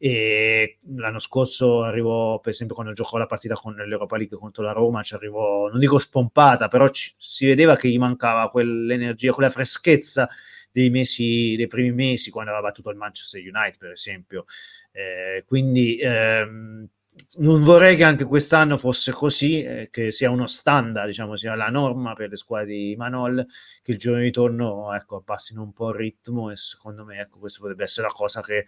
e 0.00 0.78
l'anno 0.94 1.18
scorso 1.18 1.82
arrivò 1.82 2.38
per 2.38 2.52
esempio 2.52 2.76
quando 2.76 2.92
giocò 2.92 3.16
la 3.16 3.26
partita 3.26 3.54
con 3.54 3.74
l'Europa 3.74 4.16
League 4.16 4.36
contro 4.36 4.62
la 4.62 4.70
Roma 4.70 5.02
ci 5.02 5.14
arrivò 5.14 5.68
non 5.68 5.80
dico 5.80 5.98
spompata 5.98 6.68
però 6.68 6.88
ci, 6.90 7.12
si 7.18 7.46
vedeva 7.46 7.74
che 7.74 7.88
gli 7.88 7.98
mancava 7.98 8.48
quell'energia 8.48 9.32
quella 9.32 9.50
freschezza 9.50 10.28
dei 10.70 10.90
mesi 10.90 11.56
dei 11.56 11.66
primi 11.66 11.90
mesi 11.90 12.30
quando 12.30 12.52
aveva 12.52 12.68
battuto 12.68 12.90
il 12.90 12.96
Manchester 12.96 13.40
United 13.40 13.76
per 13.76 13.90
esempio 13.90 14.44
eh, 14.92 15.42
quindi 15.46 15.98
ehm, 15.98 16.88
non 17.36 17.62
vorrei 17.62 17.96
che 17.96 18.04
anche 18.04 18.24
quest'anno 18.24 18.76
fosse 18.76 19.12
così, 19.12 19.62
eh, 19.62 19.88
che 19.90 20.12
sia 20.12 20.30
uno 20.30 20.46
standard, 20.46 21.06
diciamo, 21.08 21.36
sia 21.36 21.54
la 21.54 21.68
norma 21.68 22.14
per 22.14 22.30
le 22.30 22.36
squadre 22.36 22.72
di 22.72 22.94
Manol, 22.96 23.46
che 23.82 23.92
il 23.92 23.98
giorno 23.98 24.18
di 24.18 24.24
ritorno 24.24 24.92
ecco, 24.94 25.16
abbassino 25.16 25.62
un 25.62 25.72
po' 25.72 25.90
il 25.90 25.96
ritmo 25.96 26.50
e 26.50 26.56
secondo 26.56 27.04
me 27.04 27.20
ecco, 27.20 27.38
questa 27.38 27.60
potrebbe 27.60 27.84
essere 27.84 28.06
la 28.06 28.12
cosa 28.12 28.40
che, 28.42 28.66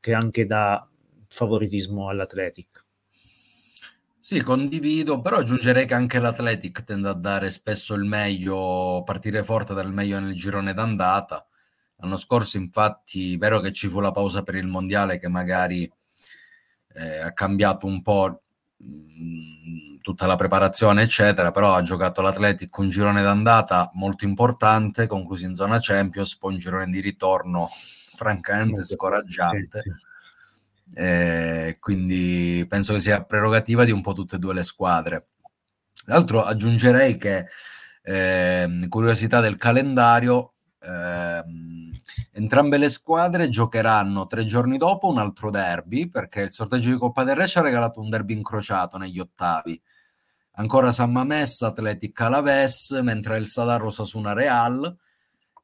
che 0.00 0.14
anche 0.14 0.46
dà 0.46 0.86
favoritismo 1.28 2.08
all'Athletic. 2.08 2.84
Sì, 4.18 4.42
condivido, 4.42 5.20
però 5.20 5.38
aggiungerei 5.38 5.86
che 5.86 5.94
anche 5.94 6.18
l'Athletic 6.18 6.84
tende 6.84 7.08
a 7.08 7.14
dare 7.14 7.50
spesso 7.50 7.94
il 7.94 8.04
meglio, 8.04 9.02
partire 9.04 9.42
forte 9.42 9.74
dal 9.74 9.92
meglio 9.92 10.20
nel 10.20 10.34
girone 10.34 10.74
d'andata. 10.74 11.46
L'anno 11.96 12.16
scorso, 12.16 12.56
infatti, 12.56 13.36
vero 13.36 13.60
che 13.60 13.72
ci 13.72 13.88
fu 13.88 14.00
la 14.00 14.12
pausa 14.12 14.42
per 14.42 14.54
il 14.54 14.66
mondiale 14.66 15.18
che 15.18 15.28
magari 15.28 15.90
eh, 16.94 17.18
ha 17.18 17.32
cambiato 17.32 17.86
un 17.86 18.02
po' 18.02 18.42
mh, 18.76 18.86
mm, 18.86 19.96
tutta 20.00 20.26
la 20.26 20.36
preparazione, 20.36 21.02
eccetera, 21.02 21.50
però 21.50 21.74
ha 21.74 21.82
giocato 21.82 22.22
l'Atletic 22.22 22.76
un 22.78 22.88
girone 22.88 23.22
d'andata 23.22 23.90
molto 23.94 24.24
importante, 24.24 25.06
concluso 25.06 25.44
in 25.44 25.54
zona 25.54 25.78
Champions, 25.80 26.36
poi 26.36 26.54
un 26.54 26.58
girone 26.58 26.86
di 26.86 27.00
ritorno 27.00 27.68
francamente 28.16 28.82
scoraggiante. 28.82 29.82
Eh, 30.92 31.76
quindi 31.78 32.66
penso 32.68 32.94
che 32.94 33.00
sia 33.00 33.22
prerogativa 33.22 33.84
di 33.84 33.92
un 33.92 34.02
po' 34.02 34.12
tutte 34.12 34.36
e 34.36 34.38
due 34.38 34.54
le 34.54 34.64
squadre. 34.64 35.26
Tra 36.04 36.14
l'altro 36.14 36.42
aggiungerei 36.42 37.16
che 37.16 37.46
eh, 38.02 38.86
curiosità 38.88 39.40
del 39.40 39.56
calendario, 39.56 40.54
eh, 40.80 41.44
Entrambe 42.32 42.76
le 42.76 42.88
squadre 42.88 43.48
giocheranno 43.48 44.26
tre 44.26 44.44
giorni 44.44 44.76
dopo 44.76 45.08
un 45.08 45.18
altro 45.18 45.50
derby 45.50 46.08
perché 46.08 46.42
il 46.42 46.50
sorteggio 46.50 46.90
di 46.90 46.96
Coppa 46.96 47.24
del 47.24 47.36
Re 47.36 47.46
ci 47.46 47.58
ha 47.58 47.62
regalato 47.62 48.00
un 48.00 48.08
derby 48.08 48.34
incrociato 48.34 48.96
negli 48.98 49.18
ottavi. 49.18 49.80
Ancora 50.52 50.92
San 50.92 51.12
Mamés, 51.12 51.62
Atletic 51.62 52.20
Alaves, 52.20 52.90
mentre 53.02 53.38
il 53.38 53.46
Sadar 53.46 53.80
Rosasuna 53.80 54.32
Real 54.32 54.96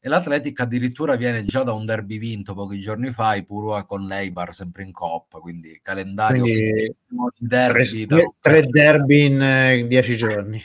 e 0.01 0.09
l'Atletic 0.09 0.61
addirittura 0.61 1.17
viene 1.17 1.45
già 1.45 1.65
da 1.65 1.73
un 1.73 1.85
derby 1.85 2.19
vinto 2.19 2.55
pochi 2.55 2.79
giorni 2.79 3.11
fa, 3.11 3.35
i 3.35 3.45
Purua 3.45 3.85
con 3.85 4.07
l'Eibar 4.07 4.55
sempre 4.55 4.85
in 4.85 4.93
Coppa, 4.93 5.41
quindi 5.41 5.81
calendario 5.83 6.43
quindi 6.43 6.95
derby 7.39 8.07
tre, 8.07 8.33
tre 8.41 8.67
derby 8.69 9.25
in 9.25 9.43
eh, 9.43 9.87
dieci 9.89 10.17
giorni. 10.17 10.63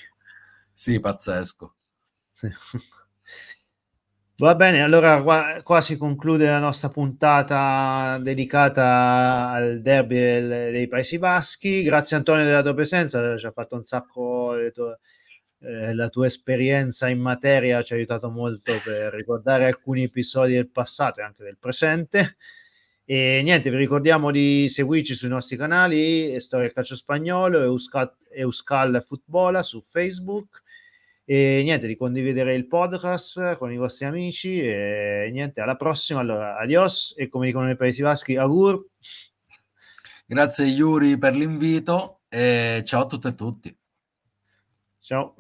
Sì, 0.72 1.00
pazzesco. 1.00 1.74
Sì. 2.32 2.50
Va 4.42 4.56
bene, 4.56 4.82
allora 4.82 5.22
qua, 5.22 5.82
si 5.82 5.98
conclude 5.98 6.48
la 6.48 6.58
nostra 6.58 6.89
puntata 6.89 8.18
dedicata 8.20 9.52
al 9.52 9.84
derby 9.84 10.16
dei 10.18 10.88
Paesi 10.88 11.20
Baschi. 11.20 11.84
Grazie 11.84 12.18
Antonio 12.18 12.44
della 12.44 12.64
tua 12.64 12.74
presenza, 12.74 13.38
ci 13.38 13.46
ha 13.46 13.52
fatto 13.52 13.76
un 13.76 13.84
sacco 13.84 14.56
tue, 14.74 15.00
eh, 15.60 15.94
la 15.94 16.10
tua 16.10 16.26
esperienza 16.26 17.08
in 17.08 17.20
materia, 17.20 17.84
ci 17.84 17.94
ha 17.94 17.98
aiutato 17.98 18.32
molto 18.32 18.74
per 18.84 19.14
ricordare 19.14 19.66
alcuni 19.66 20.06
episodi 20.06 20.54
del 20.54 20.72
passato 20.72 21.20
e 21.20 21.24
anche 21.24 21.44
del 21.44 21.60
presente. 21.60 22.38
E 23.06 23.42
niente, 23.44 23.70
vi 23.70 23.78
ricordiamo 23.78 24.32
di 24.32 24.68
seguirci 24.70 25.14
sui 25.14 25.30
nostri 25.30 25.56
canali 25.56 26.39
Storia 26.39 26.72
Calcio 26.72 26.96
Spagnolo, 26.96 27.62
Euskal, 27.62 28.12
Euskal 28.32 29.04
Futbola 29.08 29.62
su 29.62 29.82
Facebook 29.82 30.61
e 31.24 31.61
niente, 31.63 31.88
di 31.88 31.95
condividere 31.95 32.53
il 32.53 32.67
podcast 32.67 33.57
con 33.57 33.72
i 33.72 33.78
vostri 33.78 34.05
amici. 34.05 34.59
E 34.59 35.30
niente, 35.32 35.61
alla 35.61 35.76
prossima. 35.76 36.19
Allora, 36.19 36.57
adios 36.57 37.13
e 37.17 37.30
come 37.30 37.47
dicono 37.47 37.65
nei 37.65 37.76
Paesi 37.76 38.01
Baschi, 38.01 38.36
agur. 38.36 38.86
Grazie 40.26 40.65
Yuri 40.65 41.17
per 41.17 41.36
l'invito 41.36 42.22
e 42.30 42.84
ciao 42.86 43.01
a 43.01 43.05
tutte 43.05 43.28
e 43.30 43.36
tutti. 43.36 43.78
Ciao. 44.99 45.36